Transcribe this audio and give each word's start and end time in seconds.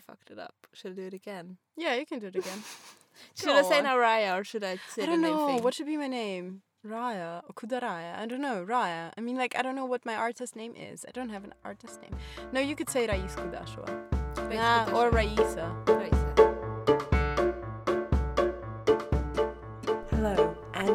fucked 0.00 0.30
it 0.30 0.38
up. 0.38 0.54
Should 0.72 0.92
I 0.92 0.94
do 0.94 1.02
it 1.06 1.14
again? 1.14 1.56
Yeah, 1.76 1.94
you 1.94 2.04
can 2.06 2.18
do 2.18 2.26
it 2.28 2.36
again. 2.36 2.62
Should 3.36 3.46
Go 3.46 3.56
I 3.58 3.62
say 3.62 3.78
on. 3.78 3.84
now 3.84 3.96
Raya 3.96 4.40
or 4.40 4.44
should 4.44 4.64
I 4.64 4.76
say 4.88 5.02
I 5.02 5.06
the 5.06 5.12
don't 5.12 5.20
name 5.20 5.34
know. 5.36 5.46
thing? 5.48 5.62
What 5.62 5.74
should 5.74 5.86
be 5.86 5.96
my 5.98 6.06
name? 6.06 6.62
Raya 6.86 7.42
or 7.46 7.52
Kudaraya? 7.52 8.18
I 8.18 8.24
don't 8.26 8.40
know. 8.40 8.64
Raya. 8.66 9.12
I 9.16 9.20
mean, 9.20 9.36
like, 9.36 9.54
I 9.58 9.62
don't 9.62 9.74
know 9.76 9.84
what 9.84 10.06
my 10.06 10.14
artist 10.14 10.56
name 10.56 10.74
is. 10.74 11.04
I 11.06 11.10
don't 11.10 11.28
have 11.28 11.44
an 11.44 11.52
artist 11.64 12.00
name. 12.00 12.16
No, 12.52 12.60
you 12.60 12.74
could 12.74 12.88
say 12.88 13.06
Rais 13.06 13.34
Kudashwa. 13.36 13.86
Rais 14.48 14.56
Nah, 14.58 14.90
or 14.98 15.10
Raisa. 15.10 15.66
Raisa. 15.86 16.19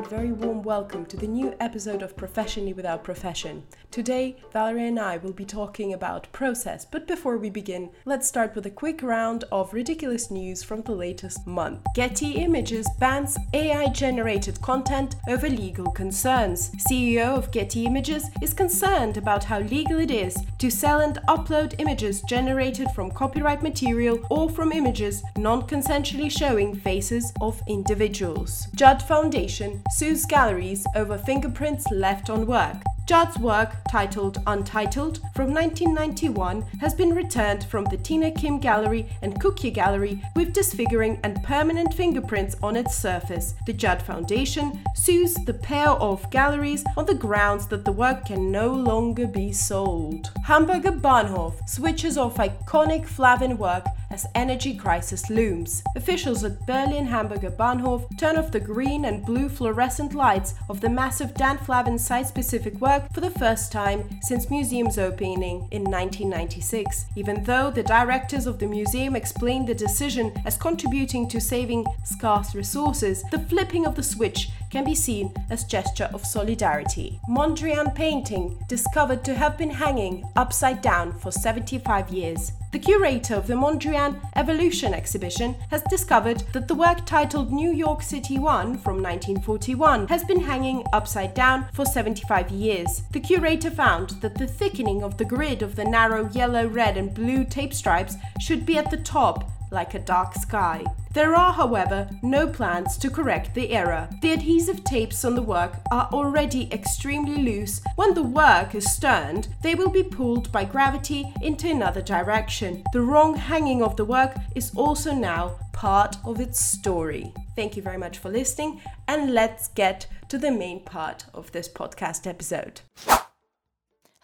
Very 0.10 0.32
warm 0.32 0.62
welcome 0.62 1.04
to 1.04 1.18
the 1.18 1.26
new 1.26 1.56
episode 1.60 2.04
of 2.04 2.16
Professionally 2.16 2.74
Without 2.74 3.04
Profession. 3.04 3.64
Today, 3.90 4.38
Valerie 4.54 4.88
and 4.88 5.00
I 5.00 5.18
will 5.18 5.34
be 5.34 5.46
talking 5.46 5.94
about 5.94 6.32
process, 6.32 6.86
but 6.86 7.08
before 7.08 7.38
we 7.38 7.50
begin, 7.50 7.90
let's 8.04 8.28
start 8.28 8.54
with 8.54 8.68
a 8.68 8.70
quick 8.70 9.02
round 9.02 9.46
of 9.52 9.74
ridiculous 9.74 10.30
news 10.30 10.62
from 10.62 10.84
the 10.84 10.92
latest 10.92 11.48
month. 11.48 11.80
Getty 11.96 12.34
Images 12.34 12.88
bans 13.00 13.38
AI 13.54 13.88
generated 13.88 14.62
content 14.62 15.16
over 15.28 15.50
legal 15.50 15.90
concerns. 15.92 16.70
CEO 16.88 17.36
of 17.36 17.52
Getty 17.52 17.86
Images 17.86 18.30
is 18.42 18.54
concerned 18.54 19.18
about 19.18 19.46
how 19.46 19.60
legal 19.60 20.00
it 20.00 20.12
is 20.12 20.38
to 20.60 20.70
sell 20.70 21.00
and 21.00 21.18
upload 21.28 21.74
images 21.80 22.22
generated 22.24 22.90
from 22.92 23.10
copyright 23.10 23.64
material 23.64 24.20
or 24.30 24.50
from 24.50 24.72
images 24.72 25.24
non 25.38 25.64
consensually 25.64 26.30
showing 26.30 26.76
faces 26.76 27.34
of 27.42 27.60
individuals. 27.68 28.68
Judd 28.76 29.02
Foundation 29.02 29.82
sues 29.96 30.26
galleries 30.26 30.86
over 30.94 31.18
fingerprints 31.18 31.90
left 31.90 32.30
on 32.30 32.46
work. 32.46 32.76
Judd's 33.06 33.38
work, 33.38 33.76
titled 33.90 34.40
Untitled, 34.46 35.20
from 35.36 35.54
1991, 35.54 36.64
has 36.82 36.94
been 36.94 37.14
returned 37.14 37.64
from 37.64 37.86
the 37.86 37.98
Tina 37.98 38.32
Kim 38.32 38.60
Gallery 38.60 39.08
and 39.22 39.40
Kukje 39.40 39.72
Gallery 39.74 40.22
with 40.36 40.52
disfiguring 40.52 41.20
and 41.24 41.42
permanent 41.44 41.94
fingerprints 41.94 42.58
on 42.62 42.76
its 42.76 42.94
surface. 42.96 43.54
The 43.68 43.74
Judd 43.74 44.02
Foundation 44.02 44.84
sues 44.96 45.36
the 45.36 45.54
pair 45.54 45.90
of 45.90 46.30
galleries 46.30 46.84
on 46.98 47.06
the 47.06 47.14
grounds 47.14 47.68
that 47.68 47.86
the 47.86 47.92
work 47.94 48.26
can 48.26 48.52
no 48.52 48.74
longer 48.74 49.28
be 49.28 49.54
sold. 49.54 50.32
Hamburger 50.44 50.92
Bahnhof 50.92 51.70
switches 51.70 52.18
off 52.18 52.36
iconic 52.36 53.06
Flavin 53.06 53.58
work 53.58 53.86
as 54.16 54.26
energy 54.34 54.74
crisis 54.74 55.30
looms. 55.30 55.84
Officials 55.98 56.46
at 56.46 56.66
Berlin 56.66 57.06
Hamburger 57.06 57.52
Bahnhof 57.52 58.18
turn 58.18 58.38
off 58.38 58.50
the 58.50 58.62
green 58.62 59.04
and 59.04 59.26
blue 59.26 59.50
fluorescent 59.50 60.14
lights 60.14 60.54
of 60.70 60.80
the 60.80 60.90
massive 60.90 61.34
Dan 61.34 61.58
Flavin 61.58 62.00
site 62.00 62.26
specific 62.26 62.76
work 62.76 63.14
for 63.14 63.20
the 63.20 63.38
first 63.44 63.74
time 63.74 64.02
since 64.22 64.50
museum's 64.50 64.98
opening 64.98 65.68
in 65.72 65.84
1996. 65.84 67.08
Even 67.18 67.44
though 67.44 67.70
the 67.70 67.84
directors 67.84 68.48
of 68.48 68.58
the 68.58 68.68
museum 68.68 69.18
explained 69.18 69.68
the 69.68 69.76
decision 69.76 70.32
as 70.46 70.56
contributing 70.56 71.28
to 71.28 71.42
saving 71.42 71.86
scarce 72.06 72.56
resources, 72.56 73.22
the 73.32 73.46
flipping 73.50 73.86
of 73.86 73.96
the 73.96 74.04
switch 74.04 74.50
can 74.72 74.86
be 74.86 74.96
seen 74.96 75.34
as 75.50 75.66
gesture 75.66 76.10
of 76.14 76.26
solidarity. 76.26 77.20
Mondrian 77.30 77.94
painting 77.94 78.58
discovered 78.70 79.26
to 79.26 79.36
have 79.36 79.58
been 79.58 79.70
hanging 79.70 80.24
upside 80.38 80.82
down 80.82 81.12
for 81.20 81.32
75 81.32 82.10
years. 82.10 82.54
The 82.76 82.82
curator 82.82 83.36
of 83.36 83.48
the 83.48 83.54
Mondrian 83.54 84.20
Evolution 84.36 84.94
exhibition 84.94 85.56
has 85.70 85.82
discovered 85.84 86.42
that 86.52 86.68
the 86.68 86.76
work 86.76 87.06
titled 87.06 87.54
New 87.54 87.72
York 87.72 88.02
City 88.02 88.38
1 88.38 88.80
from 88.80 89.02
1941 89.02 90.10
has 90.10 90.26
been 90.26 90.42
hanging 90.42 90.84
upside 90.92 91.34
down 91.34 91.70
for 91.72 91.86
75 91.86 92.50
years. 92.50 93.04
The 93.14 93.22
curator 93.22 93.72
found 93.72 94.10
that 94.20 94.36
the 94.36 94.46
thickening 94.46 95.04
of 95.04 95.16
the 95.18 95.24
grid 95.24 95.62
of 95.62 95.78
the 95.78 95.86
narrow 95.86 96.30
yellow, 96.32 96.68
red, 96.68 96.98
and 96.98 97.14
blue 97.14 97.46
tape 97.46 97.74
stripes 97.74 98.18
should 98.42 98.66
be 98.66 98.78
at 98.78 98.92
the 98.92 98.98
top 98.98 99.50
like 99.76 99.94
a 99.94 100.00
dark 100.00 100.34
sky. 100.34 100.84
There 101.14 101.36
are, 101.36 101.54
however, 101.54 102.10
no 102.24 102.48
plans 102.48 102.98
to 102.98 103.10
correct 103.10 103.54
the 103.54 103.70
error. 103.70 104.10
The 104.22 104.32
adhesive 104.32 104.84
tapes 104.84 105.24
on 105.24 105.36
the 105.36 105.42
work 105.42 105.74
are 105.92 106.10
already 106.12 106.68
extremely 106.74 107.44
loose. 107.44 107.82
When 107.96 108.14
the 108.14 108.24
work 108.24 108.74
is 108.74 108.98
turned, 108.98 109.50
they 109.62 109.76
will 109.76 109.90
be 109.90 110.04
pulled 110.04 110.52
by 110.52 110.66
gravity 110.66 111.32
into 111.42 111.70
another 111.70 112.02
direction. 112.02 112.84
The 112.92 113.02
wrong 113.02 113.36
hanging 113.36 113.84
of 113.84 113.96
the 113.96 114.06
work 114.06 114.36
is 114.56 114.72
also 114.76 115.14
now 115.14 115.60
part 115.74 116.18
of 116.26 116.40
its 116.40 116.60
story. 116.60 117.34
Thank 117.56 117.76
you 117.76 117.84
very 117.84 117.98
much 117.98 118.18
for 118.18 118.30
listening, 118.30 118.82
and 119.08 119.34
let's 119.34 119.68
get 119.68 120.08
to 120.30 120.38
the 120.38 120.52
main 120.52 120.84
part 120.84 121.26
of 121.34 121.52
this 121.52 121.70
podcast 121.70 122.26
episode. 122.26 122.82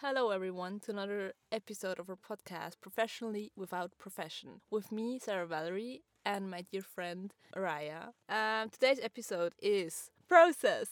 Hello, 0.04 0.30
everyone, 0.30 0.80
to 0.80 0.90
another 0.90 1.32
episode 1.52 2.00
of 2.00 2.10
our 2.10 2.16
podcast, 2.16 2.80
Professionally 2.80 3.52
Without 3.54 3.92
Profession, 3.98 4.60
with 4.68 4.90
me, 4.90 5.20
Sarah 5.20 5.46
Valerie, 5.46 6.02
and 6.26 6.50
my 6.50 6.64
dear 6.72 6.82
friend, 6.82 7.32
Raya. 7.56 8.08
Um, 8.28 8.68
today's 8.68 8.98
episode 9.00 9.54
is 9.62 10.10
process. 10.28 10.88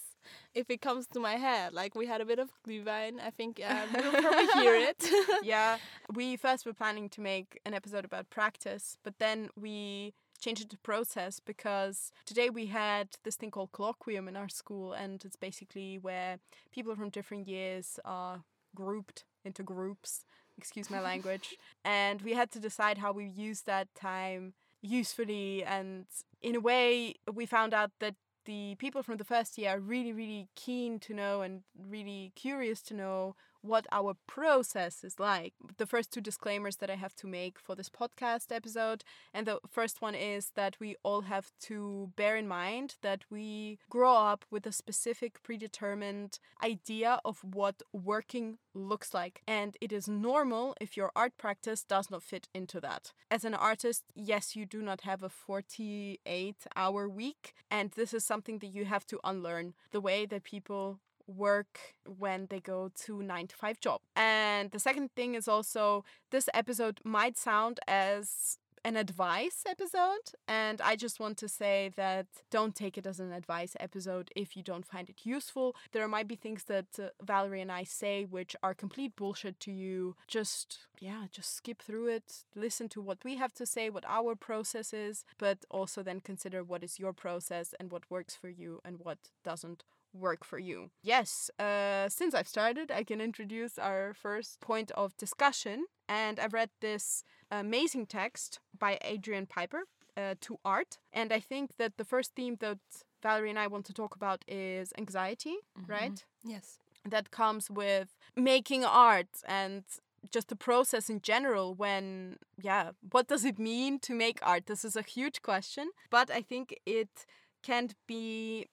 If 0.55 0.71
it 0.71 0.81
comes 0.81 1.09
to 1.09 1.19
my 1.19 1.35
head, 1.35 1.73
like 1.73 1.97
we 1.97 2.07
had 2.07 2.21
a 2.21 2.25
bit 2.25 2.39
of 2.39 2.51
glühwein, 2.65 3.19
I 3.21 3.31
think 3.31 3.61
um, 3.69 3.89
you'll 4.01 4.13
probably 4.13 4.47
hear 4.63 4.77
it. 4.77 5.05
yeah, 5.43 5.79
we 6.15 6.37
first 6.37 6.65
were 6.65 6.73
planning 6.73 7.09
to 7.09 7.21
make 7.21 7.59
an 7.67 7.75
episode 7.75 8.05
about 8.05 8.31
practice, 8.31 8.97
but 9.03 9.19
then 9.19 9.49
we 9.61 10.15
changed 10.41 10.63
it 10.63 10.71
to 10.71 10.79
process 10.79 11.41
because 11.41 12.13
today 12.27 12.49
we 12.49 12.67
had 12.67 13.09
this 13.25 13.35
thing 13.35 13.51
called 13.51 13.73
colloquium 13.73 14.29
in 14.29 14.37
our 14.37 14.49
school, 14.49 14.93
and 14.93 15.25
it's 15.25 15.35
basically 15.35 15.99
where 15.99 16.39
people 16.71 16.95
from 16.95 17.09
different 17.09 17.49
years 17.49 17.99
are 18.05 18.45
grouped 18.75 19.25
into 19.45 19.63
groups. 19.63 20.25
Excuse 20.59 20.91
my 20.91 21.01
language. 21.01 21.57
and 21.85 22.23
we 22.23 22.35
had 22.35 22.51
to 22.53 22.61
decide 22.61 22.99
how 22.99 23.13
we 23.13 23.27
use 23.27 23.63
that 23.63 23.89
time 23.95 24.55
usefully. 24.83 25.65
And 25.65 26.07
in 26.43 26.55
a 26.55 26.61
way, 26.61 27.15
we 27.33 27.47
found 27.47 27.75
out 27.75 27.91
that 28.01 28.15
the 28.47 28.75
people 28.79 29.03
from 29.03 29.17
the 29.17 29.25
first 29.25 29.59
year 29.59 29.71
are 29.71 29.81
really, 29.81 30.13
really 30.13 30.49
keen 30.57 30.99
to 31.01 31.15
know 31.15 31.43
and 31.43 31.63
really 31.79 32.33
curious 32.35 32.83
to 32.83 32.95
know 32.95 33.37
what 33.63 33.87
our 33.93 34.15
process 34.27 35.05
is 35.05 35.19
like. 35.19 35.55
The 35.77 35.87
first 35.87 36.13
two 36.13 36.21
disclaimers 36.21 36.77
that 36.77 36.91
I 36.91 36.97
have 36.97 37.15
to 37.17 37.27
make 37.27 37.59
for 37.59 37.75
this 37.75 37.89
podcast 37.89 38.51
episode, 38.51 39.05
and 39.35 39.47
the 39.47 39.59
first 39.69 40.01
one 40.01 40.15
is 40.15 40.53
that 40.57 40.77
we 40.81 40.97
all 41.03 41.23
have 41.23 41.51
to 41.63 42.11
bear 42.17 42.37
in 42.37 42.49
mind 42.49 42.97
that 43.03 43.25
we 43.31 43.79
grow 43.89 44.15
up 44.15 44.45
with 44.51 44.67
a 44.67 44.73
specific 44.73 45.43
predetermined 45.43 46.39
idea 46.63 47.21
of 47.25 47.43
what 47.45 47.83
working 47.93 48.59
looks 48.75 49.13
like, 49.13 49.43
and 49.47 49.77
it 49.81 49.93
is 49.93 50.09
normal 50.09 50.75
if 50.81 50.97
your 50.97 51.11
art 51.15 51.37
practice 51.37 51.85
does 51.85 52.11
not 52.11 52.23
fit 52.23 52.49
into 52.55 52.81
that. 52.81 53.13
As 53.31 53.45
an 53.45 53.55
artist, 53.55 54.05
yes, 54.15 54.57
you 54.57 54.67
do 54.67 54.83
not 54.83 55.03
have 55.03 55.23
a 55.23 55.29
48 55.29 56.57
hour 56.77 57.09
week, 57.09 57.55
and 57.71 57.91
this 57.93 58.15
is 58.15 58.25
something 58.25 58.59
that 58.59 58.69
you 58.69 58.85
have 58.85 59.07
to 59.07 59.19
unlearn 59.25 59.75
the 59.91 60.01
way 60.01 60.27
that 60.27 60.45
people 60.45 61.01
work 61.31 61.95
when 62.07 62.47
they 62.51 62.61
go 62.61 62.91
to 63.05 63.23
9 63.23 63.47
to 63.49 63.57
5 63.57 63.81
job. 63.81 64.01
And 64.17 64.71
the 64.71 64.79
second 64.79 65.11
thing 65.17 65.35
is 65.35 65.49
also 65.49 66.05
this 66.31 66.49
episode 66.55 67.01
might 67.05 67.39
sound 67.39 67.81
as 67.87 68.59
an 68.85 68.97
advice 68.97 69.65
episode 69.69 70.33
and 70.49 70.81
I 70.81 70.97
just 70.97 71.21
want 71.21 71.37
to 71.39 71.49
say 71.49 71.91
that 71.97 72.27
don't 72.51 72.75
take 72.75 72.97
it 72.97 73.07
as 73.07 73.21
an 73.21 73.33
advice 73.33 73.77
episode 73.79 74.31
if 74.35 74.57
you 74.57 74.63
don't 74.63 74.87
find 74.87 75.11
it 75.11 75.21
useful. 75.25 75.77
There 75.93 76.09
might 76.09 76.29
be 76.29 76.37
things 76.37 76.65
that 76.65 76.87
uh, 76.99 77.09
Valerie 77.23 77.61
and 77.61 77.71
I 77.71 77.85
say 77.85 78.25
which 78.25 78.57
are 78.63 78.75
complete 78.75 79.17
bullshit 79.17 79.61
to 79.61 79.73
you. 79.73 80.17
Just 80.27 80.79
yeah, 80.99 81.25
just 81.31 81.55
skip 81.55 81.83
through 81.83 82.09
it, 82.09 82.45
listen 82.55 82.89
to 82.91 83.01
what 83.01 83.19
we 83.25 83.37
have 83.37 83.53
to 83.55 83.67
say, 83.67 83.91
what 83.91 84.05
our 84.07 84.35
process 84.35 84.93
is, 84.93 85.25
but 85.39 85.65
also 85.71 86.03
then 86.03 86.21
consider 86.21 86.63
what 86.63 86.83
is 86.83 86.99
your 86.99 87.13
process 87.13 87.75
and 87.79 87.91
what 87.91 88.11
works 88.11 88.35
for 88.35 88.49
you 88.49 88.81
and 88.85 88.99
what 88.99 89.19
doesn't 89.45 89.85
work 90.13 90.45
for 90.45 90.59
you. 90.59 90.91
Yes, 91.03 91.51
uh, 91.59 92.09
since 92.09 92.35
I've 92.35 92.49
started, 92.49 92.91
I 92.91 93.05
can 93.05 93.21
introduce 93.21 93.79
our 93.79 94.15
first 94.15 94.61
point 94.61 94.91
of 94.93 95.17
discussion. 95.17 95.87
And 96.09 96.41
I've 96.41 96.55
read 96.55 96.71
this 96.81 97.23
amazing 97.51 98.07
text 98.07 98.61
by 98.77 98.99
Adrian 99.03 99.47
Piper, 99.47 99.83
uh, 100.17 100.35
To 100.41 100.59
Art. 100.65 100.99
And 101.13 101.33
I 101.33 101.41
think 101.41 101.77
that 101.77 101.97
the 101.97 102.05
first 102.05 102.35
theme 102.35 102.57
that 102.61 102.79
Valerie 103.23 103.51
and 103.51 103.59
I 103.59 103.67
want 103.67 103.85
to 103.87 103.93
talk 103.93 104.17
about 104.17 104.45
is 104.49 104.93
anxiety, 104.99 105.57
right? 105.87 106.25
yes. 106.45 106.79
That 107.09 107.31
comes 107.31 107.71
with 107.71 108.09
making 108.37 108.85
art 108.85 109.29
and 109.47 109.85
just 110.31 110.49
the 110.49 110.57
process 110.57 111.09
in 111.09 111.23
general 111.23 111.75
when 111.75 112.37
yeah 112.61 112.91
what 113.11 113.27
does 113.27 113.43
it 113.43 113.59
mean 113.59 113.99
to 113.99 114.15
make 114.15 114.39
art 114.43 114.67
this 114.67 114.85
is 114.85 114.97
a 114.97 115.03
huge 115.03 115.41
question 115.41 115.89
but 116.11 116.31
i 116.31 116.43
think 116.43 116.79
it 116.85 117.25
can't 117.63 117.95
be 118.07 118.67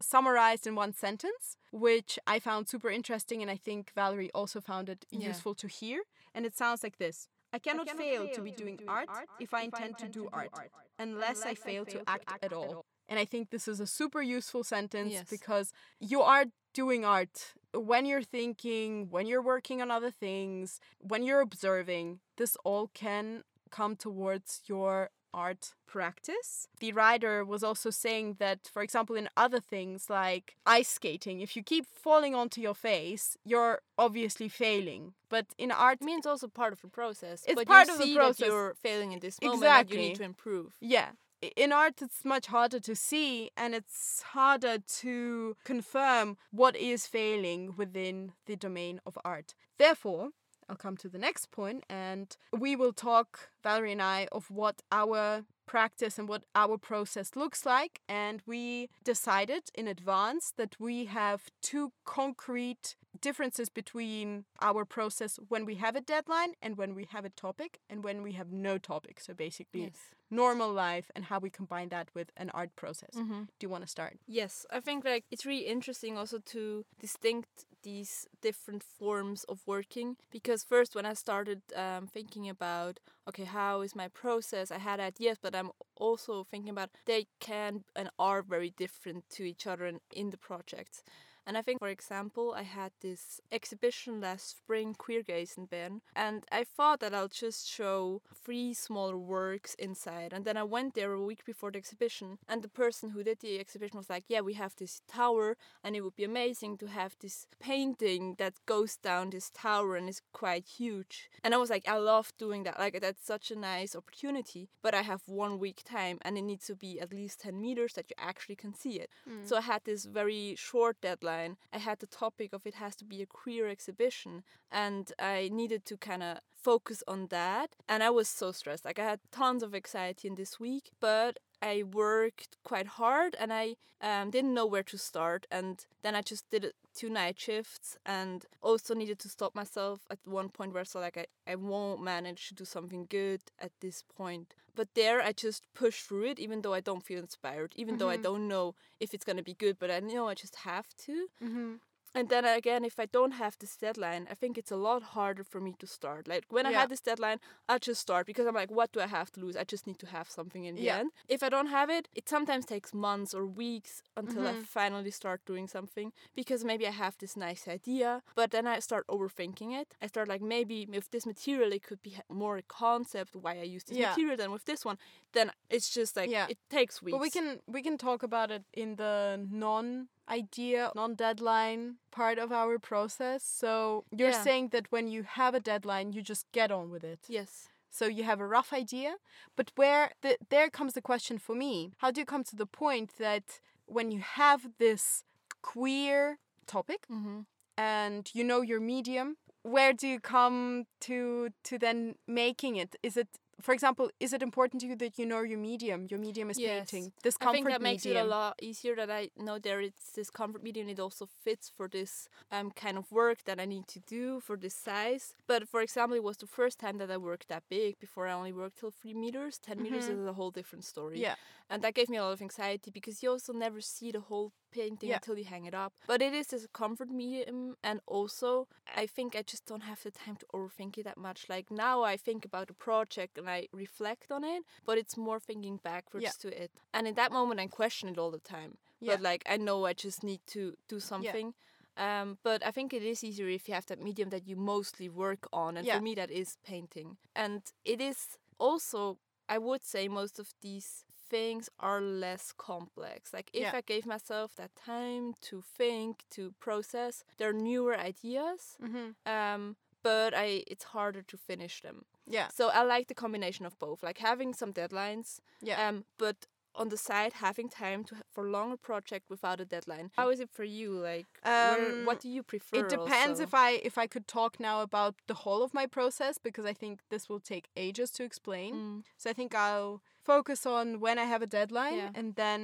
summarized 0.00 0.66
in 0.66 0.74
one 0.74 0.92
sentence, 0.92 1.56
which 1.72 2.18
I 2.26 2.38
found 2.38 2.68
super 2.68 2.90
interesting, 2.90 3.42
and 3.42 3.50
I 3.50 3.56
think 3.56 3.92
Valerie 3.94 4.30
also 4.32 4.60
found 4.60 4.88
it 4.88 5.04
Yeah. 5.10 5.28
useful 5.28 5.54
to 5.56 5.66
hear. 5.68 6.02
And 6.34 6.46
it 6.46 6.56
sounds 6.56 6.82
like 6.82 6.98
this 6.98 7.28
I 7.52 7.58
cannot, 7.58 7.90
fail, 7.90 8.28
to 8.28 8.40
be 8.42 8.52
doing 8.52 8.78
art 8.86 9.08
if 9.40 9.52
I 9.52 9.62
intend 9.62 9.98
to 9.98 10.08
do 10.08 10.28
art, 10.32 10.52
unless 10.98 11.42
I 11.42 11.54
fail 11.54 11.84
to 11.86 12.02
act 12.08 12.32
at 12.42 12.52
all. 12.52 12.84
And 13.08 13.18
I 13.18 13.24
think 13.24 13.50
this 13.50 13.66
is 13.66 13.80
a 13.80 13.86
super 13.86 14.22
useful 14.22 14.62
sentence 14.62 15.12
Yes. 15.12 15.28
because 15.28 15.72
you 15.98 16.22
are 16.22 16.44
doing 16.72 17.04
art 17.04 17.54
when 17.74 18.06
you're 18.06 18.22
thinking, 18.22 19.10
when 19.10 19.26
you're 19.26 19.42
working 19.42 19.82
on 19.82 19.90
other 19.90 20.12
things, 20.12 20.80
when 20.98 21.24
you're 21.24 21.40
observing. 21.40 22.20
This 22.36 22.56
all 22.64 22.86
can 22.94 23.42
come 23.70 23.96
towards 23.96 24.62
your 24.66 25.10
art 25.32 25.74
practice. 25.86 26.68
The 26.80 26.92
writer 26.92 27.44
was 27.44 27.62
also 27.62 27.90
saying 27.90 28.36
that, 28.38 28.68
for 28.72 28.82
example, 28.82 29.16
in 29.16 29.28
other 29.36 29.60
things 29.60 30.08
like 30.08 30.56
ice 30.66 30.88
skating, 30.88 31.40
if 31.40 31.56
you 31.56 31.62
keep 31.62 31.86
falling 31.86 32.34
onto 32.34 32.60
your 32.60 32.74
face, 32.74 33.36
you're 33.44 33.80
obviously 33.98 34.48
failing. 34.48 35.14
But 35.28 35.46
in 35.58 35.70
art, 35.70 35.98
I 36.00 36.04
mean, 36.04 36.18
it's 36.18 36.26
also 36.26 36.48
part 36.48 36.72
of 36.72 36.80
the 36.80 36.88
process. 36.88 37.44
It's 37.46 37.54
but 37.54 37.66
part 37.66 37.88
of 37.88 37.98
the 37.98 38.14
process. 38.14 38.46
You're 38.48 38.74
failing 38.74 39.12
in 39.12 39.20
this 39.20 39.40
moment. 39.40 39.62
That 39.62 39.90
you 39.90 39.98
need 39.98 40.16
to 40.16 40.24
improve. 40.24 40.74
yeah. 40.80 41.10
In 41.56 41.72
art, 41.72 42.02
it's 42.02 42.22
much 42.22 42.48
harder 42.48 42.78
to 42.80 42.94
see 42.94 43.50
and 43.56 43.74
it's 43.74 44.20
harder 44.34 44.76
to 45.00 45.56
confirm 45.64 46.36
what 46.50 46.76
is 46.76 47.06
failing 47.06 47.72
within 47.78 48.32
the 48.44 48.56
domain 48.56 49.00
of 49.06 49.16
art. 49.24 49.54
Therefore, 49.78 50.32
I'll 50.70 50.76
come 50.76 50.96
to 50.98 51.08
the 51.08 51.18
next 51.18 51.50
point 51.50 51.84
and 51.90 52.36
we 52.56 52.76
will 52.76 52.92
talk, 52.92 53.50
Valerie 53.64 53.90
and 53.92 54.00
I, 54.00 54.28
of 54.30 54.50
what 54.50 54.82
our 54.92 55.44
practice 55.66 56.16
and 56.18 56.28
what 56.28 56.44
our 56.54 56.78
process 56.78 57.34
looks 57.34 57.66
like. 57.66 58.00
And 58.08 58.40
we 58.46 58.88
decided 59.02 59.64
in 59.74 59.88
advance 59.88 60.52
that 60.56 60.76
we 60.78 61.06
have 61.06 61.42
two 61.60 61.92
concrete 62.04 62.94
differences 63.20 63.68
between 63.68 64.44
our 64.62 64.84
process 64.84 65.40
when 65.48 65.64
we 65.64 65.74
have 65.76 65.96
a 65.96 66.00
deadline 66.00 66.54
and 66.62 66.76
when 66.76 66.94
we 66.94 67.06
have 67.10 67.24
a 67.24 67.30
topic 67.30 67.80
and 67.90 68.04
when 68.04 68.22
we 68.22 68.32
have 68.32 68.52
no 68.52 68.78
topic. 68.78 69.18
So 69.20 69.34
basically, 69.34 69.82
Yes. 69.82 70.14
Normal 70.30 70.72
life 70.72 71.10
and 71.14 71.24
how 71.24 71.38
we 71.38 71.50
combine 71.50 71.88
that 71.88 72.08
with 72.14 72.30
an 72.36 72.50
art 72.50 72.74
process. 72.76 73.14
Mm-hmm. 73.16 73.42
Do 73.58 73.66
you 73.66 73.68
want 73.68 73.84
to 73.84 73.90
start? 73.90 74.18
Yes, 74.26 74.66
I 74.70 74.80
think 74.80 75.04
like 75.04 75.24
it's 75.30 75.46
really 75.46 75.66
interesting 75.66 76.16
also 76.16 76.38
to 76.46 76.84
distinct 77.00 77.66
these 77.82 78.26
different 78.42 78.82
forms 78.82 79.44
of 79.44 79.60
working 79.66 80.16
because 80.30 80.62
first 80.62 80.94
when 80.94 81.06
I 81.06 81.14
started 81.14 81.62
um, 81.74 82.06
thinking 82.06 82.48
about 82.48 83.00
okay 83.26 83.44
how 83.44 83.80
is 83.80 83.96
my 83.96 84.08
process 84.08 84.70
I 84.70 84.78
had 84.78 85.00
ideas 85.00 85.38
but 85.40 85.54
I'm 85.54 85.70
also 85.96 86.44
thinking 86.44 86.70
about 86.70 86.90
they 87.06 87.26
can 87.40 87.84
and 87.96 88.10
are 88.18 88.42
very 88.42 88.74
different 88.76 89.24
to 89.30 89.44
each 89.44 89.66
other 89.66 89.86
in, 89.86 90.00
in 90.12 90.30
the 90.30 90.36
projects 90.36 91.02
and 91.50 91.58
I 91.58 91.62
think 91.62 91.80
for 91.80 91.88
example 91.88 92.54
I 92.56 92.62
had 92.62 92.92
this 93.00 93.40
exhibition 93.50 94.20
last 94.20 94.50
spring 94.50 94.94
Queer 94.96 95.24
Gaze 95.24 95.54
in 95.58 95.64
Bern 95.64 96.00
and 96.14 96.44
I 96.52 96.62
thought 96.62 97.00
that 97.00 97.12
I'll 97.12 97.26
just 97.26 97.68
show 97.68 98.22
three 98.44 98.72
smaller 98.72 99.18
works 99.18 99.74
inside. 99.74 100.32
And 100.32 100.44
then 100.44 100.56
I 100.56 100.62
went 100.62 100.94
there 100.94 101.12
a 101.12 101.20
week 101.20 101.44
before 101.44 101.72
the 101.72 101.78
exhibition 101.78 102.38
and 102.48 102.62
the 102.62 102.68
person 102.68 103.10
who 103.10 103.24
did 103.24 103.40
the 103.40 103.58
exhibition 103.58 103.96
was 103.98 104.08
like 104.08 104.26
yeah 104.28 104.42
we 104.42 104.54
have 104.54 104.76
this 104.76 105.02
tower 105.08 105.56
and 105.82 105.96
it 105.96 106.02
would 106.02 106.14
be 106.14 106.22
amazing 106.22 106.78
to 106.78 106.86
have 106.86 107.16
this 107.20 107.48
painting 107.58 108.36
that 108.38 108.54
goes 108.66 108.96
down 108.96 109.30
this 109.30 109.50
tower 109.50 109.96
and 109.96 110.08
is 110.08 110.22
quite 110.32 110.66
huge. 110.78 111.28
And 111.42 111.52
I 111.52 111.56
was 111.56 111.70
like 111.70 111.88
I 111.88 111.96
love 111.96 112.32
doing 112.38 112.62
that. 112.62 112.78
Like 112.78 113.00
that's 113.00 113.26
such 113.26 113.50
a 113.50 113.58
nice 113.58 113.96
opportunity 113.96 114.68
but 114.82 114.94
I 114.94 115.02
have 115.02 115.22
one 115.26 115.58
week 115.58 115.82
time 115.84 116.18
and 116.22 116.38
it 116.38 116.42
needs 116.42 116.66
to 116.66 116.76
be 116.76 117.00
at 117.00 117.12
least 117.12 117.40
10 117.40 117.60
meters 117.60 117.94
that 117.94 118.06
you 118.08 118.14
actually 118.20 118.54
can 118.54 118.72
see 118.72 119.00
it. 119.00 119.10
Mm. 119.28 119.48
So 119.48 119.56
I 119.56 119.62
had 119.62 119.82
this 119.84 120.04
very 120.04 120.54
short 120.56 121.00
deadline. 121.00 121.39
I 121.72 121.78
had 121.78 121.98
the 121.98 122.06
topic 122.06 122.52
of 122.52 122.66
it 122.66 122.74
has 122.74 122.96
to 122.96 123.04
be 123.04 123.22
a 123.22 123.26
queer 123.26 123.68
exhibition, 123.68 124.42
and 124.70 125.12
I 125.18 125.50
needed 125.52 125.84
to 125.86 125.96
kind 125.96 126.22
of 126.22 126.38
focus 126.50 127.02
on 127.06 127.28
that. 127.28 127.70
And 127.88 128.02
I 128.02 128.10
was 128.10 128.28
so 128.28 128.52
stressed. 128.52 128.84
Like 128.84 128.98
I 128.98 129.04
had 129.04 129.20
tons 129.30 129.62
of 129.62 129.74
anxiety 129.74 130.28
in 130.28 130.34
this 130.34 130.60
week, 130.60 130.90
but 131.00 131.38
I 131.62 131.82
worked 131.82 132.56
quite 132.64 132.86
hard 132.86 133.36
and 133.38 133.52
I 133.52 133.76
um, 134.00 134.30
didn't 134.30 134.54
know 134.54 134.66
where 134.66 134.82
to 134.84 134.96
start. 134.98 135.46
And 135.50 135.84
then 136.02 136.14
I 136.14 136.22
just 136.22 136.48
did 136.50 136.72
two 136.94 137.10
night 137.10 137.38
shifts 137.38 137.96
and 138.06 138.44
also 138.62 138.94
needed 138.94 139.18
to 139.20 139.28
stop 139.28 139.54
myself 139.54 140.00
at 140.10 140.18
one 140.24 140.48
point 140.48 140.72
where 140.72 140.80
I 140.80 140.84
saw 140.84 141.00
like 141.00 141.18
I, 141.18 141.26
I 141.46 141.54
won't 141.56 142.02
manage 142.02 142.48
to 142.48 142.54
do 142.54 142.64
something 142.64 143.06
good 143.08 143.42
at 143.58 143.72
this 143.80 144.02
point. 144.16 144.54
But 144.74 144.88
there 144.94 145.20
I 145.20 145.32
just 145.32 145.62
pushed 145.74 146.06
through 146.06 146.26
it 146.30 146.38
even 146.38 146.62
though 146.62 146.72
I 146.74 146.80
don't 146.80 147.04
feel 147.04 147.18
inspired, 147.18 147.72
even 147.76 147.98
though 147.98 148.08
I 148.08 148.16
Mhm. 148.16 148.22
don't 148.22 148.48
know 148.48 148.74
if 148.98 149.12
it's 149.14 149.24
gonna 149.24 149.42
be 149.42 149.54
good, 149.54 149.78
but 149.78 149.90
I 149.90 150.00
know 150.00 150.28
I 150.28 150.34
just 150.34 150.56
have 150.56 150.88
to. 151.06 151.28
Mm-hmm. 151.42 151.74
And 152.14 152.28
then 152.28 152.44
again, 152.44 152.84
if 152.84 152.98
I 152.98 153.06
don't 153.06 153.32
have 153.32 153.56
this 153.58 153.76
deadline, 153.76 154.26
I 154.28 154.34
think 154.34 154.58
it's 154.58 154.72
a 154.72 154.76
lot 154.76 155.02
harder 155.02 155.44
for 155.44 155.60
me 155.60 155.74
to 155.78 155.86
start. 155.86 156.26
Like 156.26 156.44
when 156.48 156.66
I 156.66 156.70
Yeah. 156.70 156.80
had 156.80 156.88
this 156.88 157.00
deadline, 157.00 157.38
I 157.68 157.78
just 157.78 158.00
start 158.00 158.26
because 158.26 158.46
I'm 158.48 158.54
like, 158.54 158.70
what 158.70 158.90
do 158.92 159.00
I 159.00 159.06
have 159.06 159.30
to 159.32 159.40
lose? 159.40 159.56
I 159.56 159.62
just 159.62 159.86
need 159.86 159.98
to 160.00 160.06
have 160.06 160.28
something 160.28 160.64
in 160.64 160.74
the 160.74 160.82
Yeah. 160.82 160.98
end. 160.98 161.12
If 161.28 161.42
I 161.44 161.48
don't 161.48 161.68
have 161.68 161.88
it, 161.88 162.08
it 162.14 162.28
sometimes 162.28 162.66
takes 162.66 162.92
months 162.92 163.32
or 163.32 163.46
weeks 163.46 164.02
until 164.16 164.44
I 164.46 164.54
Mhm. 164.54 164.66
finally 164.66 165.10
start 165.12 165.44
doing 165.46 165.68
something 165.68 166.12
because 166.34 166.64
maybe 166.64 166.84
I 166.86 166.90
have 166.90 167.16
this 167.18 167.36
nice 167.36 167.68
idea, 167.68 168.22
but 168.34 168.50
then 168.50 168.66
I 168.66 168.80
start 168.80 169.06
overthinking 169.06 169.72
it. 169.80 169.94
I 170.02 170.08
start 170.08 170.26
like 170.28 170.42
maybe 170.42 170.86
with 170.86 171.10
this 171.10 171.26
material 171.26 171.72
it 171.72 171.84
could 171.84 172.02
be 172.02 172.16
more 172.28 172.56
a 172.58 172.62
concept 172.62 173.36
why 173.36 173.52
I 173.60 173.62
use 173.76 173.84
this 173.84 173.96
Yeah. 173.98 174.08
material 174.08 174.36
than 174.36 174.50
with 174.50 174.64
this 174.64 174.84
one. 174.84 174.98
Then 175.32 175.50
it's 175.68 175.88
just 175.94 176.16
like 176.16 176.30
Yeah. 176.30 176.46
it 176.50 176.58
takes 176.68 177.00
weeks. 177.02 177.12
But 177.14 177.20
we 177.22 177.30
can 177.30 177.60
we 177.66 177.82
can 177.82 177.96
talk 177.98 178.22
about 178.22 178.50
it 178.50 178.64
in 178.72 178.96
the 178.96 179.38
non 179.50 180.08
idea, 180.28 180.90
non 180.94 181.14
deadline 181.14 181.96
part 182.10 182.38
of 182.38 182.50
our 182.52 182.78
process. 182.78 183.42
So 183.60 184.04
you're 184.10 184.30
Yeah. 184.32 184.44
saying 184.44 184.70
that 184.70 184.86
when 184.92 185.08
you 185.08 185.22
have 185.24 185.54
a 185.56 185.60
deadline, 185.60 186.12
you 186.12 186.22
just 186.22 186.44
get 186.52 186.70
on 186.70 186.90
with 186.90 187.04
it. 187.04 187.20
yes. 187.28 187.68
So 187.92 188.04
you 188.06 188.22
have 188.24 188.40
a 188.40 188.46
rough 188.46 188.72
idea, 188.72 189.16
but 189.56 189.72
where 189.76 190.12
the, 190.22 190.36
there 190.48 190.70
comes 190.70 190.92
the 190.92 191.00
question 191.02 191.38
for 191.38 191.56
me: 191.56 191.90
How 191.98 192.10
do 192.12 192.20
you 192.20 192.26
come 192.26 192.44
to 192.44 192.56
the 192.56 192.66
point 192.66 193.10
that 193.18 193.60
when 193.86 194.12
you 194.12 194.20
have 194.20 194.60
this 194.78 195.24
queer 195.62 196.38
topic 196.66 197.06
Mm-hmm. 197.10 197.40
and 197.76 198.30
you 198.34 198.44
know 198.44 198.60
your 198.62 198.80
medium, 198.80 199.36
where 199.62 199.92
do 199.92 200.06
you 200.06 200.20
come 200.20 200.84
to 201.00 201.48
to 201.64 201.78
then 201.78 202.14
making 202.26 202.76
it? 202.76 202.94
Is 203.02 203.16
it 203.16 203.28
for 203.60 203.72
example, 203.72 204.10
is 204.20 204.32
it 204.32 204.42
important 204.42 204.80
to 204.82 204.86
you 204.88 204.96
that 204.96 205.18
you 205.18 205.26
know 205.26 205.40
your 205.42 205.58
medium? 205.58 206.06
Your 206.10 206.18
medium 206.20 206.50
is 206.50 206.58
Yes. 206.58 206.90
painting. 206.90 207.12
This 207.22 207.36
I 207.40 207.44
comfort 207.44 207.56
think 207.56 207.68
that 207.68 207.82
makes 207.82 208.04
medium. 208.04 208.26
it 208.26 208.26
a 208.26 208.30
lot 208.30 208.54
easier 208.62 208.94
that 208.96 209.10
I 209.10 209.30
know 209.36 209.58
there 209.58 209.80
it's 209.80 210.12
this 210.12 210.30
comfort 210.30 210.62
medium. 210.62 210.88
It 210.88 210.98
also 211.00 211.26
fits 211.44 211.70
for 211.76 211.88
this 211.88 212.28
um 212.50 212.70
kind 212.70 212.96
of 212.98 213.10
work 213.10 213.38
that 213.44 213.58
I 213.60 213.66
need 213.66 213.86
to 213.88 214.00
do 214.00 214.40
for 214.40 214.56
this 214.56 214.74
size. 214.74 215.34
But 215.46 215.68
for 215.68 215.80
example, 215.82 216.16
it 216.16 216.24
was 216.24 216.36
the 216.38 216.46
first 216.46 216.78
time 216.78 216.98
that 216.98 217.10
I 217.10 217.16
worked 217.16 217.48
that 217.48 217.64
big. 217.68 217.98
Before 217.98 218.26
I 218.26 218.32
only 218.32 218.52
worked 218.52 218.78
till 218.80 218.90
three 218.90 219.14
meters. 219.14 219.58
10 219.58 219.82
meters 219.82 220.06
Mhm. 220.08 220.20
is 220.20 220.26
a 220.26 220.32
whole 220.32 220.50
different 220.50 220.84
story. 220.84 221.20
Yeah. 221.20 221.36
and 221.72 221.82
that 221.84 221.94
gave 221.94 222.08
me 222.08 222.16
a 222.18 222.22
lot 222.24 222.32
of 222.32 222.42
anxiety 222.42 222.90
because 222.90 223.22
you 223.22 223.30
also 223.30 223.52
never 223.52 223.80
see 223.80 224.10
the 224.10 224.20
whole 224.28 224.50
painting 224.70 225.10
Yeah. 225.10 225.16
until 225.16 225.38
you 225.38 225.44
hang 225.44 225.64
it 225.66 225.74
up. 225.74 225.92
But 226.06 226.22
it 226.22 226.32
is 226.32 226.48
this 226.48 226.66
comfort 226.72 227.10
medium, 227.10 227.76
and 227.82 228.00
also 228.06 228.68
I 228.96 229.06
think 229.06 229.34
I 229.34 229.42
just 229.42 229.66
don't 229.66 229.82
have 229.82 230.02
the 230.02 230.10
time 230.10 230.36
to 230.36 230.46
overthink 230.54 230.98
it 230.98 231.04
that 231.04 231.16
much. 231.16 231.48
Like 231.48 231.70
now, 231.70 232.02
I 232.02 232.16
think 232.16 232.44
about 232.44 232.68
the 232.68 232.74
project 232.74 233.38
and 233.38 233.48
I 233.48 233.68
reflect 233.72 234.30
on 234.30 234.44
it, 234.44 234.62
but 234.84 234.98
it's 234.98 235.16
more 235.16 235.40
thinking 235.40 235.78
backwards 235.82 236.24
Yeah. 236.24 236.32
to 236.40 236.62
it. 236.64 236.70
And 236.92 237.06
in 237.06 237.14
that 237.14 237.32
moment, 237.32 237.60
I 237.60 237.66
question 237.66 238.08
it 238.08 238.18
all 238.18 238.30
the 238.30 238.38
time. 238.38 238.78
Yeah. 239.00 239.14
But 239.16 239.22
like 239.22 239.42
I 239.46 239.56
know 239.56 239.86
I 239.86 239.92
just 239.92 240.22
need 240.22 240.40
to 240.48 240.74
do 240.88 241.00
something. 241.00 241.54
Um, 241.96 242.38
but 242.42 242.64
I 242.64 242.70
think 242.70 242.92
it 242.94 243.02
is 243.02 243.22
easier 243.24 243.48
if 243.48 243.68
you 243.68 243.74
have 243.74 243.86
that 243.86 244.00
medium 244.00 244.30
that 244.30 244.46
you 244.46 244.56
mostly 244.56 245.08
work 245.08 245.46
on, 245.52 245.76
and 245.76 245.86
for 245.86 246.00
me, 246.00 246.14
that 246.14 246.30
is 246.30 246.56
painting. 246.64 247.18
And 247.34 247.62
it 247.84 248.00
is 248.00 248.38
also, 248.58 249.18
I 249.48 249.58
would 249.58 249.84
say, 249.84 250.08
most 250.08 250.38
of 250.38 250.54
these 250.62 251.04
things 251.30 251.68
are 251.78 252.00
less 252.00 252.52
complex. 252.56 253.32
Like 253.32 253.48
if 253.52 253.62
Yeah. 253.62 253.72
I 253.78 253.80
gave 253.92 254.04
myself 254.06 254.48
that 254.56 254.72
time 254.86 255.34
to 255.48 255.62
think, 255.78 256.24
to 256.36 256.52
process, 256.60 257.24
they're 257.38 257.52
newer 257.70 257.96
ideas. 257.96 258.76
Mm-hmm. 258.82 259.08
Um, 259.36 259.76
but 260.02 260.30
I, 260.34 260.64
it's 260.66 260.84
harder 260.96 261.22
to 261.22 261.36
finish 261.36 261.80
them. 261.82 262.04
Yeah. 262.26 262.48
So 262.48 262.68
I 262.68 262.82
like 262.82 263.06
the 263.08 263.14
combination 263.14 263.66
of 263.66 263.78
both, 263.78 264.02
like 264.02 264.18
having 264.18 264.54
some 264.54 264.72
deadlines, 264.72 265.40
Yeah. 265.60 265.88
um, 265.88 266.04
but 266.18 266.36
on 266.76 266.88
the 266.88 266.96
side 266.96 267.32
having 267.32 267.68
time 267.68 268.04
to 268.04 268.14
for 268.34 268.44
longer 268.48 268.76
project 268.76 269.24
without 269.28 269.60
a 269.60 269.64
deadline. 269.64 270.10
How 270.16 270.30
is 270.30 270.38
it 270.40 270.50
for 270.52 270.62
you? 270.64 270.92
Like, 271.10 271.26
where, 271.42 271.92
Um, 271.92 272.04
what 272.06 272.20
do 272.20 272.28
you 272.28 272.42
prefer? 272.44 272.76
it 272.78 272.88
depends 272.88 273.40
also? 273.40 273.42
if 273.42 273.52
I 273.54 273.70
if 273.90 273.98
I 273.98 274.06
could 274.06 274.26
talk 274.28 274.60
now 274.60 274.80
about 274.82 275.14
the 275.26 275.34
whole 275.34 275.62
of 275.64 275.74
my 275.74 275.86
process 275.86 276.38
because 276.38 276.64
I 276.70 276.72
think 276.74 277.00
this 277.08 277.28
will 277.28 277.40
take 277.40 277.66
ages 277.76 278.10
to 278.12 278.22
explain. 278.24 278.74
Mm, 278.74 279.02
So 279.16 279.30
I 279.30 279.32
think 279.34 279.52
I'll 279.54 280.00
focus 280.34 280.60
on 280.66 281.00
when 281.04 281.16
I 281.18 281.26
have 281.32 281.42
a 281.42 281.50
deadline 281.58 281.98
Yeah. 281.98 282.10
and 282.18 282.28
then 282.42 282.62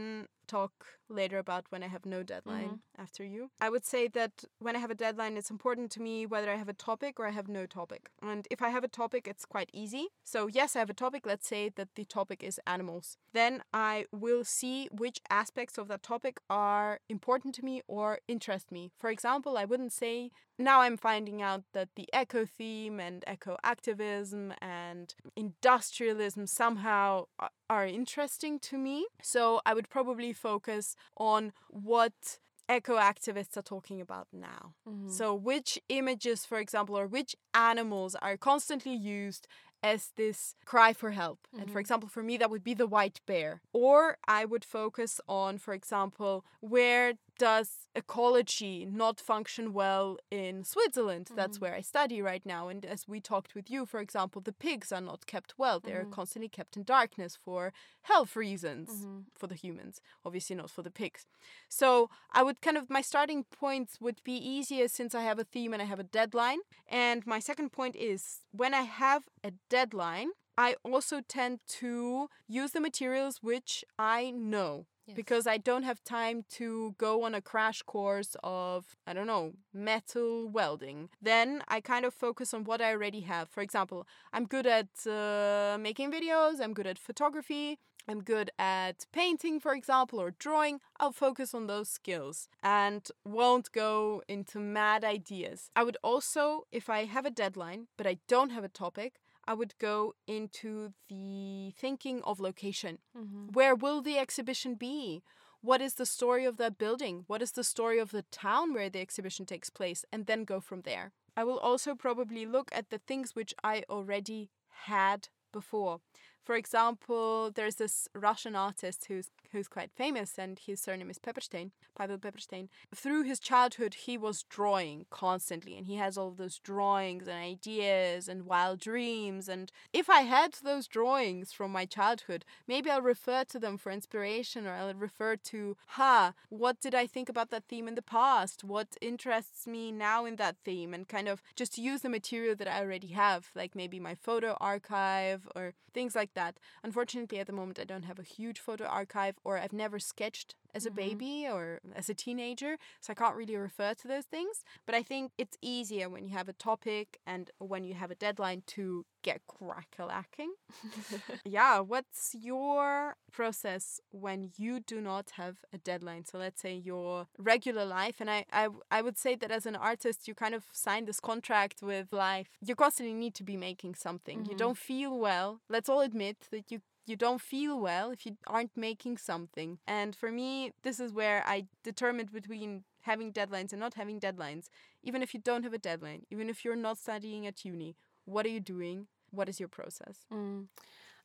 talk 0.56 0.72
later 1.08 1.38
about 1.44 1.64
when 1.72 1.82
I 1.86 1.88
have 1.94 2.04
no 2.16 2.20
deadline 2.22 2.72
Mm-hmm. 2.74 3.02
after 3.06 3.24
you. 3.34 3.42
I 3.66 3.68
would 3.72 3.84
say 3.92 4.02
that 4.18 4.32
when 4.64 4.74
I 4.76 4.80
have 4.84 4.92
a 4.96 5.00
deadline, 5.06 5.34
it's 5.40 5.50
important 5.56 5.88
to 5.94 6.00
me 6.08 6.14
whether 6.32 6.50
I 6.54 6.58
have 6.62 6.68
a 6.76 6.78
topic 6.90 7.12
or 7.20 7.24
I 7.26 7.34
have 7.38 7.48
no 7.60 7.64
topic. 7.80 8.02
And 8.30 8.42
if 8.54 8.60
I 8.66 8.70
have 8.76 8.84
a 8.84 8.92
topic, 9.02 9.22
it's 9.32 9.44
quite 9.54 9.70
easy. 9.82 10.04
So, 10.32 10.38
yes, 10.58 10.68
I 10.76 10.78
have 10.84 10.90
a 10.96 11.00
topic. 11.04 11.22
Let's 11.32 11.48
say 11.54 11.62
that 11.78 11.88
the 11.98 12.04
topic 12.18 12.38
is 12.48 12.60
animals. 12.74 13.06
Then 13.40 13.52
I 13.90 13.94
will 14.24 14.44
see 14.44 14.88
which 15.02 15.18
aspects 15.42 15.78
of 15.78 15.88
that 15.88 16.02
topic 16.12 16.34
are 16.48 16.90
important 17.16 17.50
to 17.56 17.64
me 17.68 17.76
or 17.96 18.08
interest 18.34 18.66
me. 18.76 18.82
For 19.02 19.10
example, 19.16 19.52
I 19.62 19.64
wouldn't 19.70 19.92
say 20.02 20.30
now 20.68 20.76
I'm 20.84 20.96
finding 21.10 21.38
out 21.48 21.62
that 21.76 21.88
the 21.98 22.08
eco 22.22 22.40
theme 22.58 22.96
and 23.06 23.18
eco 23.34 23.56
activism 23.72 24.42
and 24.60 25.06
industrialism 25.44 26.46
somehow 26.46 27.26
a- 27.38 27.50
are 27.68 27.86
interesting 27.86 28.58
to 28.60 28.78
me. 28.78 29.06
So 29.22 29.60
I 29.66 29.74
would 29.74 29.88
probably 29.88 30.32
focus 30.32 30.94
on 31.16 31.52
what 31.68 32.38
eco 32.68 32.96
activists 32.96 33.56
are 33.56 33.62
talking 33.62 34.00
about 34.00 34.28
now. 34.32 34.74
mhm. 34.88 35.10
So, 35.10 35.34
which 35.34 35.78
images, 35.88 36.44
for 36.44 36.58
example, 36.58 36.96
or 36.98 37.06
which 37.06 37.36
animals 37.54 38.14
are 38.16 38.36
constantly 38.36 38.94
used 38.94 39.46
as 39.82 40.12
this 40.16 40.54
cry 40.64 40.92
for 40.92 41.10
help. 41.12 41.46
And 41.52 41.70
for 41.70 41.78
example, 41.80 42.08
for 42.08 42.22
me, 42.22 42.36
that 42.38 42.50
would 42.50 42.64
be 42.64 42.74
the 42.74 42.86
white 42.88 43.20
bear. 43.26 43.60
Or 43.72 44.18
I 44.26 44.44
would 44.44 44.64
focus 44.64 45.20
on, 45.28 45.58
for 45.58 45.74
example, 45.74 46.44
where 46.60 47.14
does 47.38 47.86
ecology 47.94 48.86
not 48.90 49.20
function 49.20 49.72
well 49.72 50.18
in 50.30 50.64
Switzerland? 50.64 51.30
That's 51.34 51.56
mm-hmm. 51.56 51.64
where 51.64 51.74
I 51.74 51.80
study 51.80 52.22
right 52.22 52.44
now. 52.44 52.68
And 52.68 52.84
as 52.84 53.06
we 53.06 53.20
talked 53.20 53.54
with 53.54 53.70
you, 53.70 53.86
for 53.86 54.00
example, 54.00 54.40
the 54.40 54.52
pigs 54.52 54.92
are 54.92 55.00
not 55.00 55.26
kept 55.26 55.54
well. 55.58 55.80
They're 55.80 56.02
mm-hmm. 56.02 56.10
constantly 56.10 56.48
kept 56.48 56.76
in 56.76 56.82
darkness 56.82 57.38
for 57.42 57.72
health 58.02 58.36
reasons 58.36 58.90
mm-hmm. 58.90 59.20
for 59.36 59.46
the 59.46 59.54
humans, 59.54 60.00
obviously 60.24 60.56
not 60.56 60.70
for 60.70 60.82
the 60.82 60.90
pigs. 60.90 61.26
So 61.68 62.10
I 62.32 62.42
would 62.42 62.60
kind 62.60 62.76
of, 62.76 62.88
my 62.90 63.00
starting 63.00 63.44
points 63.44 64.00
would 64.00 64.22
be 64.24 64.36
easier 64.36 64.88
since 64.88 65.14
I 65.14 65.22
have 65.22 65.38
a 65.38 65.44
theme 65.44 65.72
and 65.72 65.82
I 65.82 65.86
have 65.86 66.00
a 66.00 66.04
deadline. 66.04 66.58
And 66.88 67.26
my 67.26 67.38
second 67.38 67.72
point 67.72 67.96
is 67.96 68.42
when 68.52 68.74
I 68.74 68.82
have 68.82 69.24
a 69.44 69.52
deadline, 69.68 70.30
I 70.58 70.76
also 70.84 71.20
tend 71.20 71.60
to 71.80 72.28
use 72.48 72.72
the 72.72 72.80
materials 72.80 73.38
which 73.42 73.84
I 73.98 74.30
know 74.30 74.86
because 75.14 75.46
I 75.46 75.56
don't 75.56 75.84
have 75.84 76.02
time 76.02 76.44
to 76.50 76.94
go 76.98 77.22
on 77.22 77.34
a 77.34 77.40
crash 77.40 77.82
course 77.82 78.36
of, 78.42 78.96
I 79.06 79.12
don't 79.12 79.26
know, 79.26 79.52
metal 79.72 80.48
welding. 80.48 81.10
Then 81.22 81.62
I 81.68 81.80
kind 81.80 82.04
of 82.04 82.14
focus 82.14 82.52
on 82.52 82.64
what 82.64 82.80
I 82.80 82.92
already 82.92 83.20
have. 83.20 83.48
For 83.48 83.60
example, 83.60 84.06
I'm 84.32 84.46
good 84.46 84.66
at 84.66 84.88
uh, 85.06 85.78
making 85.78 86.10
videos, 86.10 86.60
I'm 86.60 86.74
good 86.74 86.86
at 86.86 86.98
photography. 86.98 87.78
I'm 88.08 88.22
good 88.22 88.52
at 88.56 89.04
painting, 89.12 89.58
for 89.58 89.74
example, 89.74 90.20
or 90.20 90.30
drawing, 90.30 90.78
I'll 91.00 91.10
focus 91.10 91.52
on 91.52 91.66
those 91.66 91.88
skills 91.88 92.48
and 92.62 93.04
won't 93.24 93.72
go 93.72 94.22
into 94.28 94.60
mad 94.60 95.02
ideas. 95.02 95.70
I 95.74 95.82
would 95.82 95.96
also, 96.04 96.68
if 96.70 96.88
I 96.88 97.06
have 97.06 97.26
a 97.26 97.32
deadline, 97.32 97.88
but 97.96 98.06
I 98.06 98.18
don't 98.28 98.50
have 98.50 98.62
a 98.62 98.68
topic, 98.68 99.14
I 99.46 99.54
would 99.54 99.74
go 99.78 100.14
into 100.26 100.92
the 101.08 101.72
thinking 101.78 102.22
of 102.24 102.40
location. 102.40 102.98
Mm-hmm. 103.16 103.52
Where 103.52 103.74
will 103.74 104.02
the 104.02 104.18
exhibition 104.18 104.74
be? 104.74 105.22
What 105.60 105.80
is 105.80 105.94
the 105.94 106.06
story 106.06 106.44
of 106.44 106.56
that 106.58 106.78
building? 106.78 107.24
What 107.26 107.42
is 107.42 107.52
the 107.52 107.64
story 107.64 107.98
of 107.98 108.10
the 108.10 108.22
town 108.30 108.74
where 108.74 108.90
the 108.90 109.00
exhibition 109.00 109.46
takes 109.46 109.70
place? 109.70 110.04
And 110.12 110.26
then 110.26 110.44
go 110.44 110.60
from 110.60 110.82
there. 110.82 111.12
I 111.36 111.44
will 111.44 111.58
also 111.58 111.94
probably 111.94 112.46
look 112.46 112.70
at 112.72 112.90
the 112.90 112.98
things 112.98 113.34
which 113.34 113.54
I 113.62 113.84
already 113.88 114.50
had 114.86 115.28
before. 115.52 116.00
For 116.46 116.54
example, 116.54 117.50
there's 117.50 117.74
this 117.74 118.06
Russian 118.14 118.54
artist 118.54 119.06
who's 119.08 119.30
who's 119.52 119.66
quite 119.66 119.90
famous, 119.90 120.38
and 120.38 120.58
his 120.58 120.80
surname 120.80 121.10
is 121.10 121.18
Pepperstein, 121.18 121.72
Pavel 121.96 122.18
Pepperstein. 122.18 122.68
Through 122.94 123.22
his 123.22 123.40
childhood, 123.40 123.94
he 123.94 124.18
was 124.18 124.44
drawing 124.44 125.06
constantly, 125.10 125.76
and 125.76 125.86
he 125.86 125.96
has 125.96 126.16
all 126.16 126.30
those 126.30 126.58
drawings 126.58 127.26
and 127.26 127.36
ideas 127.36 128.28
and 128.28 128.44
wild 128.44 128.80
dreams. 128.80 129.48
And 129.48 129.72
if 129.92 130.10
I 130.10 130.20
had 130.20 130.54
those 130.62 130.86
drawings 130.86 131.52
from 131.52 131.72
my 131.72 131.84
childhood, 131.84 132.44
maybe 132.68 132.90
I'll 132.90 133.02
refer 133.02 133.44
to 133.44 133.58
them 133.58 133.78
for 133.78 133.90
inspiration, 133.90 134.66
or 134.66 134.74
I'll 134.74 134.94
refer 134.94 135.36
to, 135.36 135.76
ha, 135.88 136.34
what 136.48 136.80
did 136.80 136.94
I 136.94 137.06
think 137.06 137.28
about 137.28 137.50
that 137.50 137.64
theme 137.68 137.88
in 137.88 137.96
the 137.96 138.02
past? 138.02 138.62
What 138.62 138.96
interests 139.00 139.66
me 139.66 139.90
now 139.90 140.26
in 140.26 140.36
that 140.36 140.56
theme? 140.64 140.94
And 140.94 141.08
kind 141.08 141.28
of 141.28 141.42
just 141.56 141.78
use 141.78 142.02
the 142.02 142.08
material 142.08 142.54
that 142.56 142.68
I 142.68 142.80
already 142.80 143.08
have, 143.08 143.50
like 143.54 143.74
maybe 143.74 143.98
my 143.98 144.14
photo 144.14 144.56
archive 144.60 145.48
or 145.56 145.72
things 145.94 146.14
like 146.14 146.34
that. 146.36 146.58
Unfortunately, 146.84 147.40
at 147.40 147.48
the 147.48 147.52
moment, 147.52 147.80
I 147.80 147.84
don't 147.84 148.04
have 148.04 148.20
a 148.20 148.22
huge 148.22 148.60
photo 148.60 148.84
archive, 148.84 149.34
or 149.42 149.58
I've 149.58 149.72
never 149.72 149.98
sketched 149.98 150.54
as 150.76 150.84
a 150.84 150.90
mm-hmm. 150.90 150.96
baby 150.96 151.48
or 151.50 151.80
as 151.94 152.08
a 152.08 152.14
teenager, 152.14 152.76
so 153.00 153.10
I 153.12 153.14
can't 153.14 153.34
really 153.34 153.56
refer 153.56 153.94
to 153.94 154.08
those 154.08 154.26
things. 154.26 154.62
But 154.84 154.94
I 154.94 155.02
think 155.02 155.32
it's 155.38 155.56
easier 155.62 156.08
when 156.08 156.24
you 156.26 156.34
have 156.36 156.48
a 156.48 156.52
topic 156.52 157.18
and 157.26 157.50
when 157.58 157.82
you 157.82 157.94
have 157.94 158.10
a 158.10 158.14
deadline 158.14 158.62
to 158.74 159.06
get 159.22 159.40
crack-a-lacking. 159.48 160.52
yeah, 161.44 161.80
what's 161.80 162.36
your 162.38 163.16
process 163.32 164.00
when 164.10 164.50
you 164.56 164.78
do 164.78 165.00
not 165.00 165.30
have 165.32 165.56
a 165.72 165.78
deadline? 165.78 166.24
So 166.26 166.38
let's 166.38 166.60
say 166.60 166.74
your 166.74 167.26
regular 167.38 167.86
life, 167.86 168.16
and 168.20 168.30
I, 168.30 168.44
I, 168.52 168.68
I 168.90 169.02
would 169.02 169.18
say 169.18 169.34
that 169.36 169.50
as 169.50 169.64
an 169.66 169.76
artist, 169.76 170.28
you 170.28 170.34
kind 170.34 170.54
of 170.54 170.64
sign 170.72 171.06
this 171.06 171.20
contract 171.20 171.82
with 171.82 172.12
life. 172.12 172.48
You 172.60 172.74
constantly 172.74 173.14
need 173.14 173.34
to 173.34 173.42
be 173.42 173.56
making 173.56 173.94
something. 173.94 174.40
You 174.40 174.50
mm-hmm. 174.50 174.56
don't 174.58 174.78
feel 174.78 175.18
well. 175.18 175.60
Let's 175.68 175.88
all 175.88 176.02
admit 176.02 176.36
that 176.50 176.70
you 176.70 176.82
you 177.06 177.16
don't 177.16 177.40
feel 177.40 177.78
well 177.78 178.10
if 178.10 178.26
you 178.26 178.36
aren't 178.46 178.76
making 178.76 179.16
something. 179.18 179.78
And 179.86 180.14
for 180.14 180.30
me, 180.30 180.72
this 180.82 181.00
is 181.00 181.12
where 181.12 181.44
I 181.46 181.66
determined 181.82 182.32
between 182.32 182.84
having 183.02 183.32
deadlines 183.32 183.72
and 183.72 183.80
not 183.80 183.94
having 183.94 184.20
deadlines. 184.20 184.66
Even 185.02 185.22
if 185.22 185.32
you 185.32 185.40
don't 185.40 185.62
have 185.62 185.72
a 185.72 185.78
deadline, 185.78 186.22
even 186.30 186.50
if 186.50 186.64
you're 186.64 186.76
not 186.76 186.98
studying 186.98 187.46
at 187.46 187.64
uni, 187.64 187.96
what 188.24 188.44
are 188.44 188.50
you 188.50 188.60
doing? 188.60 189.06
What 189.30 189.48
is 189.48 189.60
your 189.60 189.68
process? 189.68 190.26
Mm. 190.32 190.66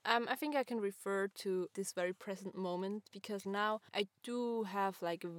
Um, 0.05 0.27
I 0.29 0.35
think 0.35 0.55
I 0.55 0.63
can 0.63 0.79
refer 0.79 1.27
to 1.27 1.69
this 1.75 1.91
very 1.91 2.13
present 2.13 2.55
moment 2.55 3.03
because 3.11 3.45
now 3.45 3.81
I 3.93 4.07
do 4.23 4.63
have 4.63 4.97
like 5.01 5.23
a 5.23 5.29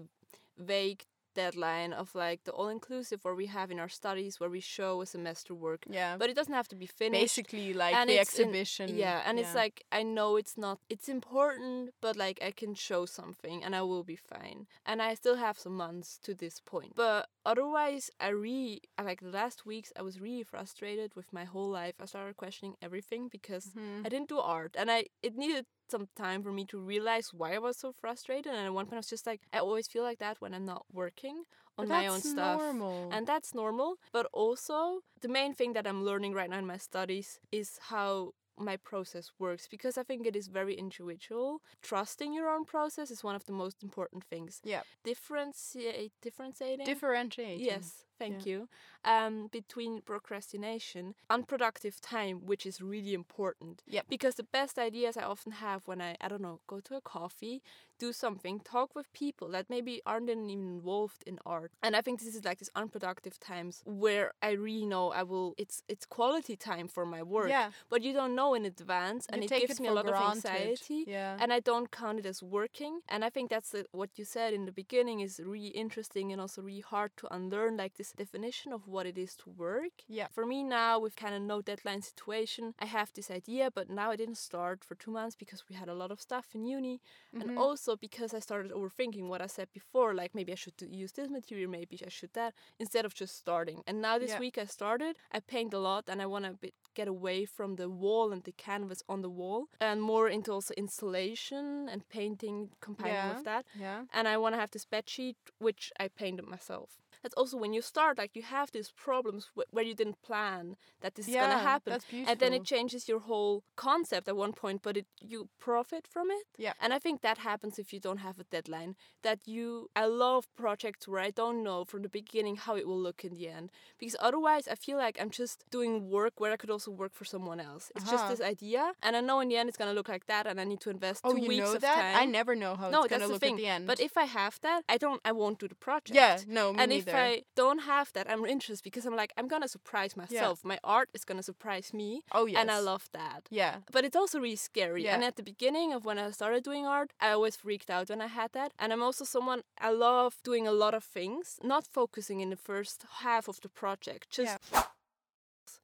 vague 0.57 1.05
deadline 1.35 1.93
of 1.93 2.15
like 2.15 2.45
the 2.45 2.53
all 2.53 2.69
inclusive 2.69 3.25
where 3.25 3.35
we 3.35 3.47
have 3.47 3.71
in 3.71 3.79
our 3.79 3.89
studies 3.89 4.39
where 4.41 4.51
we 4.51 4.61
show 4.61 5.01
a 5.03 5.07
semester 5.07 5.55
work. 5.55 5.85
Yeah. 5.89 6.17
But 6.19 6.31
it 6.31 6.35
doesn't 6.37 6.55
have 6.55 6.69
to 6.69 6.77
be 6.77 6.87
finished. 6.87 7.23
Basically, 7.37 7.73
like 7.75 7.95
and 7.95 8.09
the 8.11 8.19
it's 8.21 8.39
in- 8.39 8.49
exhibition. 8.49 8.97
yeah, 8.97 9.23
and 9.27 9.39
it's 9.39 9.55
like 9.55 9.85
I 9.93 10.03
know 10.03 10.37
it's 10.37 10.57
not 10.57 10.79
it's 10.89 11.09
important, 11.09 11.91
but 12.01 12.17
like 12.17 12.39
I 12.43 12.51
can 12.51 12.75
show 12.75 13.07
something 13.07 13.63
and 13.65 13.75
I 13.75 13.83
will 13.83 14.05
be 14.05 14.17
fine. 14.17 14.67
And 14.87 15.01
I 15.03 15.15
still 15.15 15.37
have 15.37 15.59
some 15.59 15.77
months 15.77 16.19
to 16.25 16.35
this 16.35 16.61
point. 16.61 16.93
But 16.97 17.29
otherwise 17.45 18.11
I 18.21 18.29
really 18.29 18.83
like 19.03 19.21
the 19.21 19.31
last 19.31 19.67
weeks 19.67 19.93
I 19.99 20.03
was 20.03 20.21
really 20.21 20.43
frustrated 20.45 21.15
with 21.15 21.33
my 21.33 21.45
whole 21.45 21.69
life. 21.71 21.95
I 22.01 22.07
started 22.07 22.37
questioning 22.37 22.77
everything 22.83 23.29
because 23.29 23.63
Mm-hmm. 23.73 24.05
I 24.05 24.09
didn't 24.09 24.29
do 24.29 24.39
art 24.39 24.73
and 24.79 24.91
I 24.91 25.07
it 25.23 25.37
needed 25.37 25.67
some 25.91 26.09
time 26.17 26.43
for 26.43 26.53
me 26.53 26.65
to 26.67 26.79
realize 26.79 27.31
why 27.33 27.55
I 27.55 27.59
was 27.59 27.79
so 27.79 27.93
frustrated 27.93 28.53
and 28.53 28.67
at 28.67 28.73
one 28.73 28.87
point 28.87 28.95
I 28.95 28.99
was 28.99 29.09
just 29.09 29.27
like 29.27 29.41
I 29.53 29.59
always 29.59 29.87
feel 29.87 30.03
like 30.03 30.19
that 30.19 30.41
when 30.41 30.55
I'm 30.55 30.65
not 30.65 30.85
working 30.93 31.45
on 31.79 31.89
my 31.89 32.07
own 32.07 32.15
that's 32.15 32.31
stuff. 32.31 32.61
normal. 32.61 33.11
And 33.13 33.27
that's 33.27 33.55
normal. 33.55 33.97
But 34.13 34.27
also, 34.33 35.01
the 35.21 35.29
main 35.29 35.55
thing 35.55 35.73
that 35.73 35.87
I'm 35.87 36.05
learning 36.05 36.35
right 36.35 36.51
now 36.51 36.59
in 36.59 36.67
my 36.67 36.77
studies 36.77 37.41
is 37.51 37.79
how 37.81 38.33
my 38.59 38.77
process 38.77 39.31
works 39.39 39.67
because 39.71 39.97
I 39.97 40.03
think 40.03 40.27
it 40.27 40.37
is 40.37 40.49
very 40.49 40.75
individual. 40.75 41.63
Trusting 41.83 42.33
your 42.33 42.49
own 42.51 42.65
process 42.65 43.11
is 43.11 43.25
one 43.25 43.35
of 43.35 43.47
the 43.47 43.53
most 43.53 43.83
important 43.83 44.25
things. 44.25 44.61
Yeah. 44.63 44.83
Differentiate, 45.05 46.13
differentiating. 46.21 46.85
Differentiating. 46.85 47.65
Yes, 47.65 48.05
thank 48.23 48.47
you. 48.47 48.69
Um, 49.05 49.49
between 49.51 49.93
procrastination, 50.01 51.15
unproductive 51.29 52.01
time, 52.01 52.37
which 52.51 52.65
is 52.67 52.81
really 52.81 53.15
important. 53.15 53.83
Yep. 53.87 54.05
Because 54.09 54.35
the 54.37 54.45
best 54.59 54.79
ideas 54.79 55.17
I 55.17 55.25
often 55.25 55.53
have 55.53 55.81
when 55.89 56.01
I, 56.01 56.17
I 56.21 56.29
don't 56.29 56.41
know, 56.43 56.61
go 56.67 56.79
to 56.81 56.95
a 56.97 57.01
coffee, 57.01 57.63
do 57.99 58.13
something, 58.13 58.61
talk 58.61 58.95
with 58.95 59.13
people 59.13 59.49
that 59.55 59.67
maybe 59.69 59.95
aren't 60.07 60.31
even 60.31 60.51
involved 60.51 61.23
in 61.27 61.39
art. 61.45 61.71
And 61.83 61.97
I 61.97 62.01
think 62.01 62.21
this 62.21 62.35
is 62.35 62.45
like 62.45 62.59
this 62.59 62.71
unproductive 62.83 63.39
times 63.41 63.83
where 63.85 64.33
I 64.43 64.51
really 64.67 64.87
know 64.87 65.11
I 65.21 65.23
will. 65.25 65.55
It's 65.59 65.83
it's 65.89 66.07
quality 66.07 66.57
time 66.57 66.87
for 66.89 67.05
my 67.15 67.23
work. 67.23 67.49
Yeah. 67.49 67.71
But 67.91 68.03
you 68.03 68.13
don't 68.13 68.35
know 68.41 68.55
in 68.55 68.65
advance, 68.65 69.27
and 69.31 69.43
You 69.43 69.49
it 69.51 69.61
gives 69.67 69.79
it 69.79 69.83
me 69.83 69.89
a 69.89 69.95
lot 69.99 70.07
granted. 70.07 70.27
of 70.27 70.37
anxiety 70.37 71.05
Yeah. 71.07 71.37
and 71.41 71.53
I 71.53 71.61
don't 71.61 71.89
count 71.91 72.19
it 72.21 72.27
as 72.27 72.43
working. 72.43 73.01
And 73.09 73.25
I 73.25 73.31
think 73.31 73.51
that's 73.51 73.71
the, 73.71 73.87
what 73.93 74.11
you 74.19 74.25
said 74.25 74.53
in 74.59 74.65
the 74.69 74.73
beginning 74.83 75.21
is 75.27 75.41
really 75.53 75.73
interesting 75.85 76.33
and 76.33 76.41
also 76.41 76.63
really 76.63 76.87
hard 76.95 77.11
to 77.19 77.25
unlearn, 77.35 77.77
like 77.77 77.95
this 77.97 78.12
definition 78.17 78.73
of 78.73 78.87
what 78.87 79.07
it 79.07 79.17
is 79.19 79.35
to 79.37 79.51
work. 79.51 79.93
Yeah. 80.09 80.29
For 80.31 80.45
me 80.47 80.63
now, 80.63 80.99
with 80.99 81.17
kind 81.17 81.35
of 81.35 81.43
no 81.43 81.63
deadline 81.63 82.03
situation, 82.03 82.75
I 82.79 82.87
have 82.87 83.13
this 83.13 83.31
idea, 83.31 83.71
but 83.75 83.89
now 83.91 84.11
I 84.11 84.17
didn't 84.17 84.39
start 84.39 84.85
for 84.85 84.95
two 84.95 85.11
months 85.11 85.37
because 85.37 85.65
we 85.69 85.75
had 85.77 85.89
a 85.89 85.95
lot 85.95 86.11
of 86.11 86.21
stuff 86.21 86.47
in 86.55 86.65
uni, 86.67 87.01
Mm-hmm. 87.35 87.49
and 87.49 87.59
also 87.59 87.97
because 87.97 88.35
I 88.35 88.41
started 88.41 88.73
overthinking 88.73 89.27
what 89.29 89.41
I 89.41 89.47
said 89.47 89.69
before, 89.73 90.13
like 90.15 90.35
maybe 90.35 90.53
I 90.53 90.55
should 90.57 90.75
use 90.83 91.13
this 91.13 91.31
material, 91.31 91.71
maybe 91.71 91.99
I 92.05 92.11
should 92.11 92.33
that, 92.35 92.53
instead 92.79 93.05
of 93.07 93.15
just 93.15 93.35
starting. 93.37 93.83
And 93.87 94.03
now 94.03 94.19
this 94.19 94.33
Yeah. 94.33 94.41
week 94.41 94.59
I 94.59 94.67
started. 94.67 95.17
I 95.33 95.41
paint 95.41 95.73
a 95.75 95.79
lot, 95.79 96.09
and 96.11 96.21
I 96.21 96.27
want 96.27 96.45
to 96.45 96.71
get 96.95 97.09
away 97.09 97.47
from 97.47 97.77
the 97.77 97.89
wall 97.89 98.33
and 98.33 98.43
the 98.45 98.53
canvas 98.53 99.03
on 99.09 99.23
the 99.23 99.31
wall, 99.31 99.69
and 99.81 100.03
more 100.03 100.29
into 100.29 100.53
also 100.53 100.75
installation 100.77 101.89
and 101.89 102.07
painting, 102.09 102.71
combining 102.81 103.15
Yeah. 103.15 103.35
with 103.35 103.45
that. 103.45 103.65
Yeah. 103.75 104.05
And 104.13 104.29
I 104.29 104.37
want 104.37 104.55
to 104.55 104.59
have 104.61 104.71
this 104.71 104.85
bed 104.85 105.09
sheet, 105.09 105.37
which 105.59 105.93
I 105.99 106.09
painted 106.09 106.47
myself. 106.47 106.99
That's 107.23 107.35
also 107.35 107.57
when 107.57 107.73
you 107.73 107.83
start, 107.83 108.19
like 108.19 108.33
you 108.35 108.43
have 108.43 108.71
these 108.73 108.91
problems 108.91 109.51
wh- 109.57 109.73
where 109.75 109.85
you 109.85 109.95
didn't 109.95 110.21
plan 110.23 110.77
that 111.01 111.15
this 111.15 111.29
is 111.29 111.35
gonna 111.35 111.59
happen, 111.59 111.93
that's 111.93 112.07
and 112.29 112.39
then 112.41 112.53
it 112.53 112.65
changes 112.65 113.09
your 113.09 113.21
whole 113.21 113.63
concept 113.77 114.29
at 114.29 114.37
one 114.37 114.53
point. 114.53 114.83
But 114.83 114.97
it 114.97 115.07
you 115.21 115.49
profit 115.61 116.07
from 116.07 116.31
it. 116.31 116.47
Yeah. 116.59 116.73
And 116.81 116.93
I 116.93 116.99
think 116.99 117.21
that 117.23 117.39
happens 117.39 117.79
if 117.79 117.93
you 117.93 118.01
don't 118.01 118.19
have 118.19 118.39
a 118.39 118.45
deadline. 118.45 118.97
That 119.23 119.39
you, 119.47 119.89
I 119.95 120.07
love 120.07 120.47
projects 120.57 121.07
where 121.07 121.21
I 121.21 121.31
don't 121.31 121.63
know 121.63 121.85
from 121.85 122.03
the 122.03 122.09
beginning 122.09 122.57
how 122.57 122.77
it 122.77 122.87
will 122.89 122.99
look 123.01 123.25
in 123.25 123.35
the 123.35 123.49
end, 123.49 123.71
because 123.99 124.17
otherwise 124.21 124.67
I 124.69 124.75
feel 124.75 124.99
like 124.99 125.17
I'm 125.21 125.31
just 125.31 125.65
doing 125.71 126.11
work 126.11 126.35
where 126.41 126.53
I 126.53 126.57
could 126.57 126.71
also 126.71 126.91
work 126.91 127.13
for 127.15 127.25
someone 127.25 127.61
else. 127.61 127.93
It's 127.95 128.05
just 128.11 128.25
Uh-huh. 128.25 128.31
this 128.33 128.41
idea, 128.41 128.93
and 129.03 129.17
I 129.17 129.21
know 129.21 129.39
in 129.41 129.49
the 129.49 129.57
end 129.57 129.69
it's 129.69 129.79
gonna 129.79 129.95
look 129.95 130.09
like 130.09 130.27
that, 130.27 130.47
and 130.47 130.61
I 130.61 130.65
need 130.65 130.81
to 130.81 130.91
invest 130.91 131.21
Oh, 131.25 131.33
two 131.35 131.43
you 131.43 131.49
weeks 131.49 131.67
know 131.69 131.75
of 131.77 131.81
that? 131.83 131.95
time. 132.03 132.17
I 132.23 132.25
never 132.39 132.55
know 132.57 132.75
how 132.75 132.91
no, 132.91 133.03
it's 133.05 133.11
that's 133.11 133.21
gonna 133.21 133.27
the 133.29 133.33
look 133.35 133.41
thing. 133.43 133.55
at 133.55 133.59
the 133.59 133.67
end. 133.69 133.87
But 133.87 134.01
if 134.01 134.17
I 134.17 134.25
have 134.25 134.59
that, 134.63 134.83
I 134.89 134.97
don't. 134.99 135.21
I 135.25 135.33
won't 135.33 135.59
do 135.61 135.69
the 135.69 135.75
project. 135.77 136.15
yeah, 136.17 136.39
no, 136.49 136.73
me 136.73 136.79
and 136.81 136.89
neither. 136.91 137.11
if 137.11 137.12
I 137.15 137.43
don't 137.57 137.81
have 137.81 138.13
that, 138.13 138.31
I'm 138.31 138.45
interested 138.45 138.85
because 138.85 139.07
I'm 139.07 139.17
like, 139.17 139.33
I'm 139.37 139.49
gonna 139.49 139.69
surprise 139.69 140.17
myself. 140.17 140.65
My 140.65 140.79
art 140.85 141.09
is 141.15 141.25
gonna 141.25 141.43
surprise 141.43 141.93
me. 141.93 142.23
Oh 142.33 142.47
yes. 142.47 142.61
And 142.61 142.71
I 142.71 142.81
love 142.81 143.09
that. 143.13 143.49
Yeah. 143.51 143.77
But 143.91 144.05
it's 144.05 144.17
also 144.17 144.39
really 144.41 144.57
scary. 144.57 145.05
Yeah. 145.05 145.15
And 145.15 145.25
at 145.25 145.37
the 145.37 145.43
beginning 145.43 145.93
of 145.93 146.05
when 146.05 146.19
I 146.19 146.31
started 146.31 146.65
doing 146.65 146.87
art, 146.87 147.13
I 147.21 147.31
always 147.31 147.57
freaked 147.57 147.91
out 147.91 148.09
when 148.09 148.21
I 148.21 148.29
had 148.29 148.53
that. 148.53 148.73
And 148.79 148.93
I'm 148.93 149.03
also 149.03 149.25
someone 149.25 149.63
I 149.79 149.91
love 149.91 150.37
doing 150.43 150.67
a 150.67 150.73
lot 150.73 150.95
of 150.95 151.05
things, 151.05 151.59
not 151.63 151.87
focusing 151.87 152.41
in 152.41 152.51
the 152.51 152.57
first 152.57 153.05
half 153.21 153.49
of 153.49 153.61
the 153.61 153.69
project. 153.69 154.31
Just 154.31 154.59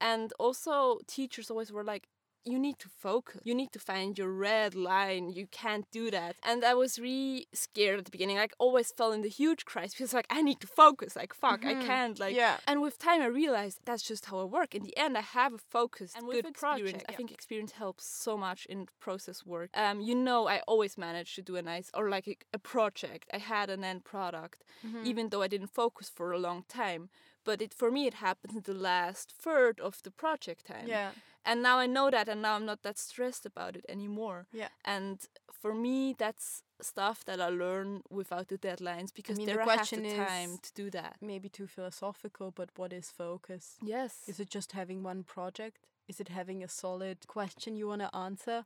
and 0.00 0.32
also 0.38 0.98
teachers 1.06 1.50
always 1.50 1.72
were 1.72 1.84
like, 1.84 2.08
you 2.44 2.58
need 2.58 2.78
to 2.78 2.88
focus. 2.88 3.40
You 3.44 3.54
need 3.54 3.72
to 3.72 3.78
find 3.78 4.16
your 4.18 4.30
red 4.32 4.74
line. 4.74 5.30
You 5.30 5.46
can't 5.50 5.84
do 5.90 6.10
that. 6.10 6.36
And 6.42 6.64
I 6.64 6.74
was 6.74 6.98
really 6.98 7.46
scared 7.52 7.98
at 7.98 8.04
the 8.06 8.10
beginning. 8.10 8.36
Like 8.36 8.54
always 8.58 8.90
fell 8.96 9.12
in 9.12 9.22
the 9.22 9.28
huge 9.28 9.64
crisis 9.64 9.94
because 9.94 10.12
like 10.14 10.26
I 10.30 10.40
need 10.42 10.60
to 10.60 10.66
focus. 10.66 11.14
Like 11.16 11.34
fuck, 11.34 11.64
I 11.64 11.74
can't. 11.74 12.18
Like 12.18 12.34
Yeah. 12.34 12.56
And 12.66 12.80
with 12.80 12.98
time 12.98 13.20
I 13.22 13.26
realized 13.26 13.80
that's 13.84 14.02
just 14.02 14.26
how 14.26 14.38
I 14.40 14.44
work. 14.44 14.74
In 14.74 14.82
the 14.82 14.96
end 14.96 15.16
I 15.18 15.22
have 15.22 15.52
a 15.54 15.58
focus 15.58 16.12
and 16.16 16.24
good 16.26 16.46
experience. 16.46 16.90
project, 16.92 17.04
I 17.08 17.12
think 17.12 17.30
experience 17.32 17.72
helps 17.72 18.04
so 18.06 18.36
much 18.36 18.66
in 18.66 18.86
process 19.00 19.44
work. 19.44 19.70
Um, 19.74 20.00
you 20.00 20.14
know 20.14 20.48
I 20.48 20.60
always 20.66 20.96
managed 20.96 21.34
to 21.36 21.42
do 21.42 21.56
a 21.56 21.62
nice 21.62 21.90
or 21.94 22.08
like 22.08 22.26
a, 22.28 22.36
a 22.54 22.58
project. 22.58 23.28
I 23.32 23.38
had 23.38 23.68
an 23.70 23.84
end 23.84 24.04
product, 24.04 24.64
Mm-hmm. 24.86 25.06
even 25.06 25.28
though 25.30 25.42
I 25.42 25.48
didn't 25.48 25.74
focus 25.74 26.08
for 26.08 26.32
a 26.32 26.38
long 26.38 26.64
time. 26.68 27.08
But 27.44 27.60
it 27.62 27.74
for 27.74 27.90
me 27.90 28.06
it 28.06 28.14
happened 28.14 28.54
in 28.56 28.62
the 28.62 28.78
last 28.90 29.32
third 29.44 29.80
of 29.80 30.02
the 30.04 30.10
project 30.10 30.66
time 30.66 30.86
Yeah. 30.86 31.10
And 31.48 31.62
now 31.62 31.78
I 31.78 31.86
know 31.86 32.10
that, 32.10 32.28
and 32.28 32.42
now 32.42 32.54
I'm 32.56 32.66
not 32.66 32.82
that 32.82 32.98
stressed 32.98 33.46
about 33.46 33.74
it 33.76 33.84
anymore. 33.88 34.46
Yeah. 34.52 34.68
And 34.84 35.18
for 35.62 35.74
me, 35.74 36.14
that's 36.16 36.62
stuff 36.80 37.24
that 37.24 37.40
I 37.40 37.48
learn 37.48 38.02
without 38.10 38.48
the 38.48 38.58
deadlines 38.58 39.12
because 39.12 39.36
mean, 39.36 39.46
the 39.46 39.54
there 39.54 39.62
I 39.62 39.64
question 39.64 40.04
have 40.04 40.12
the 40.12 40.24
time 40.24 40.50
is- 40.50 40.60
to 40.60 40.74
do 40.74 40.90
that. 40.90 41.16
Maybe 41.20 41.48
too 41.48 41.66
philosophical, 41.66 42.50
but 42.52 42.68
what 42.76 42.92
is 42.92 43.10
focus? 43.10 43.76
Yes. 43.82 44.22
Is 44.26 44.38
it 44.38 44.50
just 44.50 44.72
having 44.72 45.02
one 45.02 45.24
project? 45.24 45.86
Is 46.06 46.20
it 46.20 46.28
having 46.28 46.62
a 46.62 46.68
solid 46.68 47.26
question 47.26 47.76
you 47.76 47.88
want 47.88 48.02
to 48.02 48.14
answer? 48.16 48.64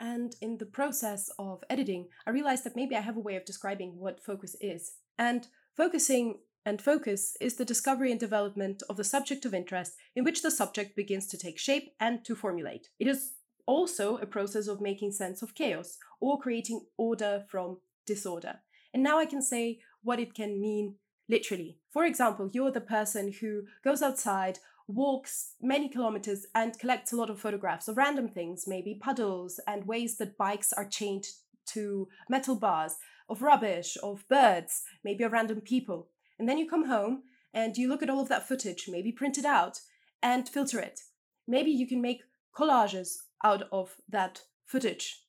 And 0.00 0.36
in 0.40 0.58
the 0.58 0.66
process 0.66 1.30
of 1.38 1.64
editing, 1.68 2.06
I 2.26 2.30
realized 2.30 2.64
that 2.64 2.76
maybe 2.76 2.94
I 2.94 3.00
have 3.00 3.16
a 3.16 3.20
way 3.28 3.36
of 3.36 3.44
describing 3.44 3.98
what 3.98 4.20
focus 4.20 4.54
is. 4.60 4.92
And 5.18 5.48
focusing 5.76 6.38
and 6.68 6.82
focus 6.82 7.34
is 7.40 7.54
the 7.54 7.64
discovery 7.64 8.10
and 8.10 8.20
development 8.20 8.82
of 8.90 8.98
the 8.98 9.02
subject 9.02 9.46
of 9.46 9.54
interest 9.54 9.94
in 10.14 10.22
which 10.22 10.42
the 10.42 10.50
subject 10.50 10.94
begins 10.94 11.26
to 11.26 11.38
take 11.38 11.58
shape 11.58 11.94
and 11.98 12.22
to 12.26 12.36
formulate. 12.36 12.90
It 12.98 13.08
is 13.08 13.32
also 13.64 14.18
a 14.18 14.26
process 14.26 14.68
of 14.68 14.78
making 14.78 15.12
sense 15.12 15.40
of 15.40 15.54
chaos 15.54 15.96
or 16.20 16.38
creating 16.38 16.84
order 16.98 17.46
from 17.48 17.78
disorder. 18.06 18.56
And 18.92 19.02
now 19.02 19.18
I 19.18 19.24
can 19.24 19.40
say 19.40 19.78
what 20.02 20.20
it 20.20 20.34
can 20.34 20.60
mean 20.60 20.96
literally. 21.26 21.78
For 21.90 22.04
example, 22.04 22.50
you're 22.52 22.70
the 22.70 22.82
person 22.82 23.32
who 23.40 23.62
goes 23.82 24.02
outside, 24.02 24.58
walks 24.86 25.54
many 25.62 25.88
kilometers, 25.88 26.44
and 26.54 26.78
collects 26.78 27.14
a 27.14 27.16
lot 27.16 27.30
of 27.30 27.40
photographs 27.40 27.88
of 27.88 27.96
random 27.96 28.28
things, 28.28 28.64
maybe 28.66 29.00
puddles 29.02 29.58
and 29.66 29.86
ways 29.86 30.18
that 30.18 30.36
bikes 30.36 30.74
are 30.74 30.84
chained 30.84 31.24
to 31.68 32.08
metal 32.28 32.56
bars, 32.56 32.96
of 33.26 33.40
rubbish, 33.40 33.96
of 34.02 34.28
birds, 34.28 34.82
maybe 35.02 35.24
of 35.24 35.32
random 35.32 35.62
people. 35.62 36.08
And 36.38 36.48
then 36.48 36.58
you 36.58 36.68
come 36.68 36.86
home 36.86 37.22
and 37.52 37.76
you 37.76 37.88
look 37.88 38.02
at 38.02 38.10
all 38.10 38.20
of 38.20 38.28
that 38.28 38.46
footage, 38.46 38.86
maybe 38.88 39.12
print 39.12 39.38
it 39.38 39.44
out 39.44 39.80
and 40.22 40.48
filter 40.48 40.78
it. 40.78 41.00
Maybe 41.46 41.70
you 41.70 41.86
can 41.86 42.00
make 42.00 42.22
collages 42.56 43.18
out 43.44 43.64
of 43.72 43.96
that 44.08 44.42
footage. 44.66 45.22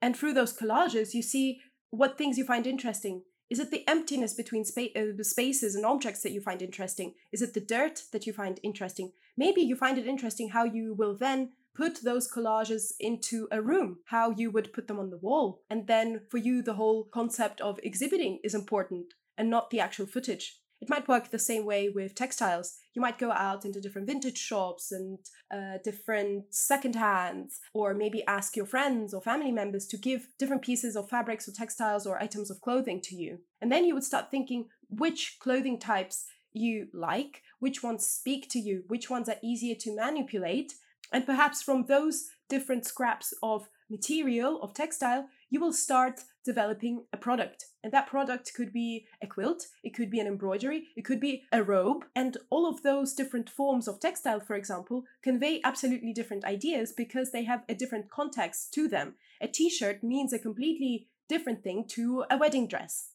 And 0.00 0.16
through 0.16 0.34
those 0.34 0.56
collages, 0.56 1.14
you 1.14 1.22
see 1.22 1.60
what 1.90 2.18
things 2.18 2.38
you 2.38 2.44
find 2.44 2.66
interesting. 2.66 3.22
Is 3.50 3.58
it 3.58 3.70
the 3.70 3.86
emptiness 3.88 4.34
between 4.34 4.64
spa- 4.64 4.94
uh, 4.96 5.22
spaces 5.22 5.74
and 5.74 5.84
objects 5.84 6.22
that 6.22 6.32
you 6.32 6.40
find 6.40 6.62
interesting? 6.62 7.14
Is 7.32 7.42
it 7.42 7.54
the 7.54 7.60
dirt 7.60 8.04
that 8.12 8.26
you 8.26 8.32
find 8.32 8.58
interesting? 8.62 9.12
Maybe 9.36 9.60
you 9.60 9.76
find 9.76 9.98
it 9.98 10.06
interesting 10.06 10.50
how 10.50 10.64
you 10.64 10.94
will 10.94 11.16
then 11.16 11.52
put 11.74 12.02
those 12.02 12.30
collages 12.30 12.92
into 13.00 13.48
a 13.50 13.62
room, 13.62 13.98
how 14.06 14.30
you 14.30 14.50
would 14.50 14.72
put 14.72 14.88
them 14.88 14.98
on 14.98 15.10
the 15.10 15.18
wall. 15.18 15.62
And 15.70 15.86
then 15.86 16.22
for 16.30 16.38
you, 16.38 16.62
the 16.62 16.74
whole 16.74 17.04
concept 17.04 17.60
of 17.60 17.78
exhibiting 17.82 18.40
is 18.44 18.54
important 18.54 19.14
and 19.42 19.50
not 19.50 19.70
the 19.70 19.80
actual 19.80 20.06
footage. 20.06 20.60
It 20.80 20.88
might 20.88 21.08
work 21.08 21.30
the 21.30 21.38
same 21.50 21.66
way 21.66 21.88
with 21.88 22.14
textiles. 22.14 22.78
You 22.94 23.02
might 23.02 23.18
go 23.18 23.32
out 23.32 23.64
into 23.64 23.80
different 23.80 24.06
vintage 24.06 24.38
shops 24.38 24.92
and 24.92 25.18
uh, 25.52 25.78
different 25.82 26.54
second 26.54 26.94
hands, 26.94 27.58
or 27.74 27.92
maybe 27.92 28.24
ask 28.26 28.56
your 28.56 28.66
friends 28.66 29.12
or 29.12 29.20
family 29.20 29.50
members 29.50 29.86
to 29.88 29.96
give 29.96 30.28
different 30.38 30.62
pieces 30.62 30.94
of 30.94 31.08
fabrics 31.08 31.48
or 31.48 31.52
textiles 31.52 32.06
or 32.06 32.22
items 32.22 32.52
of 32.52 32.60
clothing 32.60 33.00
to 33.00 33.16
you. 33.16 33.40
And 33.60 33.70
then 33.72 33.84
you 33.84 33.94
would 33.94 34.04
start 34.04 34.30
thinking 34.30 34.68
which 34.88 35.38
clothing 35.40 35.80
types 35.80 36.24
you 36.52 36.86
like, 36.92 37.42
which 37.58 37.82
ones 37.82 38.06
speak 38.06 38.48
to 38.50 38.60
you, 38.60 38.84
which 38.86 39.10
ones 39.10 39.28
are 39.28 39.42
easier 39.42 39.74
to 39.80 39.96
manipulate. 39.96 40.74
And 41.12 41.26
perhaps 41.26 41.62
from 41.62 41.86
those 41.86 42.28
different 42.48 42.86
scraps 42.86 43.34
of 43.42 43.68
material, 43.90 44.62
of 44.62 44.72
textile, 44.72 45.26
you 45.50 45.58
will 45.60 45.72
start 45.72 46.20
developing 46.44 47.04
a 47.12 47.16
product. 47.16 47.66
And 47.82 47.92
that 47.92 48.06
product 48.06 48.52
could 48.54 48.72
be 48.72 49.06
a 49.22 49.26
quilt, 49.26 49.66
it 49.82 49.94
could 49.94 50.10
be 50.10 50.20
an 50.20 50.26
embroidery, 50.26 50.88
it 50.96 51.04
could 51.04 51.20
be 51.20 51.42
a 51.52 51.62
robe. 51.62 52.04
And 52.14 52.36
all 52.50 52.68
of 52.68 52.82
those 52.82 53.14
different 53.14 53.50
forms 53.50 53.88
of 53.88 54.00
textile, 54.00 54.40
for 54.40 54.54
example, 54.54 55.04
convey 55.22 55.60
absolutely 55.64 56.12
different 56.12 56.44
ideas 56.44 56.92
because 56.96 57.32
they 57.32 57.44
have 57.44 57.64
a 57.68 57.74
different 57.74 58.10
context 58.10 58.72
to 58.74 58.88
them. 58.88 59.14
A 59.40 59.48
t 59.48 59.68
shirt 59.68 60.02
means 60.02 60.32
a 60.32 60.38
completely 60.38 61.08
different 61.28 61.62
thing 61.62 61.84
to 61.88 62.24
a 62.30 62.36
wedding 62.36 62.68
dress. 62.68 63.10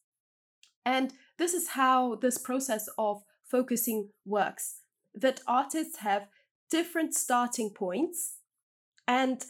And 0.86 1.14
this 1.38 1.54
is 1.54 1.70
how 1.70 2.16
this 2.16 2.38
process 2.38 2.90
of 2.98 3.24
focusing 3.44 4.10
works 4.26 4.82
that 5.14 5.42
artists 5.48 5.98
have 5.98 6.28
different 6.70 7.14
starting 7.14 7.70
points 7.70 8.38
and 9.08 9.44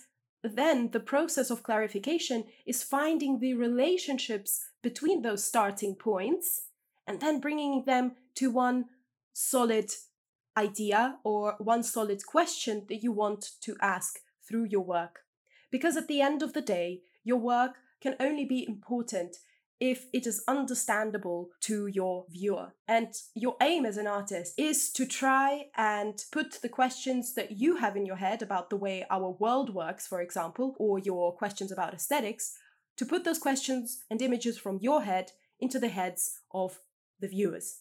then 0.56 0.92
the 0.92 1.00
process 1.00 1.50
of 1.50 1.64
clarification 1.64 2.46
is 2.66 2.84
finding 2.84 3.40
the 3.40 3.54
relationships 3.54 4.66
between 4.82 5.22
those 5.22 5.44
starting 5.44 5.96
points 5.96 6.68
and 7.08 7.20
then 7.20 7.40
bringing 7.40 7.86
them 7.86 8.14
to 8.36 8.52
one 8.52 8.86
solid 9.34 9.92
idea 10.58 11.18
or 11.24 11.56
one 11.60 11.84
solid 11.84 12.26
question 12.26 12.86
that 12.90 13.04
you 13.04 13.12
want 13.12 13.52
to 13.62 13.76
ask 13.82 14.20
through 14.48 14.66
your 14.66 14.82
work. 14.82 15.20
Because 15.72 15.98
at 15.98 16.08
the 16.08 16.22
end 16.22 16.42
of 16.42 16.54
the 16.54 16.62
day, 16.62 17.02
your 17.24 17.38
work 17.38 17.76
can 18.02 18.16
only 18.20 18.46
be 18.46 18.66
important 18.68 19.38
if 19.80 20.06
it 20.14 20.26
is 20.26 20.44
understandable 20.48 21.50
to 21.62 21.88
your 21.88 22.26
viewer. 22.30 22.74
And 22.88 23.14
your 23.36 23.56
aim 23.62 23.86
as 23.86 23.98
an 23.98 24.08
artist 24.08 24.54
is 24.58 24.92
to 24.94 25.06
try 25.06 25.68
and 25.76 26.24
put 26.32 26.62
the 26.62 26.70
questions 26.70 27.34
that 27.36 27.52
you 27.52 27.78
have 27.78 27.96
in 27.96 28.06
your 28.06 28.16
head 28.16 28.42
about 28.42 28.70
the 28.70 28.76
way 28.78 29.06
our 29.10 29.32
world 29.40 29.74
works, 29.74 30.08
for 30.08 30.22
example, 30.22 30.76
or 30.80 31.00
your 31.00 31.36
questions 31.36 31.72
about 31.72 31.94
aesthetics, 31.94 32.58
to 32.98 33.06
put 33.06 33.24
those 33.24 33.40
questions 33.40 34.04
and 34.10 34.22
images 34.22 34.58
from 34.58 34.80
your 34.82 35.04
head 35.04 35.32
into 35.60 35.80
the 35.80 35.90
heads 35.90 36.40
of 36.52 36.80
the 37.20 37.28
viewers. 37.28 37.80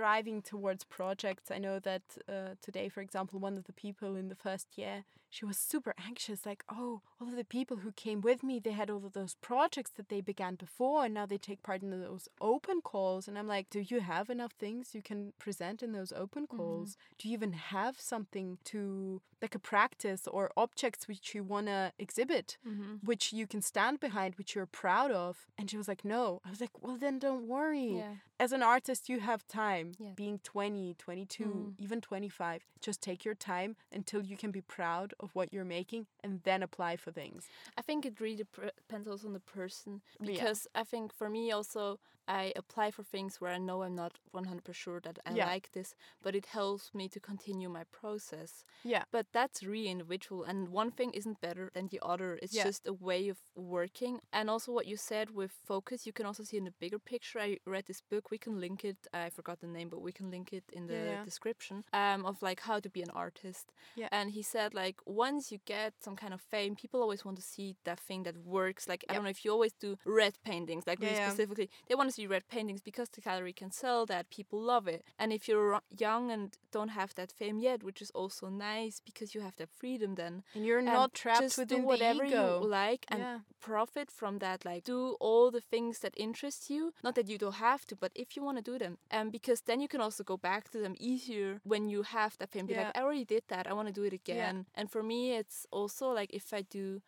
Driving 0.00 0.42
towards 0.42 0.84
projects. 0.84 1.50
I 1.50 1.58
know 1.58 1.78
that 1.90 2.02
uh, 2.28 2.54
today, 2.60 2.88
for 2.94 3.00
example, 3.00 3.38
one 3.40 3.56
of 3.56 3.64
the 3.64 3.72
people 3.72 4.14
in 4.20 4.28
the 4.28 4.34
first 4.46 4.68
year, 4.76 4.96
she 5.30 5.46
was 5.50 5.58
super 5.72 5.94
anxious. 6.08 6.44
Like, 6.50 6.62
oh, 6.80 7.00
all 7.18 7.28
of 7.32 7.36
the 7.36 7.44
people 7.58 7.78
who 7.78 7.92
came 7.92 8.20
with 8.20 8.40
me, 8.48 8.60
they 8.60 8.72
had 8.80 8.90
all 8.90 9.04
of 9.06 9.14
those 9.14 9.36
projects 9.50 9.92
that 9.96 10.08
they 10.10 10.20
began 10.20 10.54
before, 10.66 11.04
and 11.04 11.14
now 11.14 11.26
they 11.26 11.38
take 11.38 11.62
part 11.62 11.82
in 11.82 11.90
those 11.90 12.28
open 12.40 12.78
calls. 12.82 13.26
And 13.26 13.38
I'm 13.38 13.48
like, 13.56 13.66
do 13.70 13.80
you 13.92 14.00
have 14.00 14.28
enough 14.36 14.52
things 14.52 14.94
you 14.94 15.02
can 15.10 15.32
present 15.38 15.82
in 15.82 15.92
those 15.92 16.12
open 16.24 16.46
calls? 16.46 16.90
Do 17.18 17.28
you 17.28 17.34
even 17.38 17.52
have 17.54 17.96
something 17.98 18.58
to, 18.72 19.22
like 19.40 19.54
a 19.54 19.58
practice 19.58 20.22
or 20.34 20.50
objects 20.64 21.08
which 21.08 21.34
you 21.34 21.42
want 21.42 21.66
to 21.66 21.92
exhibit, 21.98 22.58
which 23.02 23.32
you 23.32 23.46
can 23.46 23.62
stand 23.62 23.98
behind, 24.00 24.34
which 24.34 24.54
you're 24.54 24.66
proud 24.84 25.10
of? 25.10 25.46
And 25.58 25.70
she 25.70 25.78
was 25.78 25.88
like, 25.88 26.04
no. 26.04 26.40
I 26.46 26.50
was 26.50 26.60
like, 26.60 26.82
well, 26.82 26.98
then 26.98 27.18
don't 27.18 27.46
worry 27.48 27.96
Yeah. 28.02 28.14
As 28.38 28.52
an 28.52 28.62
artist 28.62 29.08
you 29.08 29.20
have 29.20 29.46
time 29.46 29.92
Yeah. 29.98 30.10
being 30.14 30.38
20 30.40 30.94
22 30.94 31.44
Mm. 31.44 31.74
even 31.78 32.00
25 32.00 32.66
just 32.80 33.00
take 33.00 33.24
your 33.24 33.34
time 33.34 33.76
until 33.92 34.22
you 34.24 34.36
can 34.36 34.50
be 34.50 34.60
proud 34.60 35.14
of 35.20 35.30
what 35.34 35.52
you're 35.52 35.64
making 35.64 36.06
and 36.22 36.42
then 36.44 36.62
apply 36.62 36.96
for 36.96 37.12
things 37.12 37.48
I 37.76 37.82
think 37.82 38.04
it 38.04 38.20
really 38.20 38.36
depends 38.36 39.08
also 39.08 39.26
on 39.28 39.32
the 39.32 39.40
person 39.40 40.02
Yeah. 40.20 40.26
because 40.32 40.66
I 40.74 40.84
think 40.84 41.12
for 41.12 41.28
me 41.30 41.50
also 41.52 41.98
I 42.28 42.52
apply 42.56 42.90
for 42.90 43.02
things 43.04 43.40
where 43.40 43.52
I 43.52 43.58
know 43.58 43.82
I'm 43.82 43.94
not 43.94 44.18
100% 44.32 44.76
sure 44.76 45.00
that 45.00 45.18
I 45.26 45.34
Yeah. 45.34 45.46
like 45.46 45.70
this, 45.72 45.94
but 46.22 46.34
it 46.34 46.46
helps 46.46 46.94
me 46.94 47.08
to 47.10 47.20
continue 47.20 47.68
my 47.68 47.84
process. 47.84 48.64
yeah 48.84 49.04
But 49.12 49.26
that's 49.32 49.62
really 49.62 49.88
individual, 49.88 50.44
and 50.44 50.68
one 50.68 50.90
thing 50.90 51.12
isn't 51.12 51.40
better 51.40 51.70
than 51.74 51.88
the 51.88 52.00
other. 52.02 52.38
It's 52.42 52.52
Yeah. 52.52 52.62
just 52.62 52.86
a 52.86 52.92
way 52.92 53.28
of 53.28 53.38
working. 53.54 54.20
And 54.32 54.50
also, 54.50 54.72
what 54.72 54.86
you 54.86 54.96
said 54.96 55.30
with 55.30 55.52
focus, 55.52 56.06
you 56.06 56.12
can 56.12 56.26
also 56.26 56.42
see 56.42 56.56
in 56.56 56.64
the 56.64 56.74
bigger 56.80 56.98
picture. 56.98 57.38
I 57.40 57.58
read 57.66 57.86
this 57.86 58.02
book. 58.02 58.30
We 58.30 58.38
can 58.38 58.60
link 58.60 58.84
it. 58.84 58.98
I 59.12 59.30
forgot 59.30 59.60
the 59.60 59.68
name, 59.68 59.88
but 59.88 60.00
we 60.02 60.12
can 60.12 60.30
link 60.30 60.52
it 60.52 60.64
in 60.72 60.86
the 60.88 61.18
Yeah, 61.18 61.24
description. 61.24 61.84
Um, 61.92 62.26
of 62.26 62.42
like 62.42 62.60
how 62.60 62.80
to 62.80 62.90
be 62.90 63.02
an 63.02 63.10
artist. 63.10 63.72
Yeah. 63.94 64.08
And 64.10 64.30
he 64.30 64.42
said 64.42 64.74
like 64.74 65.00
once 65.06 65.50
you 65.52 65.58
get 65.64 65.94
some 66.02 66.16
kind 66.16 66.34
of 66.34 66.40
fame, 66.40 66.74
people 66.76 67.00
always 67.00 67.24
want 67.24 67.36
to 67.38 67.42
see 67.42 67.76
that 67.84 68.00
thing 68.00 68.22
that 68.24 68.36
works. 68.38 68.88
Like 68.88 69.04
I 69.08 69.14
don't 69.14 69.24
know 69.24 69.30
if 69.30 69.44
you 69.44 69.50
always 69.52 69.72
do 69.72 69.96
red 70.04 70.38
paintings, 70.44 70.86
like 70.86 71.00
Yeah, 71.00 71.02
really 71.02 71.14
specifically, 71.14 71.70
they 71.88 71.94
want 71.94 72.08
to 72.10 72.14
because 72.16 72.22
you 72.22 72.28
read 72.28 72.48
paintings, 72.48 72.82
because 72.82 73.08
the 73.10 73.20
gallery 73.20 73.52
can 73.52 73.70
sell 73.70 74.06
that, 74.06 74.30
people 74.30 74.60
love 74.60 74.88
it. 74.88 75.04
And 75.18 75.32
if 75.32 75.48
you're 75.48 75.80
young 75.98 76.30
and 76.30 76.56
don't 76.72 76.88
have 76.90 77.14
that 77.14 77.32
fame 77.32 77.58
yet, 77.58 77.82
which 77.82 78.00
is 78.02 78.10
also 78.14 78.48
nice 78.48 79.00
because 79.04 79.34
you 79.34 79.42
have 79.42 79.56
that 79.56 79.68
freedom 79.70 80.14
then. 80.14 80.42
And 80.54 80.64
you're 80.64 80.78
and 80.78 80.86
not 80.86 81.14
trapped 81.14 81.40
just 81.42 81.58
within 81.58 81.82
do 81.82 81.86
whatever 81.86 82.22
the 82.24 82.28
ego. 82.30 82.60
you 82.62 82.68
like 82.68 83.04
and 83.08 83.20
Yeah. 83.20 83.38
profit 83.60 84.10
from 84.10 84.38
that. 84.38 84.64
Like 84.64 84.84
do 84.84 85.16
all 85.20 85.50
the 85.50 85.60
things 85.60 85.98
that 86.00 86.14
interest 86.16 86.70
you. 86.70 86.92
Not 87.02 87.14
that 87.14 87.28
you 87.28 87.38
don't 87.38 87.60
have 87.70 87.84
to, 87.86 87.96
but 87.96 88.12
if 88.14 88.36
you 88.36 88.44
want 88.44 88.58
to 88.58 88.72
do 88.72 88.78
them, 88.78 88.98
and 89.10 89.32
because 89.32 89.60
then 89.66 89.80
you 89.80 89.88
can 89.88 90.00
also 90.00 90.24
go 90.24 90.36
back 90.36 90.70
to 90.70 90.78
them 90.78 90.94
easier 90.98 91.60
when 91.64 91.88
you 91.88 92.02
have 92.02 92.36
that 92.38 92.50
fame. 92.50 92.66
Be 92.66 92.72
Yeah. 92.74 92.84
like, 92.84 92.96
I 92.96 93.02
already 93.02 93.24
did 93.24 93.42
that. 93.48 93.66
I 93.66 93.72
want 93.72 93.88
to 93.88 94.00
do 94.00 94.06
it 94.06 94.12
again. 94.12 94.66
And 94.74 94.90
for 94.90 95.02
me, 95.02 95.20
it's 95.40 95.66
also 95.70 96.14
like 96.18 96.30
if 96.34 96.52
I 96.52 96.62
do 96.62 97.00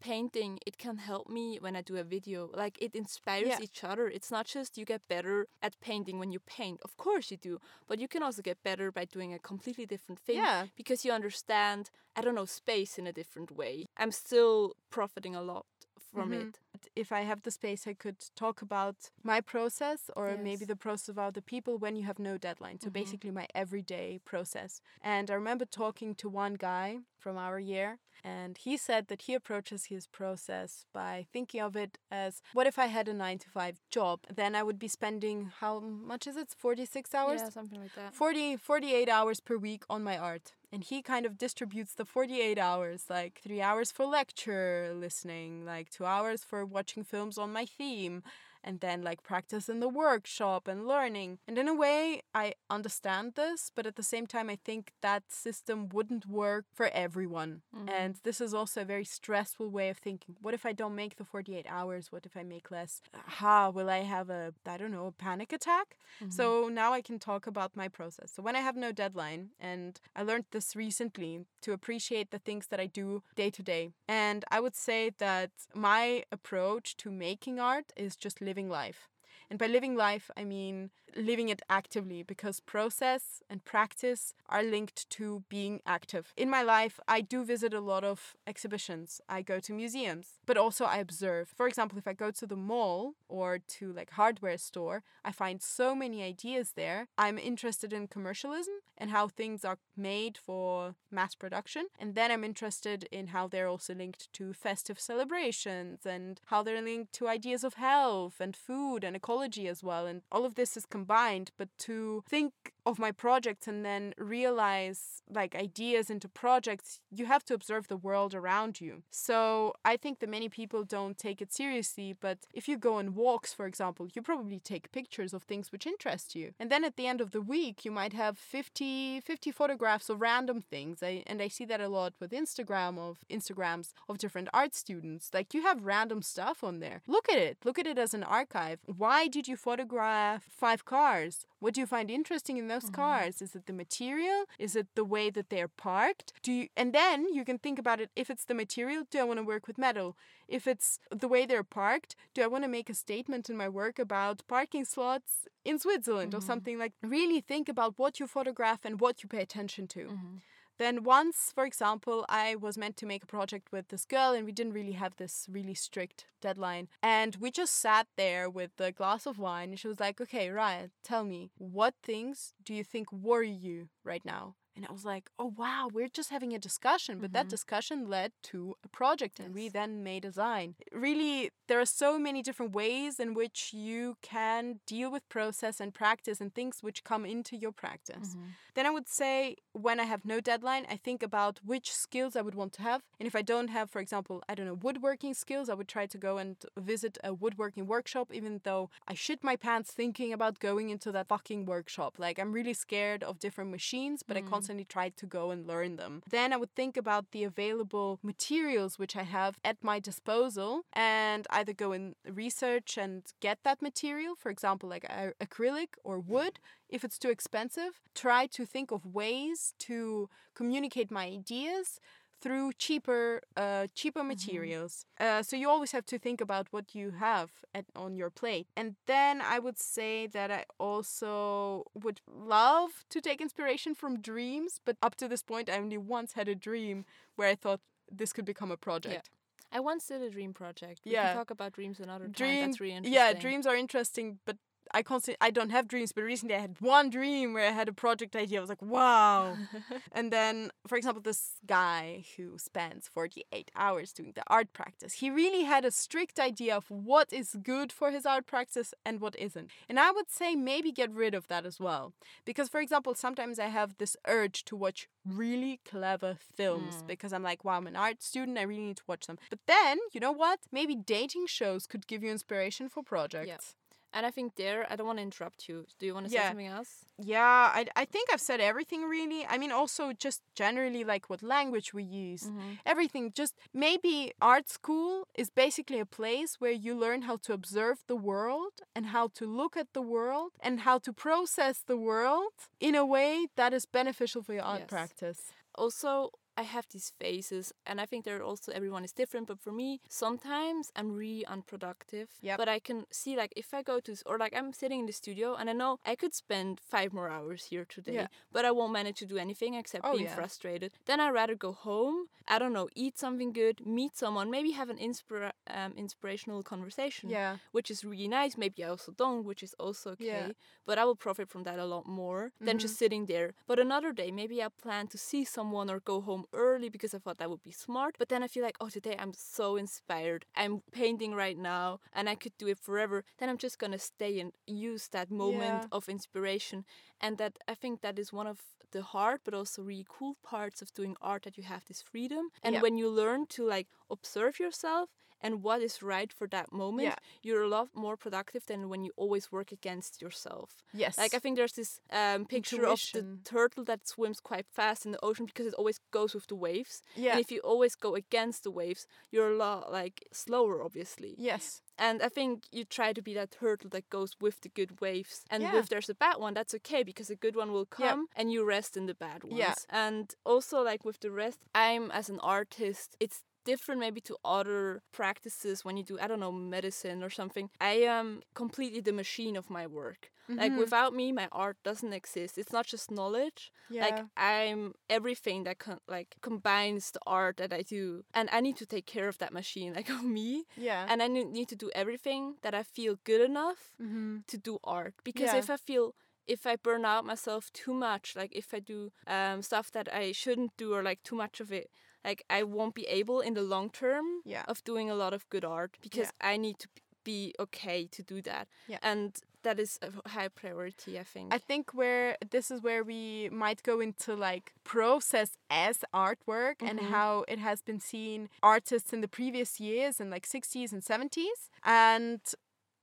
painting 0.00 0.58
it 0.66 0.78
can 0.78 0.98
help 0.98 1.28
me 1.28 1.58
when 1.60 1.76
i 1.76 1.80
do 1.82 1.96
a 1.96 2.04
video 2.04 2.50
like 2.54 2.76
it 2.80 2.94
inspires 2.94 3.48
Yeah. 3.48 3.58
each 3.60 3.82
other 3.84 4.08
it's 4.08 4.30
not 4.30 4.46
just 4.46 4.76
you 4.78 4.84
get 4.84 5.02
better 5.08 5.46
at 5.62 5.78
painting 5.80 6.18
when 6.18 6.30
you 6.32 6.40
paint 6.40 6.80
of 6.82 6.96
course 6.96 7.30
you 7.30 7.36
do 7.36 7.58
but 7.88 7.98
you 7.98 8.08
can 8.08 8.22
also 8.22 8.42
get 8.42 8.62
better 8.62 8.90
by 8.92 9.04
doing 9.04 9.32
a 9.34 9.38
completely 9.38 9.86
different 9.86 10.20
thing 10.20 10.36
Yeah. 10.38 10.66
because 10.76 11.04
you 11.04 11.12
understand 11.12 11.90
i 12.16 12.20
don't 12.20 12.34
know 12.34 12.46
space 12.46 12.98
in 12.98 13.06
a 13.06 13.12
different 13.12 13.50
way 13.50 13.86
i'm 13.96 14.12
still 14.12 14.74
profiting 14.90 15.34
a 15.34 15.42
lot 15.42 15.66
from 16.12 16.30
Mhm. 16.30 16.40
it 16.42 16.58
If 16.94 17.10
I 17.12 17.22
have 17.22 17.42
the 17.42 17.50
space, 17.50 17.86
I 17.86 17.94
could 17.94 18.18
talk 18.34 18.62
about 18.62 19.10
my 19.22 19.40
process 19.40 20.10
or 20.16 20.36
maybe 20.36 20.64
the 20.66 20.76
process 20.76 21.08
of 21.08 21.18
other 21.18 21.40
people 21.42 21.78
when 21.78 21.96
you 21.96 22.04
have 22.04 22.18
no 22.18 22.36
deadline. 22.38 22.78
So 22.80 22.90
Mhm. 22.90 22.92
basically, 22.92 23.30
my 23.30 23.46
everyday 23.54 24.18
process. 24.24 24.80
And 25.02 25.30
I 25.30 25.34
remember 25.34 25.64
talking 25.66 26.14
to 26.16 26.28
one 26.28 26.54
guy 26.54 26.98
from 27.18 27.36
our 27.36 27.58
year, 27.58 27.98
and 28.26 28.58
he 28.58 28.76
said 28.76 29.06
that 29.06 29.22
he 29.22 29.34
approaches 29.34 29.84
his 29.84 30.08
process 30.08 30.84
by 30.92 31.26
thinking 31.32 31.60
of 31.60 31.76
it 31.76 31.96
as 32.10 32.42
what 32.52 32.66
if 32.66 32.76
I 32.76 32.86
had 32.86 33.06
a 33.06 33.14
nine 33.14 33.38
to 33.38 33.48
five 33.48 33.76
job? 33.88 34.20
Then 34.34 34.56
I 34.56 34.62
would 34.64 34.80
be 34.80 34.88
spending 34.88 35.52
how 35.60 35.78
much 35.78 36.26
is 36.26 36.36
it? 36.36 36.52
46 36.58 37.14
hours? 37.14 37.40
yeah 37.42 37.50
something 37.50 37.80
like 37.80 37.94
that 37.94 38.14
40, 38.14 38.56
48 38.56 39.08
hours 39.08 39.38
per 39.40 39.56
week 39.56 39.84
on 39.88 40.02
my 40.02 40.18
art. 40.18 40.54
And 40.72 40.82
he 40.82 41.00
kind 41.00 41.24
of 41.24 41.38
distributes 41.38 41.94
the 41.94 42.04
48 42.04 42.58
hours 42.58 43.04
like 43.08 43.40
three 43.44 43.62
hours 43.62 43.92
for 43.92 44.04
lecture 44.04 44.92
listening, 44.92 45.64
like 45.64 45.90
two 45.90 46.04
hours 46.04 46.42
for 46.42 46.66
watching 46.66 47.04
films 47.04 47.38
on 47.38 47.52
my 47.52 47.64
theme, 47.64 48.24
and 48.66 48.80
then 48.80 49.02
like 49.02 49.22
practice 49.22 49.68
in 49.68 49.80
the 49.80 49.88
workshop 49.88 50.68
and 50.68 50.86
learning. 50.86 51.38
And 51.46 51.56
in 51.56 51.68
a 51.68 51.74
way, 51.74 52.22
I 52.34 52.54
understand 52.68 53.34
this, 53.36 53.70
but 53.74 53.86
at 53.86 53.96
the 53.96 54.02
same 54.02 54.26
time, 54.26 54.50
I 54.50 54.58
think 54.68 54.92
that 55.00 55.22
system 55.30 55.88
wouldn't 55.88 56.26
work 56.26 56.64
for 56.74 56.88
everyone. 56.88 57.62
Mhm. 57.74 57.88
And 57.90 58.16
this 58.24 58.40
is 58.40 58.52
also 58.52 58.82
a 58.82 58.84
very 58.84 59.04
stressful 59.04 59.68
way 59.70 59.88
of 59.88 59.98
thinking. 59.98 60.36
What 60.40 60.54
if 60.54 60.66
I 60.66 60.72
don't 60.72 60.94
make 60.94 61.16
the 61.16 61.24
48 61.24 61.66
hours? 61.68 62.10
What 62.12 62.26
if 62.26 62.36
I 62.36 62.42
make 62.42 62.70
less? 62.70 63.00
Ha, 63.38 63.70
will 63.70 63.88
I 63.88 64.00
have 64.00 64.28
a, 64.30 64.52
I 64.66 64.76
don't 64.76 64.90
know, 64.90 65.06
a 65.06 65.12
panic 65.12 65.52
attack? 65.52 65.96
Mm-hmm. 66.20 66.30
So 66.30 66.68
now 66.68 66.92
I 66.92 67.02
can 67.02 67.18
talk 67.18 67.46
about 67.46 67.76
my 67.76 67.88
process. 67.88 68.32
So 68.32 68.42
when 68.42 68.56
I 68.56 68.60
have 68.60 68.76
no 68.76 68.90
deadline, 68.92 69.50
and 69.60 70.00
I 70.14 70.22
learned 70.22 70.46
this 70.50 70.74
recently 70.74 71.46
to 71.62 71.72
appreciate 71.72 72.30
the 72.30 72.38
things 72.38 72.66
that 72.68 72.80
I 72.80 72.86
do 72.86 73.22
day 73.34 73.50
to 73.50 73.62
day. 73.62 73.92
And 74.08 74.44
I 74.50 74.58
would 74.60 74.74
say 74.74 75.10
that 75.18 75.50
my 75.74 76.24
approach 76.32 76.96
to 76.98 77.10
making 77.10 77.60
art 77.60 77.92
is 77.96 78.16
just 78.16 78.40
living 78.56 78.70
life. 78.70 79.10
And 79.50 79.58
by 79.58 79.66
living 79.66 79.94
life, 79.94 80.30
I 80.36 80.44
mean 80.44 80.90
living 81.14 81.50
it 81.50 81.62
actively 81.68 82.22
because 82.22 82.58
process 82.60 83.42
and 83.50 83.64
practice 83.64 84.34
are 84.48 84.62
linked 84.62 85.08
to 85.10 85.44
being 85.48 85.80
active. 85.86 86.32
In 86.36 86.50
my 86.50 86.62
life, 86.62 86.98
I 87.06 87.20
do 87.20 87.44
visit 87.44 87.72
a 87.74 87.80
lot 87.80 88.02
of 88.02 88.34
exhibitions. 88.46 89.20
I 89.28 89.42
go 89.42 89.60
to 89.60 89.72
museums, 89.72 90.26
but 90.46 90.56
also 90.56 90.84
I 90.84 90.96
observe. 90.98 91.48
For 91.54 91.68
example, 91.68 91.98
if 91.98 92.08
I 92.08 92.12
go 92.14 92.30
to 92.30 92.46
the 92.46 92.56
mall 92.56 93.14
or 93.28 93.58
to 93.78 93.92
like 93.92 94.10
hardware 94.12 94.58
store, 94.58 95.02
I 95.24 95.32
find 95.32 95.62
so 95.62 95.94
many 95.94 96.22
ideas 96.22 96.72
there. 96.74 97.06
I'm 97.16 97.38
interested 97.38 97.92
in 97.92 98.08
commercialism 98.08 98.74
and 98.98 99.10
how 99.10 99.28
things 99.28 99.64
are 99.64 99.78
made 99.96 100.38
for 100.38 100.94
mass 101.10 101.34
production. 101.34 101.86
And 101.98 102.14
then 102.14 102.30
I'm 102.30 102.44
interested 102.44 103.08
in 103.10 103.28
how 103.28 103.48
they're 103.48 103.68
also 103.68 103.94
linked 103.94 104.32
to 104.34 104.52
festive 104.52 105.00
celebrations 105.00 106.06
and 106.06 106.40
how 106.46 106.62
they're 106.62 106.82
linked 106.82 107.12
to 107.14 107.28
ideas 107.28 107.64
of 107.64 107.74
health 107.74 108.40
and 108.40 108.56
food 108.56 109.04
and 109.04 109.16
ecology 109.16 109.68
as 109.68 109.82
well. 109.82 110.06
And 110.06 110.22
all 110.30 110.44
of 110.44 110.54
this 110.54 110.76
is 110.76 110.86
combined, 110.86 111.50
but 111.56 111.68
to 111.80 112.22
think 112.28 112.52
of 112.84 112.98
my 112.98 113.10
projects 113.10 113.66
and 113.66 113.84
then 113.84 114.14
realize 114.16 115.22
like 115.28 115.56
ideas 115.56 116.08
into 116.08 116.28
projects, 116.28 117.00
you 117.10 117.26
have 117.26 117.44
to 117.44 117.54
observe 117.54 117.88
the 117.88 117.96
world 117.96 118.34
around 118.34 118.80
you. 118.80 119.02
So 119.10 119.74
I 119.84 119.96
think 119.96 120.20
that 120.20 120.28
many 120.28 120.48
people 120.48 120.84
don't 120.84 121.18
take 121.18 121.42
it 121.42 121.52
seriously, 121.52 122.14
but 122.18 122.38
if 122.54 122.68
you 122.68 122.78
go 122.78 122.94
on 122.94 123.14
walks, 123.14 123.52
for 123.52 123.66
example, 123.66 124.08
you 124.14 124.22
probably 124.22 124.60
take 124.60 124.92
pictures 124.92 125.34
of 125.34 125.42
things 125.42 125.72
which 125.72 125.86
interest 125.86 126.36
you. 126.36 126.52
And 126.60 126.70
then 126.70 126.84
at 126.84 126.96
the 126.96 127.08
end 127.08 127.20
of 127.20 127.32
the 127.32 127.40
week, 127.40 127.84
you 127.84 127.90
might 127.90 128.12
have 128.12 128.38
50, 128.38 128.85
50 129.24 129.52
photographs 129.52 130.08
of 130.08 130.20
random 130.20 130.62
things. 130.62 131.02
I, 131.02 131.22
and 131.26 131.42
I 131.42 131.48
see 131.48 131.64
that 131.66 131.80
a 131.80 131.88
lot 131.88 132.14
with 132.20 132.30
Instagram 132.30 132.98
of 132.98 133.18
Instagrams 133.30 133.92
of 134.08 134.18
different 134.18 134.48
art 134.52 134.74
students. 134.74 135.30
Like 135.32 135.54
you 135.54 135.62
have 135.62 135.84
random 135.84 136.22
stuff 136.22 136.62
on 136.62 136.80
there. 136.80 137.02
Look 137.06 137.28
at 137.28 137.38
it. 137.38 137.58
Look 137.64 137.78
at 137.78 137.86
it 137.86 137.98
as 137.98 138.14
an 138.14 138.22
archive. 138.22 138.80
Why 138.86 139.28
did 139.28 139.48
you 139.48 139.56
photograph 139.56 140.44
five 140.48 140.84
cars? 140.84 141.46
What 141.58 141.74
do 141.74 141.80
you 141.80 141.86
find 141.86 142.10
interesting 142.10 142.56
in 142.58 142.68
those 142.68 142.84
mm-hmm. 142.84 143.02
cars? 143.02 143.42
Is 143.42 143.54
it 143.54 143.66
the 143.66 143.72
material? 143.72 144.44
Is 144.58 144.76
it 144.76 144.88
the 144.94 145.04
way 145.04 145.30
that 145.30 145.50
they're 145.50 145.68
parked? 145.68 146.32
Do 146.42 146.52
you 146.52 146.68
and 146.76 146.92
then 146.92 147.32
you 147.32 147.44
can 147.44 147.58
think 147.58 147.78
about 147.78 148.00
it 148.00 148.10
if 148.14 148.30
it's 148.30 148.44
the 148.44 148.54
material, 148.54 149.04
do 149.10 149.18
I 149.18 149.24
want 149.24 149.38
to 149.38 149.44
work 149.44 149.66
with 149.66 149.78
metal? 149.78 150.16
If 150.48 150.66
it's 150.66 150.98
the 151.10 151.28
way 151.28 151.44
they're 151.44 151.64
parked, 151.64 152.14
do 152.34 152.42
I 152.42 152.46
want 152.46 152.64
to 152.64 152.68
make 152.68 152.88
a 152.88 152.94
statement 152.94 153.50
in 153.50 153.56
my 153.56 153.68
work 153.68 153.98
about 153.98 154.46
parking 154.46 154.84
slots 154.84 155.48
in 155.66 155.78
Switzerland 155.78 156.32
or 156.34 156.38
mm-hmm. 156.38 156.46
something 156.46 156.78
like 156.78 156.92
really 157.02 157.40
think 157.40 157.68
about 157.68 157.94
what 157.96 158.20
you 158.20 158.26
photograph 158.26 158.84
and 158.84 159.00
what 159.00 159.22
you 159.22 159.28
pay 159.28 159.42
attention 159.42 159.86
to. 159.88 160.04
Mm-hmm. 160.06 160.36
Then 160.78 161.04
once, 161.04 161.52
for 161.54 161.64
example, 161.64 162.26
I 162.28 162.54
was 162.54 162.76
meant 162.76 162.96
to 162.98 163.06
make 163.06 163.22
a 163.22 163.26
project 163.26 163.72
with 163.72 163.88
this 163.88 164.04
girl 164.04 164.32
and 164.32 164.44
we 164.44 164.52
didn't 164.52 164.74
really 164.74 164.92
have 164.92 165.16
this 165.16 165.46
really 165.50 165.74
strict 165.74 166.26
deadline. 166.42 166.88
And 167.02 167.36
we 167.36 167.50
just 167.50 167.74
sat 167.74 168.06
there 168.16 168.50
with 168.50 168.72
a 168.78 168.92
glass 168.92 169.26
of 169.26 169.38
wine 169.38 169.70
and 169.70 169.80
she 169.80 169.88
was 169.88 170.00
like, 170.00 170.20
"Okay, 170.20 170.48
Raya, 170.48 170.90
tell 171.02 171.24
me, 171.24 171.50
what 171.56 171.94
things 172.02 172.52
do 172.62 172.74
you 172.74 172.84
think 172.84 173.10
worry 173.10 173.50
you 173.50 173.88
right 174.04 174.24
now?" 174.24 174.54
And 174.76 174.86
I 174.88 174.92
was 174.92 175.04
like, 175.04 175.30
oh 175.38 175.52
wow, 175.56 175.88
we're 175.92 176.08
just 176.08 176.30
having 176.30 176.52
a 176.54 176.58
discussion. 176.58 177.18
But 177.18 177.32
that 177.32 177.46
mm-hmm. 177.46 177.48
discussion 177.48 178.08
led 178.08 178.32
to 178.44 178.76
a 178.84 178.88
project 178.88 179.40
and 179.40 179.54
we 179.54 179.68
then 179.68 180.02
made 180.04 180.24
a 180.24 180.36
design. 180.36 180.74
Really, 180.92 181.50
there 181.68 181.80
are 181.80 181.86
so 181.86 182.18
many 182.18 182.42
different 182.42 182.72
ways 182.72 183.18
in 183.18 183.32
which 183.32 183.72
you 183.72 184.16
can 184.20 184.80
deal 184.86 185.10
with 185.10 185.28
process 185.28 185.80
and 185.80 185.94
practice 185.94 186.40
and 186.40 186.54
things 186.54 186.78
which 186.82 187.04
come 187.04 187.24
into 187.24 187.56
your 187.56 187.72
practice. 187.72 188.28
Mm-hmm. 188.30 188.48
Then 188.74 188.86
I 188.86 188.90
would 188.90 189.08
say 189.08 189.56
when 189.72 189.98
I 189.98 190.04
have 190.04 190.24
no 190.24 190.40
deadline, 190.40 190.84
I 190.90 190.96
think 190.96 191.22
about 191.22 191.60
which 191.64 191.90
skills 191.92 192.36
I 192.36 192.42
would 192.42 192.54
want 192.54 192.74
to 192.74 192.82
have. 192.82 193.00
And 193.18 193.26
if 193.26 193.34
I 193.34 193.42
don't 193.42 193.68
have, 193.68 193.90
for 193.90 194.00
example, 194.00 194.42
I 194.48 194.54
don't 194.54 194.66
know, 194.66 194.74
woodworking 194.74 195.32
skills, 195.32 195.70
I 195.70 195.74
would 195.74 195.88
try 195.88 196.04
to 196.06 196.18
go 196.18 196.36
and 196.36 196.56
visit 196.76 197.16
a 197.24 197.32
woodworking 197.32 197.86
workshop, 197.86 198.30
even 198.32 198.60
though 198.64 198.90
I 199.08 199.14
shit 199.14 199.42
my 199.42 199.56
pants 199.56 199.90
thinking 199.92 200.32
about 200.34 200.58
going 200.58 200.90
into 200.90 201.10
that 201.12 201.28
fucking 201.28 201.64
workshop. 201.64 202.16
Like 202.18 202.38
I'm 202.38 202.52
really 202.52 202.74
scared 202.74 203.22
of 203.22 203.38
different 203.38 203.70
machines, 203.70 204.22
but 204.22 204.36
I 204.36 204.42
constantly 204.42 204.65
try 204.84 205.08
to 205.10 205.26
go 205.26 205.50
and 205.50 205.66
learn 205.66 205.96
them. 205.96 206.22
Then 206.28 206.52
I 206.52 206.56
would 206.56 206.74
think 206.74 206.96
about 206.96 207.30
the 207.32 207.44
available 207.44 208.18
materials 208.22 208.98
which 208.98 209.16
I 209.16 209.22
have 209.22 209.58
at 209.64 209.82
my 209.82 209.98
disposal 210.00 210.82
and 210.92 211.46
either 211.50 211.72
go 211.72 211.92
and 211.92 212.14
research 212.28 212.98
and 212.98 213.22
get 213.40 213.58
that 213.64 213.82
material, 213.82 214.34
for 214.34 214.50
example, 214.50 214.88
like 214.88 215.06
acrylic 215.40 215.88
or 216.04 216.18
wood, 216.18 216.58
if 216.88 217.04
it's 217.04 217.18
too 217.18 217.30
expensive, 217.30 218.00
try 218.14 218.46
to 218.46 218.64
think 218.64 218.90
of 218.90 219.04
ways 219.06 219.74
to 219.80 220.28
communicate 220.54 221.10
my 221.10 221.26
ideas 221.26 222.00
through 222.40 222.72
cheaper 222.78 223.40
uh, 223.56 223.86
cheaper 223.94 224.22
materials. 224.22 225.06
Uh, 225.18 225.42
so 225.42 225.56
you 225.56 225.68
always 225.68 225.92
have 225.92 226.06
to 226.06 226.18
think 226.18 226.40
about 226.40 226.66
what 226.70 226.94
you 226.94 227.12
have 227.12 227.50
at, 227.74 227.86
on 227.94 228.16
your 228.16 228.30
plate. 228.30 228.66
And 228.76 228.96
then 229.06 229.40
I 229.40 229.58
would 229.58 229.78
say 229.78 230.26
that 230.28 230.50
I 230.50 230.64
also 230.78 231.84
would 231.94 232.20
love 232.26 233.04
to 233.10 233.20
take 233.20 233.40
inspiration 233.40 233.94
from 233.94 234.20
dreams, 234.20 234.80
but 234.84 234.96
up 235.02 235.14
to 235.16 235.28
this 235.28 235.42
point 235.42 235.68
I 235.70 235.78
only 235.78 235.98
once 235.98 236.34
had 236.34 236.48
a 236.48 236.54
dream 236.54 237.04
where 237.36 237.48
I 237.48 237.54
thought 237.54 237.80
this 238.10 238.32
could 238.32 238.44
become 238.44 238.70
a 238.70 238.76
project. 238.76 239.30
I 239.72 239.80
once 239.80 240.06
did 240.06 240.22
a 240.22 240.30
dream 240.30 240.52
project. 240.54 241.00
We 241.04 241.12
Yeah. 241.12 241.26
can 241.28 241.36
talk 241.36 241.50
about 241.50 241.72
dreams 241.72 241.98
another 242.00 242.26
time. 242.26 242.32
Dream- 242.32 242.60
That's 242.66 242.80
really 242.80 242.94
interesting. 242.94 243.14
Yeah, 243.14 243.32
dreams 243.32 243.66
are 243.66 243.74
interesting, 243.76 244.38
but 244.44 244.56
I 244.92 245.02
constantly 245.02 245.38
I 245.40 245.50
don't 245.50 245.70
have 245.70 245.88
dreams, 245.88 246.12
but 246.12 246.22
recently 246.22 246.54
I 246.54 246.60
had 246.60 246.80
one 246.80 247.10
dream 247.10 247.52
where 247.52 247.68
I 247.68 247.72
had 247.72 247.88
a 247.88 247.92
project 247.92 248.36
idea. 248.36 248.58
I 248.58 248.60
was 248.60 248.68
like, 248.68 248.82
wow. 248.82 249.56
and 250.12 250.32
then, 250.32 250.70
for 250.86 250.96
example, 250.96 251.22
this 251.22 251.56
guy 251.66 252.24
who 252.36 252.58
spends 252.58 253.08
48 253.08 253.70
hours 253.74 254.12
doing 254.12 254.32
the 254.34 254.42
art 254.46 254.72
practice, 254.72 255.14
he 255.14 255.30
really 255.30 255.62
had 255.64 255.84
a 255.84 255.90
strict 255.90 256.38
idea 256.38 256.76
of 256.76 256.90
what 256.90 257.32
is 257.32 257.56
good 257.62 257.92
for 257.92 258.10
his 258.10 258.26
art 258.26 258.46
practice 258.46 258.94
and 259.04 259.20
what 259.20 259.38
isn't. 259.38 259.70
And 259.88 259.98
I 259.98 260.10
would 260.10 260.30
say 260.30 260.54
maybe 260.54 260.92
get 260.92 261.12
rid 261.12 261.34
of 261.34 261.48
that 261.48 261.66
as 261.66 261.80
well. 261.80 262.12
Because, 262.44 262.68
for 262.68 262.80
example, 262.80 263.14
sometimes 263.14 263.58
I 263.58 263.66
have 263.66 263.96
this 263.98 264.16
urge 264.26 264.64
to 264.66 264.76
watch 264.76 265.08
really 265.24 265.80
clever 265.84 266.36
films 266.38 266.96
mm. 266.96 267.06
because 267.06 267.32
I'm 267.32 267.42
like, 267.42 267.64
wow, 267.64 267.76
I'm 267.76 267.86
an 267.86 267.96
art 267.96 268.22
student, 268.22 268.58
I 268.58 268.62
really 268.62 268.82
need 268.82 268.98
to 268.98 269.02
watch 269.06 269.26
them. 269.26 269.38
But 269.50 269.60
then, 269.66 269.98
you 270.12 270.20
know 270.20 270.32
what? 270.32 270.60
Maybe 270.70 270.94
dating 270.94 271.46
shows 271.46 271.86
could 271.86 272.06
give 272.06 272.22
you 272.22 272.30
inspiration 272.30 272.88
for 272.88 273.02
projects. 273.02 273.74
And 274.12 274.24
I 274.24 274.30
think 274.30 274.54
there, 274.56 274.86
I 274.90 274.96
don't 274.96 275.06
want 275.06 275.18
to 275.18 275.22
interrupt 275.22 275.68
you. 275.68 275.84
Do 275.98 276.06
you 276.06 276.14
want 276.14 276.26
to 276.26 276.30
say 276.30 276.38
something 276.48 276.66
else? 276.66 277.04
Yeah, 277.18 277.70
I, 277.74 277.86
I 277.96 278.04
think 278.06 278.30
I've 278.32 278.40
said 278.40 278.60
everything 278.60 279.02
really. 279.04 279.44
I 279.46 279.58
mean, 279.58 279.70
also 279.72 280.12
just 280.12 280.40
generally 280.54 281.04
like 281.04 281.28
what 281.28 281.42
language 281.42 281.92
we 281.92 282.02
use, 282.02 282.44
Mm-hmm. 282.44 282.72
everything. 282.86 283.32
Just 283.34 283.54
maybe 283.74 284.32
art 284.40 284.68
school 284.70 285.28
is 285.34 285.50
basically 285.50 285.98
a 286.00 286.06
place 286.06 286.56
where 286.60 286.70
you 286.72 286.94
learn 286.94 287.22
how 287.22 287.36
to 287.38 287.52
observe 287.52 287.98
the 288.06 288.16
world 288.16 288.72
and 288.94 289.06
how 289.06 289.28
to 289.38 289.44
look 289.46 289.76
at 289.76 289.88
the 289.92 290.02
world 290.02 290.52
and 290.60 290.80
how 290.80 290.98
to 290.98 291.12
process 291.12 291.82
the 291.86 291.96
world 291.96 292.52
in 292.80 292.94
a 292.94 293.04
way 293.04 293.46
that 293.56 293.74
is 293.74 293.84
beneficial 293.86 294.42
for 294.42 294.54
your 294.54 294.62
art 294.64 294.80
Yes. 294.80 294.88
practice. 294.88 295.40
Also, 295.74 296.30
I 296.56 296.62
have 296.62 296.86
these 296.92 297.12
phases, 297.20 297.72
and 297.86 298.00
I 298.00 298.06
think 298.06 298.24
they're 298.24 298.42
also 298.42 298.72
everyone 298.72 299.04
is 299.04 299.12
different. 299.12 299.46
But 299.46 299.60
for 299.60 299.72
me, 299.72 300.00
sometimes 300.08 300.90
I'm 300.96 301.12
really 301.12 301.44
unproductive. 301.46 302.28
Yep. 302.42 302.58
But 302.58 302.68
I 302.68 302.78
can 302.78 303.04
see 303.10 303.36
like 303.36 303.52
if 303.56 303.72
I 303.74 303.82
go 303.82 304.00
to 304.00 304.12
or 304.26 304.38
like 304.38 304.54
I'm 304.56 304.72
sitting 304.72 305.00
in 305.00 305.06
the 305.06 305.12
studio 305.12 305.54
and 305.54 305.68
I 305.70 305.72
know 305.72 305.98
I 306.04 306.14
could 306.16 306.34
spend 306.34 306.80
five 306.80 307.12
more 307.12 307.28
hours 307.30 307.66
here 307.66 307.84
today, 307.84 308.14
Yeah. 308.14 308.28
but 308.52 308.64
I 308.64 308.70
won't 308.70 308.92
manage 308.92 309.18
to 309.18 309.26
do 309.26 309.36
anything 309.38 309.74
except 309.74 310.04
Oh, 310.04 310.12
being 310.12 310.24
yeah. 310.28 310.34
frustrated. 310.34 310.92
Then 311.06 311.20
I'd 311.20 311.30
rather 311.34 311.54
go 311.54 311.72
home. 311.72 312.28
I 312.48 312.58
don't 312.60 312.72
know, 312.72 312.88
eat 312.94 313.18
something 313.18 313.52
good, 313.52 313.84
meet 313.84 314.16
someone, 314.16 314.50
maybe 314.50 314.70
have 314.70 314.88
an 314.88 314.98
inspira- 314.98 315.52
um, 315.68 315.92
inspirational 315.96 316.62
conversation 316.62 317.28
Yeah. 317.28 317.56
which 317.72 317.90
is 317.90 318.04
really 318.04 318.28
nice. 318.28 318.56
Maybe 318.56 318.84
I 318.84 318.88
also 318.88 319.10
don't, 319.12 319.44
which 319.44 319.62
is 319.64 319.74
also 319.80 320.10
okay. 320.12 320.24
Yeah. 320.26 320.52
But 320.86 320.96
I 320.98 321.04
will 321.04 321.16
profit 321.16 321.48
from 321.48 321.64
that 321.64 321.78
a 321.80 321.84
lot 321.84 322.06
more 322.06 322.52
than 322.60 322.78
just 322.78 322.96
sitting 322.96 323.26
there. 323.26 323.54
But 323.66 323.78
another 323.80 324.12
day, 324.12 324.30
maybe 324.30 324.62
I 324.62 324.68
plan 324.68 325.08
to 325.08 325.18
see 325.18 325.44
someone 325.44 325.90
or 325.90 325.98
go 326.00 326.20
home 326.20 326.44
early 326.52 326.88
because 326.88 327.14
I 327.14 327.18
thought 327.18 327.38
that 327.38 327.50
would 327.50 327.62
be 327.62 327.72
smart. 327.72 328.16
But 328.18 328.28
then 328.28 328.42
I 328.42 328.48
feel 328.48 328.62
like, 328.62 328.76
oh, 328.80 328.88
today 328.88 329.16
I'm 329.18 329.32
so 329.34 329.76
inspired. 329.76 330.46
I'm 330.54 330.82
painting 330.92 331.34
right 331.34 331.58
now 331.58 332.00
and 332.12 332.28
I 332.28 332.34
could 332.34 332.56
do 332.58 332.68
it 332.68 332.78
forever. 332.78 333.24
Then 333.38 333.48
I'm 333.48 333.58
just 333.58 333.78
gonna 333.78 333.98
stay 333.98 334.40
and 334.40 334.52
use 334.66 335.08
that 335.08 335.30
moment 335.30 335.82
Yeah. 335.84 335.96
of 335.96 336.08
inspiration. 336.08 336.84
And 337.20 337.38
that 337.38 337.58
I 337.68 337.74
think 337.74 338.00
that 338.02 338.18
is 338.18 338.32
one 338.32 338.46
of 338.46 338.60
the 338.92 339.02
hard 339.02 339.40
but 339.44 339.54
also 339.54 339.82
really 339.82 340.06
cool 340.08 340.36
parts 340.42 340.80
of 340.82 340.92
doing 340.94 341.16
art 341.20 341.42
that 341.42 341.56
you 341.58 341.64
have 341.64 341.84
this 341.86 342.02
freedom. 342.02 342.50
And 342.62 342.74
Yeah. 342.74 342.80
when 342.82 342.96
you 342.98 343.08
learn 343.10 343.46
to 343.48 343.64
like 343.66 343.88
observe 344.10 344.58
yourself 344.60 345.10
and 345.40 345.62
what 345.62 345.82
is 345.82 346.02
right 346.02 346.32
for 346.32 346.46
that 346.48 346.72
moment, 346.72 347.08
Yeah. 347.08 347.16
you're 347.42 347.62
a 347.62 347.68
lot 347.68 347.88
more 347.94 348.16
productive 348.16 348.64
than 348.66 348.88
when 348.88 349.02
you 349.04 349.12
always 349.16 349.52
work 349.52 349.72
against 349.72 350.22
yourself. 350.22 350.70
Yes. 350.92 351.18
Like 351.18 351.34
I 351.34 351.38
think 351.38 351.56
there's 351.56 351.72
this 351.74 352.00
um, 352.10 352.46
picture 352.46 352.86
of 352.86 352.98
the 353.12 353.38
turtle 353.44 353.84
that 353.84 354.06
swims 354.08 354.40
quite 354.40 354.66
fast 354.72 355.04
in 355.06 355.12
the 355.12 355.24
ocean 355.24 355.46
because 355.46 355.66
it 355.66 355.74
always 355.74 356.00
goes 356.10 356.34
with 356.34 356.46
the 356.46 356.54
waves. 356.56 357.02
Yeah. 357.14 357.32
And 357.32 357.40
if 357.40 357.50
you 357.50 357.60
always 357.60 357.94
go 357.94 358.14
against 358.14 358.62
the 358.64 358.70
waves, 358.70 359.06
you're 359.30 359.52
a 359.52 359.56
lot 359.56 359.92
like 359.92 360.26
slower, 360.32 360.82
obviously. 360.82 361.34
yes. 361.38 361.82
And 361.98 362.22
I 362.22 362.28
think 362.28 362.64
you 362.70 362.84
try 362.84 363.14
to 363.14 363.22
be 363.22 363.32
that 363.34 363.52
turtle 363.52 363.88
that 363.90 364.10
goes 364.10 364.32
with 364.38 364.60
the 364.60 364.68
good 364.68 365.00
waves. 365.00 365.44
And 365.50 365.62
Yeah. 365.62 365.78
if 365.78 365.88
there's 365.88 366.10
a 366.10 366.14
bad 366.14 366.36
one, 366.38 366.52
that's 366.52 366.74
okay 366.74 367.02
because 367.02 367.30
a 367.30 367.36
good 367.36 367.56
one 367.56 367.72
will 367.72 367.88
Yeah. 367.98 368.08
come 368.10 368.26
and 368.36 368.52
you 368.52 368.64
rest 368.64 368.96
in 368.98 369.06
the 369.06 369.14
bad 369.14 369.44
ones. 369.44 369.56
Yeah. 369.58 369.74
And 369.88 370.34
also 370.44 370.82
like 370.82 371.06
with 371.06 371.20
the 371.20 371.30
rest, 371.30 371.58
I'm 371.74 372.10
as 372.10 372.28
an 372.28 372.38
artist, 372.40 373.16
it's 373.18 373.44
different 373.72 374.00
maybe 374.00 374.20
to 374.22 374.36
other 374.44 375.02
practices 375.12 375.84
when 375.84 375.96
you 375.98 376.04
do 376.10 376.16
I 376.22 376.26
don't 376.28 376.40
know 376.44 376.52
medicine 376.76 377.18
or 377.26 377.30
something. 377.40 377.66
I 377.80 377.94
am 378.16 378.26
completely 378.62 379.00
the 379.00 379.12
machine 379.22 379.56
of 379.58 379.66
my 379.78 379.86
work. 379.86 380.22
Like 380.48 380.72
Mhm. 380.72 380.78
without 380.84 381.12
me 381.20 381.26
my 381.32 381.48
art 381.64 381.76
doesn't 381.88 382.12
exist. 382.20 382.52
It's 382.60 382.72
not 382.76 382.86
just 382.94 383.10
knowledge. 383.10 383.60
Yeah. 383.90 384.04
Like 384.06 384.20
I'm 384.36 384.80
everything 385.18 385.64
that 385.64 385.78
con- 385.84 386.04
like 386.16 386.30
combines 386.48 387.04
the 387.10 387.20
art 387.26 387.56
that 387.56 387.72
I 387.72 387.82
do. 387.96 388.04
And 388.38 388.48
I 388.56 388.60
need 388.66 388.76
to 388.82 388.86
take 388.94 389.06
care 389.14 389.28
of 389.28 389.38
that 389.38 389.52
machine 389.60 389.90
like 389.98 390.10
of 390.16 390.22
me 390.38 390.50
yeah. 390.88 391.02
and 391.10 391.18
I 391.24 391.28
need 391.28 391.68
to 391.68 391.76
do 391.84 391.90
everything 392.02 392.42
that 392.62 392.74
I 392.80 392.82
feel 392.96 393.14
good 393.30 393.42
enough 393.50 393.80
mm-hmm. 394.00 394.38
to 394.50 394.56
do 394.68 394.78
art 394.84 395.14
because 395.24 395.52
Yeah. 395.52 395.58
if 395.62 395.68
I 395.70 395.76
feel 395.88 396.14
if 396.46 396.64
I 396.66 396.76
burn 396.76 397.04
out 397.04 397.24
myself 397.24 397.72
too 397.72 397.92
much, 397.92 398.36
like 398.36 398.52
if 398.54 398.72
I 398.72 398.80
do 398.92 399.10
um, 399.26 399.62
stuff 399.62 399.90
that 399.96 400.06
I 400.22 400.32
shouldn't 400.32 400.76
do 400.76 400.94
or 400.94 401.02
like 401.02 401.20
too 401.24 401.34
much 401.36 401.60
of 401.60 401.72
it, 401.72 401.90
like 402.28 402.42
I 402.58 402.62
won't 402.64 402.94
be 402.94 403.06
able 403.20 403.40
in 403.40 403.54
the 403.54 403.62
long 403.62 403.90
term 403.90 404.24
Yeah. 404.44 404.64
of 404.68 404.82
doing 404.84 405.10
a 405.10 405.14
lot 405.14 405.32
of 405.32 405.48
good 405.50 405.64
art 405.64 405.96
because 406.02 406.30
I 406.40 406.56
need 406.56 406.78
to 406.80 406.88
be 407.24 407.54
okay 407.58 408.06
to 408.16 408.22
do 408.22 408.40
that. 408.42 408.68
Yeah. 408.88 408.98
And 409.02 409.30
that 409.62 409.78
is 409.80 409.98
a 410.02 410.10
high 410.28 410.48
priority, 410.48 411.18
I 411.18 411.24
think. 411.24 411.52
I 411.54 411.58
think 411.58 411.84
where 411.92 412.36
this 412.50 412.70
is 412.70 412.80
where 412.80 413.02
we 413.02 413.48
might 413.50 413.82
go 413.82 414.00
into 414.00 414.34
like 414.48 414.72
process 414.84 415.50
as 415.70 415.96
artwork 416.14 416.76
and 416.88 416.98
Mhm. 417.00 417.10
how 417.10 417.44
it 417.48 417.58
has 417.58 417.82
been 417.82 418.00
seen 418.00 418.48
artists 418.62 419.12
in 419.12 419.20
the 419.22 419.28
previous 419.28 419.80
years 419.80 420.20
in 420.20 420.30
like 420.30 420.46
60s 420.46 420.92
and 420.92 421.02
70s 421.02 421.70
and 421.82 422.40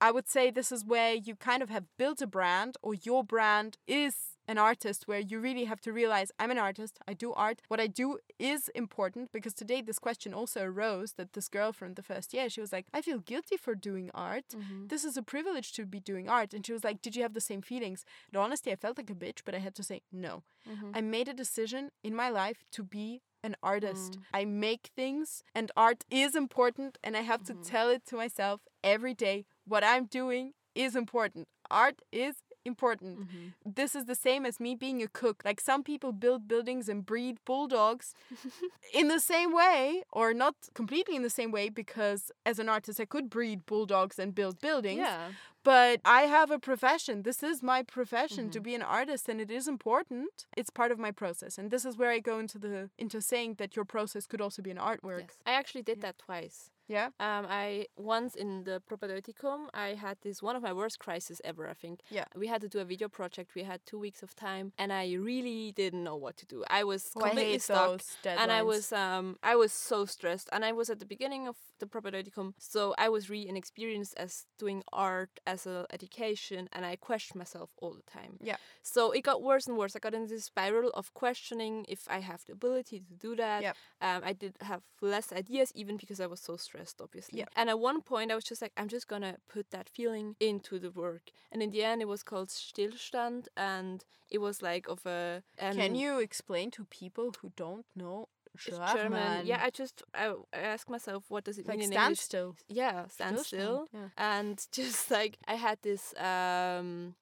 I 0.01 0.11
would 0.11 0.27
say 0.29 0.51
this 0.51 0.71
is 0.71 0.83
where 0.83 1.13
you 1.13 1.35
kind 1.35 1.63
of 1.63 1.69
have 1.69 1.85
built 1.97 2.21
a 2.21 2.27
brand 2.27 2.75
or 2.81 2.93
your 2.93 3.23
brand 3.23 3.77
is 3.87 4.32
an 4.47 4.57
artist 4.57 5.07
where 5.07 5.19
you 5.19 5.39
really 5.39 5.65
have 5.65 5.79
to 5.81 5.93
realize 5.93 6.31
I'm 6.39 6.51
an 6.51 6.57
artist, 6.57 6.99
I 7.07 7.13
do 7.13 7.33
art. 7.33 7.61
What 7.69 7.79
I 7.79 7.87
do 7.87 8.19
is 8.39 8.69
important 8.75 9.31
because 9.31 9.53
today 9.53 9.81
this 9.81 9.99
question 9.99 10.33
also 10.33 10.63
arose 10.63 11.13
that 11.13 11.33
this 11.33 11.47
girl 11.49 11.71
from 11.71 11.93
the 11.93 12.03
first 12.03 12.33
year, 12.33 12.49
she 12.49 12.61
was 12.61 12.73
like, 12.73 12.87
I 12.93 13.01
feel 13.01 13.19
guilty 13.19 13.57
for 13.57 13.75
doing 13.75 14.09
art 14.13 14.49
Mhm. 14.49 14.89
this 14.89 15.03
is 15.05 15.17
a 15.17 15.23
privilege 15.23 15.71
to 15.73 15.85
be 15.85 15.99
doing 15.99 16.27
art. 16.29 16.53
And 16.53 16.65
she 16.65 16.73
was 16.73 16.83
like, 16.83 17.01
Did 17.01 17.15
you 17.15 17.21
have 17.23 17.33
the 17.33 17.41
same 17.41 17.61
feelings? 17.61 18.05
And 18.31 18.37
honestly, 18.37 18.71
I 18.71 18.75
felt 18.75 18.97
like 18.97 19.09
a 19.09 19.15
bitch, 19.15 19.39
but 19.45 19.55
I 19.55 19.59
had 19.59 19.75
to 19.75 19.83
say 19.83 20.01
no. 20.11 20.43
Mhm. 20.67 20.91
I 20.97 21.01
made 21.01 21.27
a 21.29 21.33
decision 21.33 21.91
in 22.03 22.13
my 22.15 22.29
life 22.29 22.63
to 22.71 22.83
be 22.83 23.21
an 23.43 23.55
artist. 23.61 24.13
Mm. 24.13 24.23
I 24.33 24.45
make 24.45 24.91
things, 24.95 25.43
and 25.53 25.71
art 25.75 26.05
is 26.09 26.33
important, 26.35 26.97
and 27.03 27.17
I 27.17 27.21
have 27.21 27.41
Mhm. 27.43 27.47
to 27.47 27.53
tell 27.71 27.89
it 27.89 28.05
to 28.05 28.15
myself 28.15 28.61
every 28.83 29.13
day 29.13 29.45
what 29.65 29.83
I'm 29.83 30.05
doing 30.05 30.53
is 30.75 30.95
important. 30.95 31.47
Art 31.69 32.01
is 32.11 32.35
important. 32.65 33.19
Mhm. 33.19 33.53
This 33.65 33.95
is 33.95 34.05
the 34.05 34.15
same 34.15 34.45
as 34.45 34.59
me 34.59 34.75
being 34.75 35.01
a 35.03 35.07
cook. 35.07 35.41
Like 35.45 35.59
some 35.61 35.83
people 35.83 36.11
build 36.11 36.47
buildings 36.47 36.89
and 36.89 37.05
breed 37.05 37.37
bulldogs 37.45 38.13
in 38.93 39.07
the 39.07 39.19
same 39.19 39.51
way, 39.53 40.03
or 40.11 40.33
not 40.33 40.55
completely 40.73 41.15
in 41.15 41.23
the 41.23 41.29
same 41.29 41.51
way, 41.51 41.69
because 41.69 42.31
as 42.45 42.59
an 42.59 42.69
artist, 42.69 42.99
I 42.99 43.05
could 43.05 43.29
breed 43.29 43.65
bulldogs 43.65 44.19
and 44.19 44.33
build 44.35 44.59
buildings. 44.61 44.99
Yeah. 44.99 45.31
But 45.63 46.01
I 46.03 46.23
have 46.23 46.51
a 46.51 46.59
profession. 46.59 47.23
This 47.23 47.41
is 47.41 47.63
my 47.63 47.83
profession 47.83 48.49
to 48.51 48.59
Mhm. 48.59 48.63
be 48.63 48.75
an 48.75 48.81
artist, 48.81 49.29
and 49.29 49.39
it 49.39 49.49
is 49.49 49.65
important. 49.67 50.45
It's 50.57 50.69
part 50.69 50.91
of 50.91 50.99
my 50.99 51.11
process, 51.11 51.57
and 51.57 51.71
this 51.71 51.85
is 51.85 51.95
where 51.97 52.11
I 52.11 52.19
go 52.19 52.37
into 52.39 52.59
the 52.59 52.89
into 52.97 53.21
saying 53.21 53.55
that 53.59 53.75
your 53.77 53.85
process 53.85 54.27
could 54.27 54.41
also 54.41 54.61
be 54.61 54.71
an 54.71 54.77
artwork. 54.77 55.21
Yes. 55.29 55.37
I 55.45 55.51
actually 55.53 55.83
did 55.83 55.97
Yeah. 55.99 56.07
that 56.07 56.17
twice. 56.19 56.69
Yeah. 56.87 57.07
Um, 57.19 57.45
I 57.49 57.87
once 57.97 58.35
in 58.35 58.63
the 58.63 58.81
propedeuticum, 58.89 59.67
I 59.73 59.89
had 59.89 60.17
this 60.21 60.41
one 60.41 60.55
of 60.55 60.63
my 60.63 60.73
worst 60.73 60.99
crises 60.99 61.41
ever. 61.43 61.67
I 61.69 61.73
think. 61.73 62.01
Yeah. 62.09 62.25
We 62.35 62.47
had 62.47 62.61
to 62.61 62.69
do 62.69 62.79
a 62.79 62.85
video 62.85 63.07
project. 63.07 63.55
We 63.55 63.63
had 63.63 63.79
two 63.85 63.99
weeks 63.99 64.23
of 64.23 64.35
time, 64.35 64.73
and 64.77 64.91
I 64.91 65.13
really 65.13 65.71
didn't 65.71 66.03
know 66.03 66.15
what 66.15 66.37
to 66.37 66.45
do. 66.45 66.63
I 66.69 66.83
was 66.83 67.11
Oh, 67.15 67.21
I 67.21 67.29
completely 67.29 67.51
hate 67.53 67.61
stuck, 67.61 68.01
and 68.25 68.51
I 68.51 68.63
was 68.63 68.91
um, 68.91 69.37
I 69.43 69.55
was 69.55 69.71
so 69.71 70.05
stressed, 70.05 70.49
and 70.51 70.65
I 70.65 70.71
was 70.71 70.89
at 70.89 70.99
the 70.99 71.05
beginning 71.05 71.47
of 71.47 71.57
the 71.79 71.85
propedeuticum, 71.85 72.53
so 72.57 72.93
I 72.97 73.09
was 73.09 73.29
really 73.29 73.47
inexperienced 73.47 74.13
as 74.17 74.45
doing 74.57 74.83
art 74.91 75.39
as 75.45 75.65
an 75.65 75.85
education, 75.91 76.69
and 76.71 76.85
I 76.85 76.95
questioned 76.95 77.39
myself 77.39 77.69
all 77.81 77.93
the 77.93 78.11
time. 78.11 78.37
Yeah. 78.41 78.57
So 78.81 79.11
it 79.11 79.21
got 79.21 79.41
worse 79.41 79.67
and 79.67 79.77
worse. 79.77 79.95
I 79.95 79.99
got 79.99 80.13
into 80.13 80.29
this 80.33 80.45
spiral 80.45 80.89
of 80.91 81.13
questioning 81.13 81.85
if 81.87 82.01
I 82.09 82.19
have 82.19 82.43
the 82.45 82.53
ability 82.53 82.99
to 82.99 83.13
do 83.27 83.35
that. 83.35 83.61
Yep. 83.61 83.75
Um, 84.01 84.21
I 84.23 84.33
did 84.33 84.55
have 84.61 84.81
less 85.01 85.31
ideas, 85.31 85.71
even 85.75 85.97
because 85.97 86.19
I 86.19 86.27
was 86.27 86.39
so 86.41 86.57
stressed, 86.57 86.72
obviously. 87.01 87.39
Yeah. 87.39 87.45
And 87.55 87.69
at 87.69 87.79
one 87.79 88.01
point, 88.01 88.31
I 88.31 88.35
was 88.35 88.43
just 88.43 88.61
like, 88.61 88.73
I'm 88.77 88.87
just 88.87 89.07
gonna 89.07 89.37
put 89.47 89.71
that 89.71 89.89
feeling 89.89 90.35
into 90.39 90.79
the 90.79 90.91
work. 90.91 91.31
And 91.51 91.61
in 91.61 91.69
the 91.71 91.83
end, 91.83 92.01
it 92.01 92.07
was 92.07 92.23
called 92.23 92.49
Stillstand, 92.49 93.47
and 93.55 94.03
it 94.29 94.39
was 94.39 94.61
like 94.61 94.87
of 94.87 95.05
a. 95.05 95.43
Can 95.57 95.95
you 95.95 96.19
explain 96.19 96.71
to 96.71 96.85
people 96.85 97.33
who 97.41 97.51
don't 97.55 97.85
know 97.95 98.27
German? 98.57 98.95
German. 98.95 99.45
Yeah, 99.45 99.59
I 99.63 99.69
just 99.69 100.03
I, 100.13 100.33
I 100.53 100.57
ask 100.57 100.89
myself, 100.89 101.25
what 101.29 101.43
does 101.43 101.57
it 101.57 101.67
like 101.67 101.77
mean 101.77 101.85
in 101.85 101.91
stand 101.91 102.03
English? 102.05 102.19
still. 102.19 102.55
Yeah, 102.67 103.07
stand 103.07 103.37
Stillstand, 103.37 103.45
still. 103.45 103.87
Yeah. 103.93 104.07
And 104.17 104.67
just 104.71 105.11
like 105.11 105.37
I 105.47 105.55
had 105.55 105.79
this 105.81 106.13
um 106.17 107.15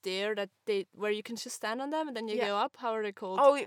stair 0.00 0.34
that 0.34 0.50
they 0.66 0.86
where 0.94 1.10
you 1.18 1.22
can 1.22 1.36
just 1.36 1.56
stand 1.56 1.80
on 1.84 1.90
them 1.90 2.08
and 2.08 2.16
then 2.16 2.26
you 2.28 2.36
Yeah. 2.36 2.48
go 2.48 2.56
up. 2.64 2.72
How 2.82 2.92
are 2.96 3.02
they 3.02 3.12
called? 3.12 3.38
Oh, 3.42 3.54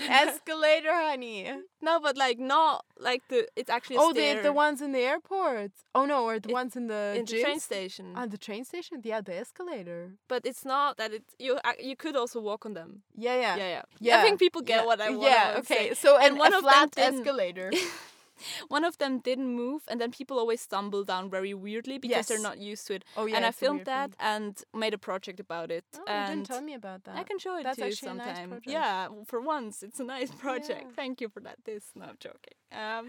escalator, 0.24 0.92
honey. 0.92 1.50
no, 1.80 2.00
but 2.00 2.16
like 2.16 2.38
not 2.38 2.84
like 2.98 3.22
the. 3.28 3.38
It's 3.56 3.70
actually 3.70 3.96
a 3.96 4.00
Oh, 4.00 4.12
the 4.12 4.40
the 4.42 4.52
ones 4.52 4.80
in 4.80 4.92
the 4.92 5.00
airport. 5.12 5.72
Oh 5.94 6.04
no, 6.12 6.24
or 6.28 6.38
the 6.40 6.50
It- 6.50 6.60
ones 6.60 6.72
in 6.76 6.84
the 6.88 7.02
in 7.18 7.24
the 7.24 7.40
train 7.42 7.60
station. 7.60 8.06
On 8.16 8.28
the 8.34 8.38
train 8.46 8.64
station? 8.64 9.00
Yeah, 9.04 9.20
the 9.28 9.34
escalator. 9.44 10.00
but 10.32 10.40
it's 10.50 10.64
not 10.64 10.96
that 11.00 11.10
it 11.18 11.24
you 11.38 11.52
ac- 11.68 11.82
you 11.88 11.96
could 12.02 12.16
also 12.22 12.38
walk 12.40 12.62
on 12.66 12.72
them. 12.74 12.90
Yeah, 13.26 13.36
yeah. 13.44 13.54
Yeah, 13.60 13.68
yeah. 13.76 13.82
Yeah, 14.06 14.18
I 14.18 14.22
think 14.24 14.38
people 14.38 14.62
get 14.62 14.80
yeah, 14.80 14.86
what 14.90 15.00
I 15.00 15.08
want. 15.10 15.22
Yeah, 15.30 15.60
okay. 15.60 15.84
So 15.94 16.10
And 16.16 16.24
and 16.26 16.38
one 16.44 16.52
a 16.54 16.58
of 16.58 16.62
them 16.64 16.72
flat 16.72 16.90
escalator. 17.08 17.70
One 18.68 18.84
of 18.84 18.98
them 18.98 19.18
didn't 19.20 19.48
move, 19.54 19.82
and 19.88 20.00
then 20.00 20.10
people 20.10 20.38
always 20.38 20.60
stumble 20.60 21.04
down 21.04 21.30
very 21.30 21.54
weirdly 21.54 21.98
because 21.98 22.26
they're 22.26 22.38
not 22.40 22.58
used 22.58 22.86
to 22.88 22.94
it. 22.94 23.04
Oh 23.16 23.26
yeah. 23.26 23.36
and 23.36 23.46
I 23.46 23.50
filmed 23.52 23.84
that 23.86 24.10
thing. 24.10 24.16
and 24.20 24.62
made 24.74 24.94
a 24.94 24.98
project 24.98 25.40
about 25.40 25.70
it. 25.70 25.84
Oh, 25.96 26.02
you 26.06 26.12
and 26.12 26.28
didn't 26.34 26.46
tell 26.46 26.62
me 26.62 26.74
about 26.74 27.04
that. 27.04 27.16
I 27.16 27.22
can 27.24 27.38
show 27.38 27.56
it 27.58 27.64
That's 27.64 27.76
to 27.78 27.84
you 27.86 27.92
actually 27.92 28.10
a 28.10 28.14
nice 28.14 28.38
project. 28.46 28.66
yeah, 28.66 29.08
for 29.26 29.40
once, 29.40 29.82
it's 29.82 30.00
a 30.00 30.04
nice 30.04 30.30
project. 30.44 30.84
Yeah. 30.86 30.94
Thank 30.96 31.20
you 31.20 31.28
for 31.28 31.40
that. 31.40 31.56
This, 31.64 31.84
no, 31.94 32.04
I'm 32.06 32.16
joking. 32.18 32.54
Um, 32.72 33.08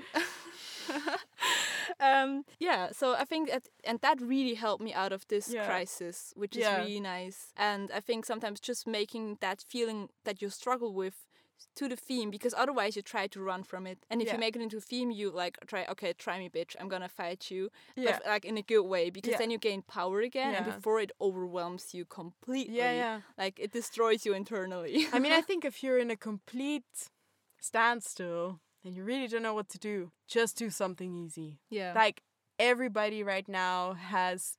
um, 2.00 2.46
yeah, 2.60 2.90
so 2.92 3.14
I 3.16 3.26
think 3.26 3.50
that, 3.50 3.68
and 3.84 4.00
that 4.02 4.20
really 4.22 4.56
helped 4.56 4.84
me 4.84 4.94
out 4.94 5.12
of 5.12 5.28
this 5.28 5.50
Yeah. 5.54 5.66
crisis, 5.66 6.34
which 6.36 6.56
is 6.56 6.62
Yeah. 6.64 6.78
really 6.78 7.00
nice. 7.00 7.54
And 7.58 7.92
I 7.92 8.00
think 8.00 8.26
sometimes 8.26 8.60
just 8.60 8.88
making 8.88 9.38
that 9.42 9.62
feeling 9.68 10.10
that 10.24 10.42
you 10.42 10.50
struggle 10.50 10.94
with 10.94 11.26
to 11.76 11.88
the 11.88 11.96
theme 11.96 12.30
because 12.32 12.54
otherwise 12.58 12.96
you 12.96 13.02
try 13.02 13.28
to 13.28 13.42
run 13.42 13.64
from 13.64 13.86
it 13.88 14.00
and 14.10 14.22
if 14.22 14.28
Yeah. 14.28 14.34
you 14.34 14.40
make 14.40 14.56
it 14.56 14.62
into 14.62 14.78
a 14.78 14.82
theme 14.82 15.10
you 15.12 15.30
like 15.32 15.58
try 15.68 15.86
okay 15.90 16.14
try 16.14 16.38
me 16.40 16.50
bitch 16.50 16.76
i'm 16.80 16.90
gonna 16.90 17.10
fight 17.10 17.52
you 17.52 17.70
Yeah. 17.96 18.18
but 18.20 18.26
like 18.28 18.46
in 18.46 18.58
a 18.58 18.62
good 18.62 18.84
way 18.94 19.10
because 19.10 19.32
Yeah. 19.32 19.38
then 19.38 19.52
you 19.52 19.58
gain 19.58 19.82
power 19.82 20.20
again 20.22 20.54
and 20.56 20.66
before 20.66 21.00
it 21.00 21.12
overwhelms 21.20 21.94
you 21.94 22.04
completely 22.06 22.78
Yeah, 22.78 22.92
yeah. 22.94 23.22
like 23.38 23.60
it 23.60 23.72
destroys 23.72 24.26
you 24.26 24.34
internally 24.34 25.08
I 25.14 25.20
mean, 25.20 25.32
I 25.34 25.42
think 25.50 25.66
if 25.66 25.82
you're 25.84 25.98
in 26.00 26.12
a 26.12 26.16
complete 26.18 27.10
standstill 27.60 28.60
and 28.84 28.96
you 28.96 29.04
really 29.04 29.28
don't 29.28 29.44
know 29.44 29.54
what 29.54 29.70
to 29.70 29.78
do, 29.80 30.12
just 30.28 30.58
do 30.58 30.70
something 30.70 31.14
easy. 31.14 31.60
yeah 31.70 31.94
Like 31.96 32.24
everybody 32.58 33.24
right 33.24 33.48
now 33.48 33.94
has 33.94 34.58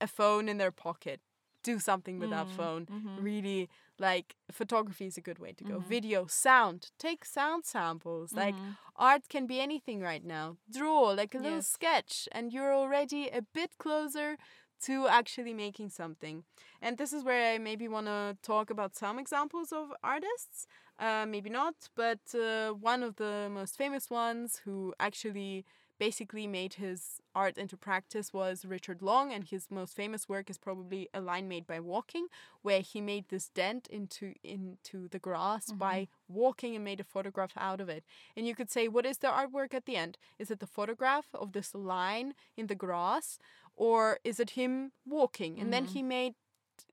a 0.00 0.06
phone 0.06 0.48
in 0.48 0.58
their 0.58 0.72
pocket. 0.72 1.20
Do 1.64 1.78
something 1.80 2.18
with 2.20 2.30
that 2.30 2.48
Mm, 2.48 2.56
phone. 2.56 2.88
mhm. 2.90 3.24
Really, 3.24 3.68
like 3.98 4.36
photography 4.52 5.06
is 5.06 5.16
a 5.18 5.22
good 5.22 5.38
way 5.38 5.52
to 5.54 5.64
go. 5.64 5.78
Mhm. 5.78 5.88
Video, 5.88 6.26
sound. 6.26 6.90
Take 6.98 7.24
sound 7.24 7.64
samples. 7.64 8.32
Like 8.36 8.56
Mhm. 8.56 8.76
art 8.96 9.28
can 9.28 9.46
be 9.46 9.60
anything 9.60 10.00
right 10.00 10.24
now. 10.24 10.56
Draw 10.70 11.10
like 11.20 11.34
a 11.34 11.38
little 11.38 11.58
Yes. 11.58 11.68
sketch, 11.68 12.28
and 12.32 12.52
you're 12.52 12.74
already 12.74 13.28
a 13.28 13.42
bit 13.42 13.78
closer 13.78 14.36
to 14.82 15.08
actually 15.08 15.54
making 15.54 15.90
something. 15.90 16.44
And 16.82 16.98
this 16.98 17.12
is 17.12 17.24
where 17.24 17.54
I 17.54 17.58
maybe 17.58 17.88
want 17.88 18.06
to 18.06 18.36
talk 18.42 18.70
about 18.70 18.94
some 18.94 19.18
examples 19.18 19.72
of 19.72 19.92
artists. 20.02 20.66
Uh, 20.98 21.26
maybe 21.26 21.50
not, 21.50 21.74
but 21.96 22.20
uh, 22.34 22.72
one 22.72 23.02
of 23.02 23.16
the 23.16 23.48
most 23.50 23.76
famous 23.76 24.10
ones 24.10 24.60
who 24.64 24.94
actually 25.00 25.64
basically 25.98 26.46
made 26.46 26.74
his 26.74 27.20
art 27.34 27.56
into 27.56 27.76
practice 27.76 28.32
was 28.32 28.64
Richard 28.64 29.02
Long, 29.02 29.32
and 29.32 29.44
his 29.44 29.70
most 29.70 29.94
famous 29.94 30.28
work 30.28 30.50
is 30.50 30.58
probably 30.58 31.08
A 31.14 31.20
Line 31.20 31.48
Made 31.48 31.66
by 31.66 31.80
Walking, 31.80 32.26
where 32.62 32.80
he 32.80 33.00
made 33.00 33.28
this 33.28 33.48
dent 33.48 33.86
into 33.88 34.34
into 34.42 35.08
the 35.08 35.18
grass 35.18 35.72
by 35.72 36.08
walking 36.28 36.74
and 36.74 36.84
made 36.84 37.00
a 37.00 37.04
photograph 37.04 37.52
out 37.56 37.80
of 37.80 37.88
it. 37.88 38.04
And 38.36 38.46
you 38.46 38.54
could 38.54 38.70
say, 38.70 38.88
what 38.88 39.06
is 39.06 39.18
the 39.18 39.28
artwork 39.28 39.74
at 39.74 39.86
the 39.86 39.96
end? 39.96 40.18
Is 40.38 40.50
it 40.50 40.60
the 40.60 40.66
photograph 40.66 41.26
of 41.34 41.52
this 41.52 41.74
line 41.74 42.34
in 42.56 42.66
the 42.66 42.74
grass, 42.74 43.38
or 43.76 44.18
is 44.24 44.40
it 44.40 44.50
him 44.50 44.92
walking? 45.06 45.60
And 45.60 45.72
then 45.72 45.86
he 45.86 46.02
made 46.02 46.34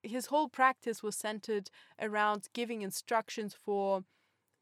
his 0.03 0.27
whole 0.27 0.49
practice 0.49 1.01
was 1.01 1.15
centered 1.15 1.69
around 1.99 2.49
giving 2.53 2.81
instructions 2.81 3.53
for 3.53 4.03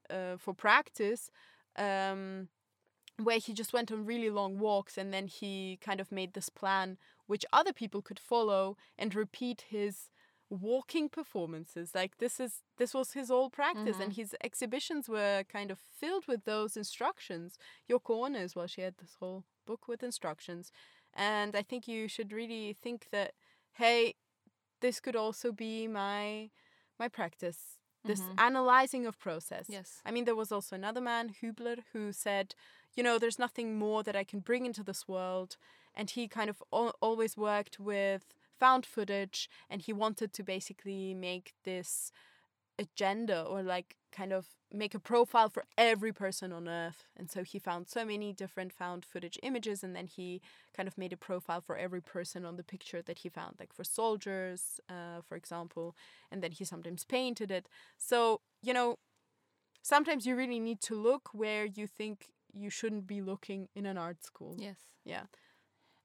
uh, 0.10 0.38
for 0.38 0.54
practice. 0.54 1.30
Um, 1.76 2.50
where 3.20 3.38
he 3.38 3.54
just 3.54 3.74
went 3.74 3.92
on 3.92 4.06
really 4.06 4.30
long 4.30 4.58
walks 4.58 4.98
and 4.98 5.14
then 5.14 5.28
he 5.28 5.78
kind 5.82 6.00
of 6.00 6.12
made 6.12 6.34
this 6.34 6.50
plan 6.50 6.98
which 7.28 7.46
other 7.54 7.74
people 7.74 8.02
could 8.02 8.20
follow 8.20 8.76
and 8.98 9.14
repeat 9.14 9.66
his 9.70 10.10
walking 10.50 11.10
performances. 11.10 11.92
Like 11.94 12.18
this 12.18 12.40
is 12.40 12.64
this 12.78 12.94
was 12.94 13.12
his 13.12 13.30
whole 13.30 13.50
practice 13.50 13.98
and 14.00 14.12
mm-hmm. 14.12 14.22
his 14.22 14.36
exhibitions 14.44 15.08
were 15.08 15.44
kind 15.52 15.70
of 15.70 15.78
filled 15.78 16.28
with 16.28 16.46
those 16.46 16.76
instructions. 16.76 17.58
Yoko 17.90 18.26
Ono 18.26 18.40
as 18.40 18.56
well 18.56 18.68
she 18.68 18.82
had 18.82 18.96
this 18.98 19.16
whole 19.20 19.44
book 19.68 19.88
with 19.88 20.02
instructions. 20.02 20.72
And 21.14 21.56
I 21.56 21.62
think 21.62 21.88
you 21.88 22.08
should 22.08 22.32
really 22.32 22.74
think 22.74 23.08
that 23.12 23.34
hey 23.74 24.16
this 24.82 25.00
could 25.00 25.16
also 25.16 25.52
be 25.52 25.88
my 25.88 26.50
my 26.98 27.08
practice 27.08 27.78
this 28.06 28.22
mm-hmm. 28.22 28.40
analyzing 28.40 29.06
of 29.06 29.20
process 29.20 29.66
yes 29.70 30.02
I 30.10 30.12
mean, 30.12 30.26
there 30.26 30.36
was 30.36 30.52
also 30.52 30.76
another 30.76 31.02
man, 31.02 31.30
Huebler, 31.30 31.84
who 31.94 32.12
said, 32.12 32.56
you 32.96 33.04
know, 33.04 33.20
there's 33.20 33.38
nothing 33.38 33.78
more 33.78 34.02
that 34.02 34.16
I 34.16 34.24
can 34.24 34.40
bring 34.40 34.66
into 34.66 34.84
this 34.84 35.08
world. 35.08 35.56
And 35.94 36.10
he 36.10 36.28
kind 36.28 36.50
of 36.50 36.64
al- 36.74 36.96
always 37.00 37.38
worked 37.38 37.80
with 37.80 38.34
found 38.60 38.88
footage 38.88 39.50
and 39.70 39.82
he 39.84 39.94
wanted 39.94 40.34
to 40.34 40.44
basically 40.44 41.14
make 41.14 41.54
this 41.64 42.12
agenda 42.80 43.44
or 43.44 43.62
like 43.62 43.98
kind 44.12 44.34
of 44.34 44.48
make 44.72 44.94
a 44.94 45.00
profile 45.00 45.50
for 45.50 45.64
every 45.78 46.12
person 46.12 46.52
on 46.52 46.68
earth. 46.68 47.04
And 47.18 47.30
so 47.30 47.44
he 47.44 47.60
found 47.60 47.88
so 47.88 48.06
many 48.06 48.34
different 48.34 48.74
found 48.74 49.06
footage 49.06 49.40
images 49.44 49.84
and 49.84 49.96
then 49.96 50.08
he 50.08 50.42
kind 50.76 50.88
of 50.88 50.98
made 50.98 51.14
a 51.14 51.18
profile 51.18 51.62
for 51.62 51.78
every 51.78 52.02
person 52.02 52.46
on 52.46 52.56
the 52.56 52.64
picture 52.64 53.02
that 53.02 53.20
he 53.20 53.30
found, 53.30 53.56
like 53.60 53.74
for 53.74 53.84
soldiers, 53.84 54.80
uh, 54.90 55.22
for 55.28 55.36
example. 55.36 55.96
And 56.32 56.42
then 56.44 56.52
he 56.52 56.66
sometimes 56.66 57.04
painted 57.04 57.52
it. 57.52 57.68
So, 57.98 58.42
you 58.62 58.74
know, 58.74 58.98
sometimes 59.82 60.26
you 60.26 60.36
really 60.36 60.60
need 60.60 60.82
to 60.82 60.96
look 60.96 61.30
where 61.34 61.66
you 61.66 61.88
think 61.88 62.28
you 62.54 62.70
shouldn't 62.70 63.08
be 63.08 63.22
looking 63.22 63.70
in 63.76 63.86
an 63.86 63.98
art 63.98 64.24
school. 64.24 64.56
yes 64.58 64.78
Yeah. 65.06 65.24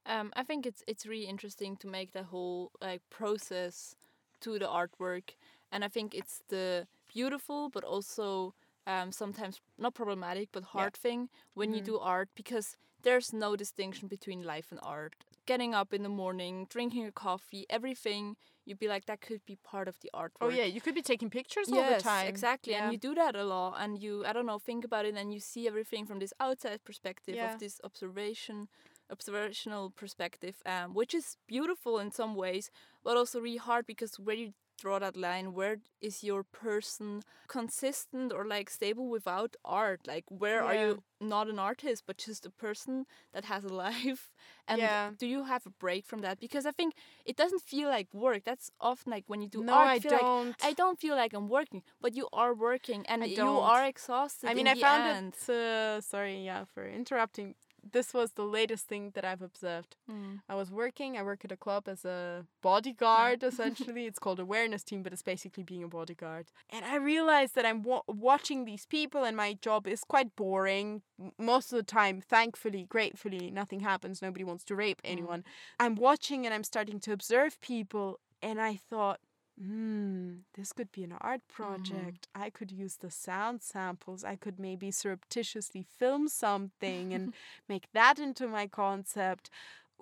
Um, 0.05 0.31
I 0.35 0.43
think 0.43 0.65
it's 0.65 0.83
it's 0.87 1.05
really 1.05 1.25
interesting 1.25 1.77
to 1.77 1.87
make 1.87 2.11
the 2.11 2.23
whole 2.23 2.71
like 2.81 3.01
process 3.09 3.95
to 4.41 4.59
the 4.59 4.67
artwork, 4.67 5.35
and 5.71 5.83
I 5.83 5.87
think 5.87 6.13
it's 6.13 6.43
the 6.49 6.87
beautiful 7.15 7.69
but 7.69 7.83
also 7.83 8.53
um, 8.87 9.11
sometimes 9.11 9.61
not 9.77 9.93
problematic 9.95 10.49
but 10.51 10.63
hard 10.75 10.93
thing 10.93 11.29
when 11.55 11.73
you 11.73 11.81
do 11.81 11.97
art 11.97 12.29
because 12.35 12.75
there's 13.05 13.31
no 13.31 13.55
distinction 13.55 14.07
between 14.07 14.43
life 14.43 14.67
and 14.71 14.79
art. 14.83 15.13
Getting 15.45 15.75
up 15.75 15.93
in 15.93 16.01
the 16.03 16.09
morning, 16.09 16.65
drinking 16.69 17.05
a 17.05 17.11
coffee, 17.11 17.65
everything 17.69 18.35
you'd 18.65 18.79
be 18.79 18.87
like 18.87 19.05
that 19.05 19.21
could 19.21 19.41
be 19.45 19.57
part 19.63 19.87
of 19.87 19.95
the 20.01 20.09
artwork. 20.13 20.41
Oh 20.41 20.49
yeah, 20.49 20.65
you 20.65 20.81
could 20.81 20.95
be 20.95 21.03
taking 21.03 21.29
pictures 21.29 21.69
all 21.71 21.83
the 21.83 22.01
time. 22.01 22.29
exactly. 22.29 22.73
Yeah. 22.73 22.85
And 22.85 22.91
you 22.93 22.97
do 22.97 23.13
that 23.15 23.35
a 23.35 23.43
lot, 23.43 23.75
and 23.79 24.01
you, 24.01 24.25
I 24.25 24.33
don't 24.33 24.47
know, 24.47 24.57
think 24.57 24.83
about 24.83 25.05
it, 25.05 25.15
and 25.15 25.31
you 25.31 25.39
see 25.39 25.67
everything 25.67 26.07
from 26.07 26.17
this 26.19 26.33
outside 26.39 26.83
perspective 26.83 27.35
Yeah. 27.35 27.53
of 27.53 27.59
this 27.59 27.79
observation, 27.83 28.67
observational 29.11 29.91
perspective, 29.91 30.55
um, 30.65 30.95
which 30.95 31.13
is 31.13 31.37
beautiful 31.47 31.99
in 31.99 32.11
some 32.11 32.33
ways, 32.35 32.71
but 33.03 33.15
also 33.15 33.39
really 33.39 33.57
hard 33.57 33.85
because 33.85 34.19
where 34.19 34.35
you 34.35 34.53
draw 34.77 34.99
that 34.99 35.15
line, 35.17 35.53
where 35.53 35.77
is 36.01 36.23
your 36.23 36.43
person 36.43 37.21
consistent 37.47 38.31
or 38.33 38.45
like 38.45 38.69
stable 38.69 39.09
without 39.09 39.55
art? 39.63 40.01
Like, 40.07 40.25
where 40.29 40.63
are 40.63 40.75
you 40.75 41.03
not 41.21 41.47
an 41.47 41.59
artist, 41.59 42.03
but 42.05 42.17
just 42.17 42.45
a 42.45 42.49
person 42.49 43.05
that 43.33 43.45
has 43.45 43.63
a 43.63 43.73
life? 43.85 44.31
And 44.67 44.79
Yeah. 44.79 45.11
do 45.17 45.27
you 45.27 45.43
have 45.45 45.65
a 45.65 45.69
break 45.69 46.05
from 46.05 46.21
that? 46.21 46.39
Because 46.39 46.65
I 46.65 46.71
think 46.71 46.93
it 47.25 47.35
doesn't 47.35 47.61
feel 47.61 47.89
like 47.89 48.13
work. 48.13 48.43
That's 48.43 48.71
often 48.79 49.11
like 49.11 49.23
when 49.27 49.41
you 49.41 49.47
do 49.47 49.63
No, 49.63 49.73
art, 49.73 49.87
I 49.87 49.99
feel 49.99 50.11
like, 50.11 50.27
don't. 50.27 50.55
I 50.61 50.73
don't 50.73 50.99
feel 50.99 51.15
like 51.15 51.33
I'm 51.33 51.47
working, 51.49 51.83
but 52.01 52.15
you 52.15 52.27
are 52.33 52.53
working 52.53 53.05
and 53.07 53.25
you 53.27 53.59
are 53.59 53.85
exhausted. 53.85 54.49
I 54.49 54.53
mean, 54.53 54.67
I 54.67 54.75
found 54.75 55.05
end. 55.05 55.33
it. 55.33 55.49
Uh, 55.49 56.01
sorry, 56.01 56.43
yeah, 56.45 56.65
for 56.73 56.87
interrupting. 56.87 57.55
This 57.91 58.13
was 58.13 58.31
the 58.31 58.43
latest 58.43 58.87
thing 58.87 59.11
that 59.13 59.23
I've 59.23 59.41
observed. 59.41 59.95
Mm. 60.09 60.41
I 60.49 60.55
was 60.55 60.71
working. 60.71 61.17
I 61.17 61.23
work 61.23 61.45
at 61.45 61.51
a 61.51 61.57
club 61.57 61.87
as 61.87 62.03
a 62.05 62.45
bodyguard. 62.61 63.43
essentially, 63.51 64.05
it's 64.05 64.19
called 64.19 64.39
awareness 64.39 64.83
team, 64.83 65.03
but 65.03 65.13
it's 65.13 65.21
basically 65.21 65.63
being 65.63 65.83
a 65.83 65.87
bodyguard. 65.87 66.47
And 66.69 66.83
I 66.85 66.95
realized 66.97 67.55
that 67.55 67.65
I'm 67.65 67.83
wa- 67.83 68.01
watching 68.07 68.65
these 68.65 68.85
people, 68.85 69.23
and 69.23 69.37
my 69.37 69.53
job 69.53 69.87
is 69.87 70.01
quite 70.03 70.35
boring. 70.35 71.01
Most 71.37 71.71
of 71.71 71.77
the 71.77 71.83
time, 71.83 72.21
thankfully, 72.21 72.85
gratefully, 72.89 73.51
nothing 73.51 73.81
happens. 73.81 74.21
Nobody 74.21 74.43
wants 74.43 74.63
to 74.65 74.75
rape 74.75 75.01
anyone. 75.03 75.43
I'm 75.79 75.95
watching, 75.95 76.45
and 76.45 76.53
I'm 76.53 76.63
starting 76.63 76.99
to 77.01 77.11
observe 77.11 77.61
people, 77.61 78.19
and 78.41 78.59
I 78.61 78.75
thought. 78.89 79.19
Hmm, 79.59 80.39
this 80.55 80.73
could 80.73 80.91
be 80.91 81.03
an 81.03 81.13
art 81.21 81.41
project. 81.47 82.27
I 82.35 82.49
could 82.49 82.71
use 82.71 82.97
the 82.97 83.09
sound 83.09 83.61
samples. 83.61 84.23
I 84.23 84.35
could 84.35 84.59
maybe 84.59 84.91
surreptitiously 84.91 85.85
film 85.97 86.27
something 86.27 87.13
and 87.13 87.33
make 87.69 87.87
that 87.93 88.19
into 88.19 88.47
my 88.47 88.67
concept. 88.67 89.49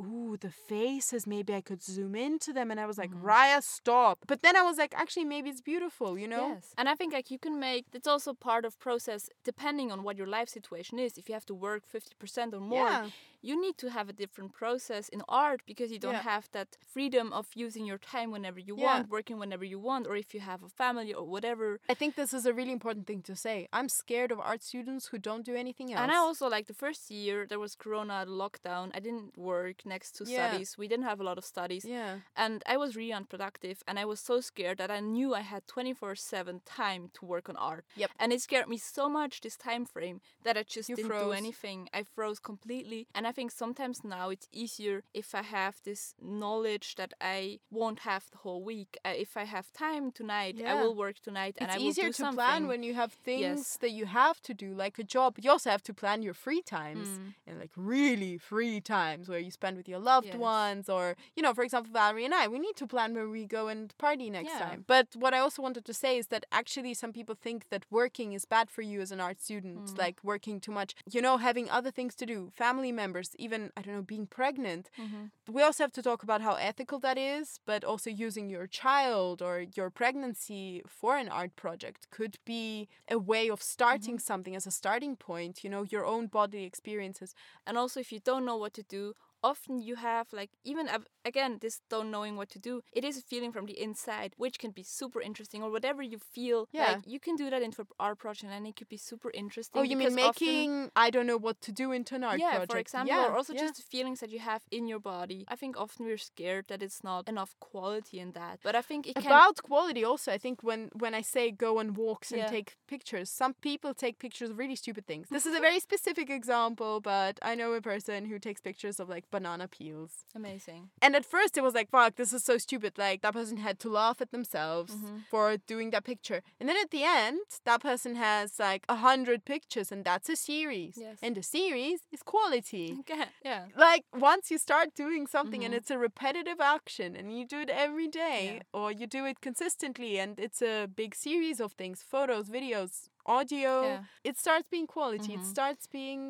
Ooh, 0.02 0.38
the 0.42 0.50
faces, 0.50 1.28
maybe 1.28 1.54
I 1.54 1.62
could 1.62 1.84
zoom 1.84 2.16
into 2.16 2.52
them. 2.52 2.72
And 2.72 2.80
I 2.80 2.88
was 2.88 2.98
like, 2.98 3.12
Raya, 3.12 3.62
stop. 3.62 4.18
But 4.26 4.42
then 4.42 4.56
I 4.56 4.64
was 4.64 4.80
like, 4.80 4.96
actually, 4.98 5.26
maybe 5.26 5.52
it's 5.52 5.62
beautiful, 5.62 6.18
you 6.18 6.28
know? 6.28 6.54
Yes, 6.54 6.74
and 6.80 6.90
I 6.90 6.96
think 6.96 7.14
like 7.14 7.30
you 7.30 7.38
can 7.38 7.60
make 7.60 7.86
it's 7.94 8.08
also 8.08 8.34
part 8.34 8.66
of 8.66 8.80
process 8.80 9.30
depending 9.44 9.92
on 9.92 10.02
what 10.02 10.18
your 10.18 10.26
life 10.26 10.50
situation 10.50 10.98
is. 10.98 11.20
If 11.20 11.30
you 11.30 11.34
have 11.36 11.46
to 11.46 11.54
work 11.54 11.86
fifty 11.86 12.16
percent 12.18 12.56
or 12.56 12.60
more, 12.60 12.88
Yeah. 12.90 13.10
You 13.50 13.56
need 13.66 13.78
to 13.84 13.88
have 13.98 14.08
a 14.10 14.14
different 14.24 14.52
process 14.62 15.04
in 15.16 15.22
art 15.28 15.60
because 15.72 15.90
you 15.94 16.00
don't 16.06 16.14
Yeah. 16.24 16.32
have 16.34 16.46
that 16.58 16.70
freedom 16.94 17.28
of 17.40 17.46
using 17.66 17.84
your 17.92 18.00
time 18.14 18.30
whenever 18.36 18.60
you 18.70 18.76
Yeah. 18.78 18.86
want, 18.88 19.10
working 19.18 19.38
whenever 19.44 19.66
you 19.74 19.80
want, 19.90 20.04
or 20.10 20.16
if 20.24 20.30
you 20.34 20.42
have 20.52 20.62
a 20.64 20.70
family 20.84 21.14
or 21.20 21.26
whatever. 21.36 21.68
I 21.94 21.96
think 22.00 22.16
this 22.16 22.34
is 22.34 22.46
a 22.52 22.54
really 22.60 22.72
important 22.80 23.06
thing 23.10 23.22
to 23.30 23.36
say. 23.46 23.58
I'm 23.78 23.90
scared 23.90 24.32
of 24.32 24.40
art 24.40 24.62
students 24.72 25.04
who 25.10 25.18
don't 25.30 25.46
do 25.52 25.56
anything 25.64 25.88
else. 25.92 26.02
And 26.04 26.12
I 26.12 26.20
also 26.28 26.46
like 26.56 26.68
the 26.68 26.80
first 26.86 27.12
year 27.12 27.38
there 27.50 27.60
was 27.66 27.76
Corona 27.84 28.18
lockdown. 28.44 28.86
I 28.98 29.00
didn't 29.08 29.38
work 29.38 29.78
next 29.94 30.10
to 30.18 30.24
Yeah. 30.24 30.32
studies. 30.40 30.70
We 30.82 30.88
didn't 30.88 31.06
have 31.12 31.20
a 31.20 31.28
lot 31.30 31.38
of 31.38 31.46
studies. 31.46 31.84
yeah. 31.86 32.20
and 32.46 32.64
I 32.74 32.78
was 32.78 32.96
really 32.96 33.12
unproductive 33.22 33.78
and 33.88 33.96
I 34.00 34.06
was 34.06 34.20
so 34.30 34.36
scared 34.42 34.78
that 34.78 34.92
I 34.98 35.00
knew 35.02 35.30
I 35.42 35.42
had 35.54 35.64
24/7 35.68 36.62
time 36.66 37.10
to 37.16 37.26
work 37.26 37.50
on 37.50 37.56
art. 37.58 37.86
Yep. 37.96 38.12
And 38.20 38.32
it 38.34 38.42
scared 38.42 38.68
me 38.68 38.78
so 38.78 39.10
much 39.10 39.42
this 39.42 39.58
time 39.58 39.86
frame 39.86 40.22
that 40.46 40.58
I 40.58 40.64
just 40.64 40.90
You 40.90 40.96
didn't 40.96 41.12
do 41.26 41.32
anything. 41.32 41.90
I 41.94 42.04
froze 42.04 42.40
completely 42.40 43.08
and 43.16 43.28
I 43.28 43.32
think 43.36 43.52
sometimes 43.52 44.04
now 44.04 44.30
it's 44.30 44.48
easier 44.52 45.04
if 45.14 45.34
I 45.36 45.44
have 45.44 45.76
this 45.84 46.16
knowledge 46.22 46.96
that 46.96 47.14
I 47.22 47.60
won't 47.72 48.00
have 48.00 48.26
the 48.32 48.38
whole 48.40 48.64
week. 48.64 48.98
Uh, 49.06 49.14
if 49.16 49.36
I 49.38 49.46
have 49.46 49.72
time 49.74 50.12
tonight, 50.12 50.56
I 50.66 50.74
will 50.82 50.96
work 50.96 51.18
tonight 51.22 51.56
and 51.60 51.70
it's 51.70 51.76
I 51.76 51.80
will 51.80 51.88
easier 51.90 52.06
do 52.06 52.14
to 52.14 52.24
something. 52.26 52.36
plan 52.44 52.68
when 52.68 52.84
you 52.84 52.94
have 52.94 53.14
things 53.14 53.42
Yes. 53.42 53.78
that 53.82 53.92
you 53.92 54.06
have 54.06 54.42
to 54.48 54.54
do, 54.54 54.74
like 54.74 54.98
a 55.00 55.04
job. 55.04 55.38
You 55.42 55.50
also 55.52 55.70
have 55.70 55.84
to 55.84 55.94
plan 55.94 56.22
your 56.28 56.34
free 56.46 56.62
times 56.62 57.08
Mm. 57.10 57.34
and 57.48 57.60
like 57.60 57.72
really 57.76 58.38
free 58.38 58.80
times 58.82 59.28
where 59.30 59.40
you 59.46 59.52
spend 59.52 59.78
with 59.78 59.88
your 59.94 60.00
loved 60.00 60.28
Yes. 60.28 60.38
ones, 60.38 60.90
or 60.90 61.16
you 61.36 61.42
know, 61.44 61.54
for 61.54 61.64
example, 61.64 61.92
Valerie 61.92 62.26
and 62.26 62.34
I, 62.34 62.48
we 62.48 62.60
need 62.60 62.76
to 62.78 62.88
plan 62.88 63.14
where 63.14 63.30
we 63.38 63.46
go 63.46 63.68
and 63.74 63.96
party 63.98 64.30
next 64.30 64.50
Yeah. 64.54 64.60
time. 64.60 64.84
But 64.88 65.08
what 65.24 65.34
I 65.34 65.40
also 65.40 65.62
wanted 65.62 65.86
to 65.86 65.94
say 65.94 66.18
is 66.18 66.28
that 66.28 66.46
actually 66.52 66.94
some 66.94 67.14
people 67.14 67.36
think 67.36 67.60
that 67.70 67.86
working 67.90 68.34
is 68.34 68.46
bad 68.46 68.70
for 68.70 68.82
you 68.82 69.02
as 69.02 69.12
an 69.12 69.20
art 69.20 69.40
student, 69.42 69.86
Mm. 69.86 69.98
like 69.98 70.18
working 70.24 70.60
too 70.60 70.72
much. 70.72 70.92
You 71.16 71.22
know, 71.22 71.38
having 71.38 71.70
other 71.70 71.92
things 71.92 72.16
to 72.16 72.26
do, 72.26 72.52
family 72.64 72.92
members, 72.92 73.23
even 73.38 73.72
I 73.78 73.82
don't 73.82 73.96
know, 73.96 74.02
being 74.02 74.28
pregnant. 74.28 74.90
Mhm. 74.98 75.32
We 75.48 75.62
also 75.62 75.84
have 75.84 75.92
to 75.94 76.02
talk 76.02 76.24
about 76.24 76.42
how 76.42 76.56
ethical 76.56 77.00
that 77.00 77.18
is, 77.18 77.60
but 77.66 77.84
also 77.84 78.10
using 78.10 78.50
your 78.50 78.68
child 78.68 79.42
or 79.42 79.62
your 79.76 79.90
pregnancy 79.90 80.82
for 80.88 81.18
an 81.18 81.28
art 81.30 81.56
project 81.56 82.10
could 82.12 82.38
be 82.46 82.88
a 83.10 83.18
way 83.18 83.50
of 83.50 83.62
starting 83.62 84.20
something 84.20 84.56
as 84.56 84.66
a 84.68 84.72
starting 84.72 85.16
point, 85.16 85.64
you 85.64 85.70
know, 85.70 85.84
your 85.84 86.06
own 86.06 86.28
bodily 86.28 86.64
experiences. 86.64 87.34
And 87.66 87.78
also, 87.78 88.00
if 88.00 88.12
you 88.12 88.20
don't 88.20 88.46
know 88.46 88.58
what 88.58 88.74
to 88.74 88.84
do, 88.84 89.14
often 89.44 89.80
you 89.80 89.96
have 89.96 90.28
like 90.32 90.50
even 90.64 90.88
again 91.26 91.58
this 91.62 91.82
don't 91.90 92.12
knowing 92.12 92.36
what 92.38 92.50
to 92.50 92.60
do. 92.60 92.82
It 92.94 93.04
is 93.04 93.18
a 93.18 93.22
feeling 93.22 93.52
from 93.52 93.66
the 93.66 93.80
inside, 93.88 94.34
which 94.38 94.58
can 94.60 94.72
be 94.72 94.84
super 94.84 95.22
interesting, 95.22 95.62
or 95.64 95.70
whatever 95.72 96.02
you 96.02 96.18
feel. 96.36 96.68
Yeah. 96.72 96.94
like 96.94 97.04
you 97.08 97.20
can 97.20 97.36
do 97.36 97.50
that 97.50 97.62
into 97.62 97.86
our 98.00 98.16
project, 98.16 98.52
and 98.52 98.66
it 98.68 98.76
could 98.76 98.90
be 98.90 98.98
super 98.98 99.32
interesting. 99.34 99.80
Oh, 99.80 99.84
you 99.84 99.98
mean 99.98 100.10
because 100.16 100.30
often- 100.30 100.48
making 100.48 100.92
I 100.96 101.10
don't 101.10 101.28
know 101.28 101.38
what 101.48 101.58
to 101.62 101.72
do 101.72 101.92
into 101.92 102.16
an 102.16 102.24
art 102.24 102.40
yeah, 102.40 102.52
project? 102.52 102.72
for 102.72 102.78
example, 102.80 103.16
yeah, 103.16 103.28
or 103.28 103.36
also 103.38 103.54
yeah. 103.54 103.62
just 103.62 103.76
the 103.76 103.84
feelings 103.84 104.20
that 104.22 104.30
you 104.32 104.40
have 104.40 104.62
in 104.72 104.88
your 104.88 105.00
body. 105.00 105.46
I 105.48 105.56
think 105.56 105.78
often 105.78 106.06
we're 106.06 106.18
scared 106.34 106.66
that 106.70 106.82
it's 106.82 107.04
not 107.04 107.28
enough 107.28 107.56
quality 107.60 108.20
in 108.20 108.32
that, 108.34 108.60
but 108.64 108.76
I 108.76 108.82
think 108.82 109.08
it 109.08 109.16
can. 109.16 109.26
about 109.26 109.62
quality 109.64 110.04
also 110.04 110.32
i 110.32 110.38
think 110.38 110.62
when 110.70 110.82
when 111.04 111.14
i 111.20 111.22
say 111.22 111.44
go 111.52 111.80
on 111.82 111.88
walks 111.94 112.32
and 112.32 112.42
Yeah. 112.42 112.48
take 112.56 112.70
pictures 112.88 113.30
some 113.42 113.54
people 113.68 113.94
take 113.94 114.16
pictures 114.26 114.50
of 114.52 114.58
really 114.58 114.76
stupid 114.76 115.06
things 115.12 115.26
this 115.30 115.46
is 115.46 115.56
a 115.56 115.60
very 115.68 115.80
specific 115.80 116.30
example 116.30 116.94
but 117.02 117.34
i 117.42 117.56
know 117.56 117.70
a 117.74 117.82
person 117.82 118.26
who 118.30 118.38
takes 118.48 118.62
pictures 118.62 119.00
of 119.00 119.08
like 119.16 119.26
banana 119.36 119.66
peels 119.76 120.14
Amazing. 120.40 120.82
and 121.04 121.12
at 121.20 121.26
first 121.36 121.54
it 121.60 121.64
was 121.68 121.74
like 121.80 121.90
fuck 121.96 122.12
this 122.22 122.32
is 122.38 122.44
so 122.52 122.56
stupid 122.68 122.94
like 123.06 123.18
that 123.24 123.34
person 123.40 123.58
had 123.68 123.78
to 123.84 123.90
laugh 124.02 124.18
at 124.26 124.32
themselves 124.36 124.94
Mm-hmm. 124.94 125.18
for 125.32 125.46
doing 125.74 125.88
that 125.94 126.04
picture 126.12 126.40
and 126.60 126.66
then 126.70 126.78
at 126.86 126.92
the 126.96 127.04
end 127.22 127.40
that 127.70 127.80
person 127.90 128.12
has 128.28 128.48
like 128.68 128.84
a 128.96 128.98
hundred 129.08 129.40
pictures 129.54 129.88
and 129.94 130.02
that's 130.10 130.30
a 130.36 130.38
series 130.52 130.94
Yes. 131.06 131.18
and 131.24 131.34
the 131.40 131.46
series 131.58 132.00
is 132.16 132.22
quality 132.34 132.88
Okay. 133.02 133.26
Yeah. 133.50 133.64
like 133.88 134.04
once 134.32 134.46
you 134.52 134.58
start 134.68 134.88
doing 135.04 135.24
something 135.36 135.62
and 135.66 135.74
Mhm. 135.74 135.78
it's 135.80 135.92
a 135.98 136.00
repetitive 136.10 136.60
action 136.78 137.10
and 137.18 137.26
you 137.38 137.44
do 137.54 137.60
it 137.66 137.72
every 137.86 138.10
day 138.26 138.40
Yeah. 138.56 138.80
or 138.80 138.88
you 139.00 139.06
do 139.18 139.22
it 139.32 139.38
consistently 139.48 140.12
and 140.24 140.32
it's 140.46 140.62
a 140.74 140.76
big 141.02 141.12
series 141.28 141.58
of 141.66 141.70
things 141.82 141.98
photos 142.14 142.46
videos 142.58 142.94
audio 143.38 143.72
Yeah. 143.90 144.04
it 144.30 144.36
starts 144.46 144.68
being 144.76 144.88
quality 144.96 145.32
it 145.40 145.44
Mhm. 145.44 145.52
starts 145.56 145.84
being 146.00 146.22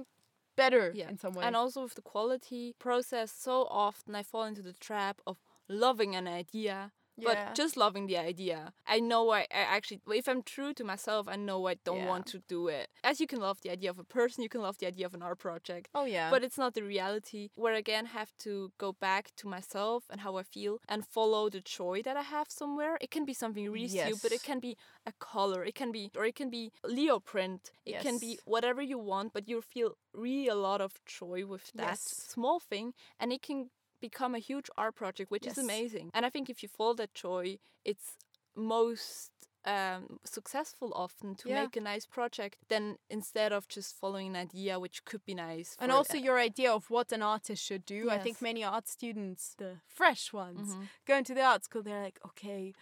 better 0.55 0.91
Yeah. 0.91 1.09
in 1.09 1.17
some 1.17 1.33
way 1.33 1.45
And 1.45 1.55
also 1.55 1.83
with 1.83 1.95
the 1.95 2.01
quality 2.01 2.73
process, 2.79 3.31
so 3.31 3.65
often 3.65 4.15
I 4.15 4.23
fall 4.23 4.43
into 4.45 4.61
the 4.61 4.73
trap 4.73 5.21
of 5.25 5.39
loving 5.67 6.15
an 6.15 6.27
idea. 6.27 6.91
Yeah. 7.17 7.45
But 7.49 7.55
just 7.55 7.77
loving 7.77 8.07
the 8.07 8.17
idea. 8.17 8.73
I 8.87 8.99
know 8.99 9.29
I, 9.31 9.41
I 9.51 9.61
actually, 9.77 10.01
if 10.15 10.27
I'm 10.27 10.41
true 10.41 10.73
to 10.73 10.83
myself, 10.83 11.27
I 11.27 11.35
know 11.35 11.67
I 11.67 11.75
don't 11.85 11.97
Yeah. 11.99 12.07
want 12.07 12.25
to 12.27 12.39
do 12.47 12.67
it. 12.67 12.89
As 13.03 13.19
you 13.21 13.27
can 13.27 13.39
love 13.39 13.59
the 13.61 13.69
idea 13.69 13.89
of 13.91 13.99
a 13.99 14.03
person, 14.03 14.41
you 14.43 14.49
can 14.49 14.61
love 14.61 14.77
the 14.79 14.87
idea 14.87 15.05
of 15.05 15.13
an 15.13 15.21
art 15.21 15.39
project. 15.39 15.89
oh 15.93 16.05
yeah 16.05 16.29
But 16.31 16.43
it's 16.43 16.57
not 16.57 16.73
the 16.73 16.81
reality 16.83 17.49
where 17.55 17.73
I 17.75 17.77
again 17.77 18.05
have 18.07 18.31
to 18.39 18.71
go 18.79 18.93
back 18.93 19.31
to 19.37 19.47
myself 19.47 20.03
and 20.09 20.21
how 20.21 20.37
I 20.37 20.43
feel 20.43 20.79
and 20.89 21.05
follow 21.05 21.49
the 21.49 21.61
joy 21.61 22.01
that 22.03 22.17
I 22.17 22.23
have 22.23 22.47
somewhere. 22.49 22.97
It 23.01 23.11
can 23.11 23.25
be 23.25 23.33
something 23.33 23.69
really 23.69 23.89
stupid. 23.89 24.31
It 24.33 24.43
can 24.43 24.59
be 24.59 24.75
a 25.05 25.11
color. 25.19 25.63
It 25.63 25.75
can 25.75 25.91
be 25.91 26.09
or 26.17 26.25
it 26.25 26.35
can 26.35 26.49
be 26.49 26.71
Leo 26.83 27.19
print. 27.19 27.71
It 27.85 27.99
can 28.01 28.17
be 28.17 28.39
whatever 28.45 28.81
you 28.81 28.97
want, 28.97 29.33
but 29.33 29.47
you 29.47 29.61
feel 29.61 29.97
really 30.13 30.47
a 30.47 30.55
lot 30.55 30.81
of 30.81 30.93
joy 31.05 31.45
with 31.45 31.71
that 31.75 31.89
Yes. 31.89 32.01
small 32.33 32.59
thing 32.59 32.93
and 33.19 33.31
it 33.31 33.41
can 33.41 33.69
become 34.07 34.33
a 34.35 34.39
huge 34.49 34.69
art 34.83 34.95
project, 35.01 35.27
which 35.31 35.47
is 35.51 35.57
amazing. 35.67 36.07
And 36.15 36.25
I 36.27 36.29
think 36.33 36.45
if 36.49 36.57
you 36.63 36.69
follow 36.77 36.95
that 37.01 37.13
joy, 37.25 37.45
it's 37.91 38.07
most 38.55 39.31
um, 39.65 40.19
successful 40.37 40.89
often 41.05 41.35
to 41.35 41.45
Yeah. 41.49 41.61
make 41.61 41.75
a 41.77 41.81
nice 41.93 42.05
project 42.17 42.55
than 42.71 42.97
instead 43.09 43.51
of 43.57 43.61
just 43.75 43.89
following 44.01 44.27
an 44.35 44.35
idea 44.47 44.77
which 44.85 44.97
could 45.09 45.23
be 45.25 45.33
nice. 45.33 45.69
and 45.79 45.89
also 45.99 46.17
your 46.27 46.37
idea 46.49 46.69
of 46.79 46.89
what 46.89 47.11
an 47.17 47.21
artist 47.35 47.61
should 47.67 47.85
do 47.85 47.99
i 48.15 48.19
think 48.25 48.35
many 48.41 48.61
art 48.75 48.87
students 48.97 49.41
the 49.63 49.71
fresh 49.99 50.33
ones 50.33 50.67
Mhm. 50.75 50.87
go 51.09 51.13
into 51.21 51.33
the 51.33 51.41
art 51.51 51.63
school 51.63 51.81
they're 51.83 52.03
like 52.09 52.19
okay 52.29 52.73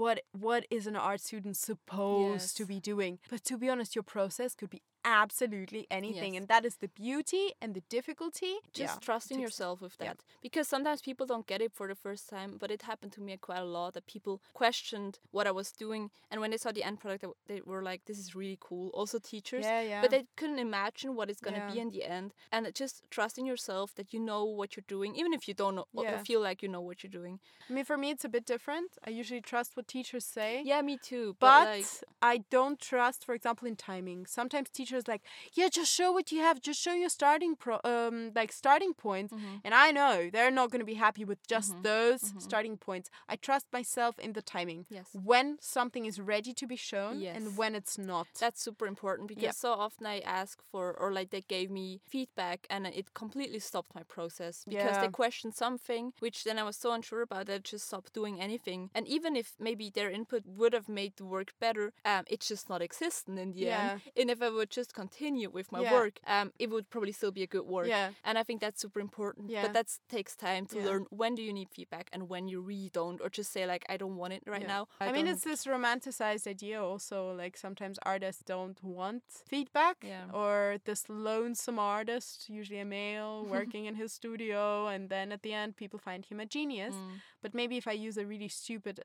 what 0.00 0.16
what 0.46 0.62
is 0.70 0.86
an 0.86 0.96
art 0.96 1.20
student 1.20 1.56
supposed 1.56 2.56
to 2.56 2.64
be 2.72 2.78
doing 2.92 3.18
but 3.32 3.40
to 3.50 3.54
be 3.62 3.68
honest 3.72 3.94
your 3.98 4.06
process 4.16 4.50
could 4.58 4.70
be 4.76 4.80
absolutely 5.04 5.86
anything 5.90 6.34
Yes. 6.34 6.40
and 6.40 6.48
that 6.48 6.64
is 6.64 6.76
the 6.76 6.88
beauty 6.88 7.52
and 7.60 7.74
the 7.74 7.82
difficulty 7.88 8.54
just 8.72 8.94
Yeah, 8.96 8.98
trusting 9.00 9.38
yourself 9.40 9.80
with 9.80 9.96
that 9.98 10.04
yeah. 10.04 10.12
because 10.42 10.68
sometimes 10.68 11.00
people 11.02 11.26
don't 11.26 11.46
get 11.46 11.60
it 11.60 11.72
for 11.72 11.86
the 11.88 11.94
first 11.94 12.28
time 12.28 12.56
but 12.58 12.70
it 12.70 12.82
happened 12.82 13.12
to 13.12 13.20
me 13.20 13.36
quite 13.36 13.58
a 13.60 13.64
lot 13.64 13.94
that 13.94 14.06
people 14.06 14.40
questioned 14.52 15.18
what 15.30 15.46
i 15.46 15.50
was 15.50 15.72
doing 15.72 16.10
and 16.30 16.40
when 16.40 16.50
they 16.50 16.56
saw 16.56 16.72
the 16.72 16.82
end 16.82 17.00
product 17.00 17.24
they- 17.46 17.62
were 17.64 17.82
like 17.82 18.04
this 18.06 18.18
is 18.18 18.34
really 18.34 18.58
cool 18.60 18.88
also 18.94 19.18
teachers 19.18 19.64
yeah 19.64 19.80
yeah 19.82 20.00
but 20.02 20.10
they 20.10 20.24
couldn't 20.36 20.58
imagine 20.58 21.14
what 21.14 21.28
it's 21.30 21.40
going 21.40 21.54
to 21.60 21.66
be 21.72 21.78
in 21.78 21.90
the 21.90 22.04
end 22.04 22.32
and 22.52 22.72
just 22.74 23.02
trusting 23.10 23.46
yourself 23.46 23.94
that 23.94 24.12
you 24.12 24.20
know 24.20 24.44
what 24.44 24.76
you're 24.76 24.84
doing 24.96 25.14
even 25.14 25.32
if 25.32 25.46
you 25.48 25.54
don't 25.54 25.74
know 25.76 25.84
Yeah. 25.92 26.22
feel 26.22 26.40
like 26.40 26.62
you 26.62 26.68
know 26.68 26.80
what 26.88 27.02
you're 27.02 27.10
doing 27.22 27.38
i 27.68 27.72
mean 27.72 27.84
for 27.84 27.96
me 27.96 28.10
it's 28.10 28.24
a 28.24 28.28
bit 28.28 28.44
different 28.46 28.90
i 29.06 29.10
usually 29.10 29.40
trust 29.40 29.76
what 29.76 29.86
teachers 29.86 30.24
say 30.24 30.62
yeah 30.64 30.80
me 30.82 30.96
too 30.98 31.36
but 31.38 31.50
but, 31.50 31.64
like 31.66 31.86
I 32.22 32.36
don't 32.50 32.78
trust, 32.78 33.24
for 33.24 33.34
example, 33.34 33.66
in 33.66 33.76
timing. 33.76 34.26
Sometimes 34.26 34.68
teachers 34.68 34.89
like, 35.08 35.22
yeah, 35.52 35.68
just 35.68 35.92
show 35.92 36.12
what 36.12 36.30
you 36.32 36.40
have, 36.40 36.60
just 36.60 36.80
show 36.80 36.92
your 36.94 37.08
starting 37.08 37.54
pro, 37.56 37.78
um, 37.84 38.32
like 38.34 38.52
starting 38.52 38.92
points. 38.94 39.32
mhm. 39.32 39.60
And 39.64 39.74
I 39.74 39.90
know 39.90 40.30
they're 40.32 40.50
not 40.50 40.70
going 40.70 40.80
to 40.80 40.86
be 40.86 40.94
happy 40.94 41.24
with 41.24 41.38
just 41.46 41.70
Mhm, 41.74 41.82
those 41.82 42.22
mhm. 42.22 42.40
starting 42.40 42.76
points. 42.76 43.10
I 43.28 43.36
trust 43.36 43.66
myself 43.72 44.18
in 44.18 44.32
the 44.32 44.42
timing. 44.42 44.86
yes 44.88 45.08
When 45.12 45.56
something 45.60 46.04
is 46.06 46.18
ready 46.20 46.52
to 46.54 46.66
be 46.66 46.76
shown 46.76 47.20
Yes. 47.20 47.36
and 47.36 47.56
when 47.56 47.74
it's 47.74 47.96
not. 47.98 48.26
That's 48.38 48.60
super 48.62 48.86
important 48.86 49.28
because 49.28 49.56
so 49.56 49.72
often 49.72 50.06
I 50.06 50.20
ask 50.20 50.62
for, 50.70 50.92
or 51.00 51.12
like 51.12 51.30
they 51.30 51.42
gave 51.42 51.70
me 51.70 52.00
feedback 52.08 52.66
and 52.70 52.86
it 52.86 53.12
completely 53.14 53.58
stopped 53.60 53.94
my 53.94 54.02
process 54.02 54.64
because 54.64 54.96
Yeah. 54.96 55.00
they 55.00 55.08
questioned 55.08 55.54
something, 55.54 56.12
which 56.20 56.44
then 56.44 56.58
I 56.58 56.62
was 56.62 56.76
so 56.76 56.92
unsure 56.92 57.22
about 57.22 57.46
that 57.46 57.54
I 57.54 57.58
just 57.58 57.86
stopped 57.86 58.12
doing 58.12 58.40
anything. 58.40 58.90
And 58.94 59.06
even 59.06 59.36
if 59.36 59.54
maybe 59.58 59.90
their 59.90 60.10
input 60.10 60.42
would 60.46 60.72
have 60.72 60.88
made 60.88 61.12
the 61.16 61.24
work 61.24 61.52
better, 61.60 61.92
um, 62.04 62.24
it's 62.26 62.48
just 62.48 62.68
not 62.68 62.80
existent 62.82 63.38
in 63.38 63.52
the 63.52 63.68
end. 63.70 63.90
And 64.16 64.30
if 64.30 64.40
I 64.42 64.48
would 64.48 64.70
just 64.70 64.79
continue 64.88 65.48
with 65.50 65.70
my 65.72 65.80
Yeah. 65.80 65.92
work, 65.92 66.20
um, 66.26 66.52
it 66.58 66.70
would 66.70 66.88
probably 66.90 67.12
still 67.12 67.30
be 67.32 67.42
a 67.42 67.46
good 67.46 67.66
work. 67.66 67.86
yeah. 67.88 68.12
And 68.24 68.38
I 68.38 68.42
think 68.42 68.60
that's 68.60 68.80
super 68.80 69.00
important. 69.00 69.50
Yeah. 69.50 69.62
But 69.62 69.72
that 69.74 69.86
takes 70.08 70.34
time 70.36 70.66
to 70.66 70.76
Yeah. 70.78 70.86
learn 70.86 71.06
when 71.10 71.34
do 71.34 71.42
you 71.42 71.52
need 71.52 71.68
feedback 71.70 72.08
and 72.12 72.28
when 72.28 72.48
you 72.48 72.60
really 72.60 72.90
don't, 72.90 73.20
or 73.20 73.28
just 73.28 73.50
say 73.52 73.66
like 73.66 73.84
I 73.88 73.96
don't 73.96 74.16
want 74.16 74.32
it 74.32 74.42
right 74.46 74.62
Yeah. 74.62 74.76
now. 74.76 74.88
I, 75.00 75.12
mean, 75.12 75.26
it's 75.26 75.44
this 75.44 75.66
romanticized 75.66 76.46
idea 76.46 76.82
also. 76.82 77.34
Like 77.34 77.56
sometimes 77.56 77.98
artists 78.02 78.42
don't 78.44 78.82
want 78.82 79.22
feedback, 79.48 79.96
Yeah. 80.02 80.30
or 80.32 80.78
this 80.84 81.08
lonesome 81.08 81.78
artist, 81.78 82.48
usually 82.48 82.80
a 82.80 82.84
male, 82.84 83.44
working 83.74 83.84
in 83.86 83.94
his 83.96 84.12
studio, 84.12 84.86
and 84.88 85.08
then 85.08 85.32
at 85.32 85.42
the 85.42 85.52
end, 85.52 85.76
people 85.76 85.98
find 85.98 86.24
him 86.26 86.40
a 86.40 86.46
genius. 86.46 86.94
Mm. 86.94 87.20
But 87.42 87.54
maybe 87.54 87.76
if 87.76 87.86
I 87.88 87.92
use 87.92 88.16
a 88.16 88.26
really 88.26 88.48
stupid 88.48 89.00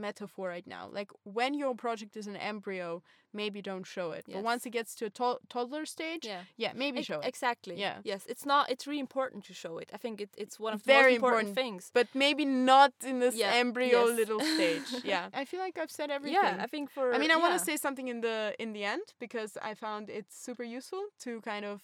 metaphor 0.00 0.48
right 0.48 0.66
now, 0.66 0.88
like 0.98 1.10
when 1.24 1.52
your 1.54 1.74
project 1.74 2.16
is 2.16 2.26
an 2.26 2.36
embryo, 2.36 3.02
maybe 3.32 3.60
don't 3.62 3.86
show 3.86 4.10
it. 4.18 4.24
But 4.32 4.42
once 4.42 4.66
it 4.66 4.70
gets 4.70 4.94
to 4.96 5.04
a 5.06 5.10
to- 5.10 5.38
toddler 5.48 5.84
stage, 5.86 6.24
yeah. 6.26 6.42
yeah, 6.56 6.72
maybe 6.74 6.98
Ex- 6.98 7.06
show 7.06 7.20
it. 7.20 7.26
Exactly. 7.28 7.76
Yeah. 7.78 7.98
Yes, 8.02 8.22
it's 8.32 8.44
not. 8.44 8.70
It's 8.72 8.86
really 8.88 9.00
important 9.08 9.44
to 9.44 9.54
show 9.54 9.78
it. 9.78 9.88
I 9.96 9.98
think 9.98 10.20
it, 10.20 10.30
it's 10.36 10.58
one 10.58 10.72
of 10.74 10.80
the 10.82 10.92
Very 10.92 11.12
most 11.12 11.16
important, 11.16 11.48
important. 11.50 11.56
things. 11.56 11.90
but 11.98 12.08
maybe 12.14 12.44
not 12.44 12.92
in 13.10 13.20
this 13.20 13.34
Yeah, 13.36 13.52
embryo 13.64 13.98
yes. 14.06 14.16
little 14.20 14.40
stage. 14.40 14.88
Yeah, 15.04 15.28
I 15.32 15.44
feel 15.44 15.60
like 15.60 15.78
I've 15.78 15.90
said 15.98 16.10
everything. 16.10 16.40
Yeah, 16.42 16.56
I 16.64 16.66
think 16.66 16.90
for. 16.90 17.14
I 17.14 17.18
mean, 17.18 17.30
I 17.30 17.36
want 17.36 17.52
to 17.58 17.64
say 17.70 17.76
something 17.76 18.08
in 18.08 18.20
the 18.20 18.54
in 18.58 18.72
the 18.72 18.84
end 18.84 19.06
because 19.24 19.56
I 19.62 19.74
found 19.74 20.08
it's 20.18 20.34
super 20.48 20.64
useful 20.78 21.04
to 21.24 21.40
kind 21.42 21.64
of 21.64 21.76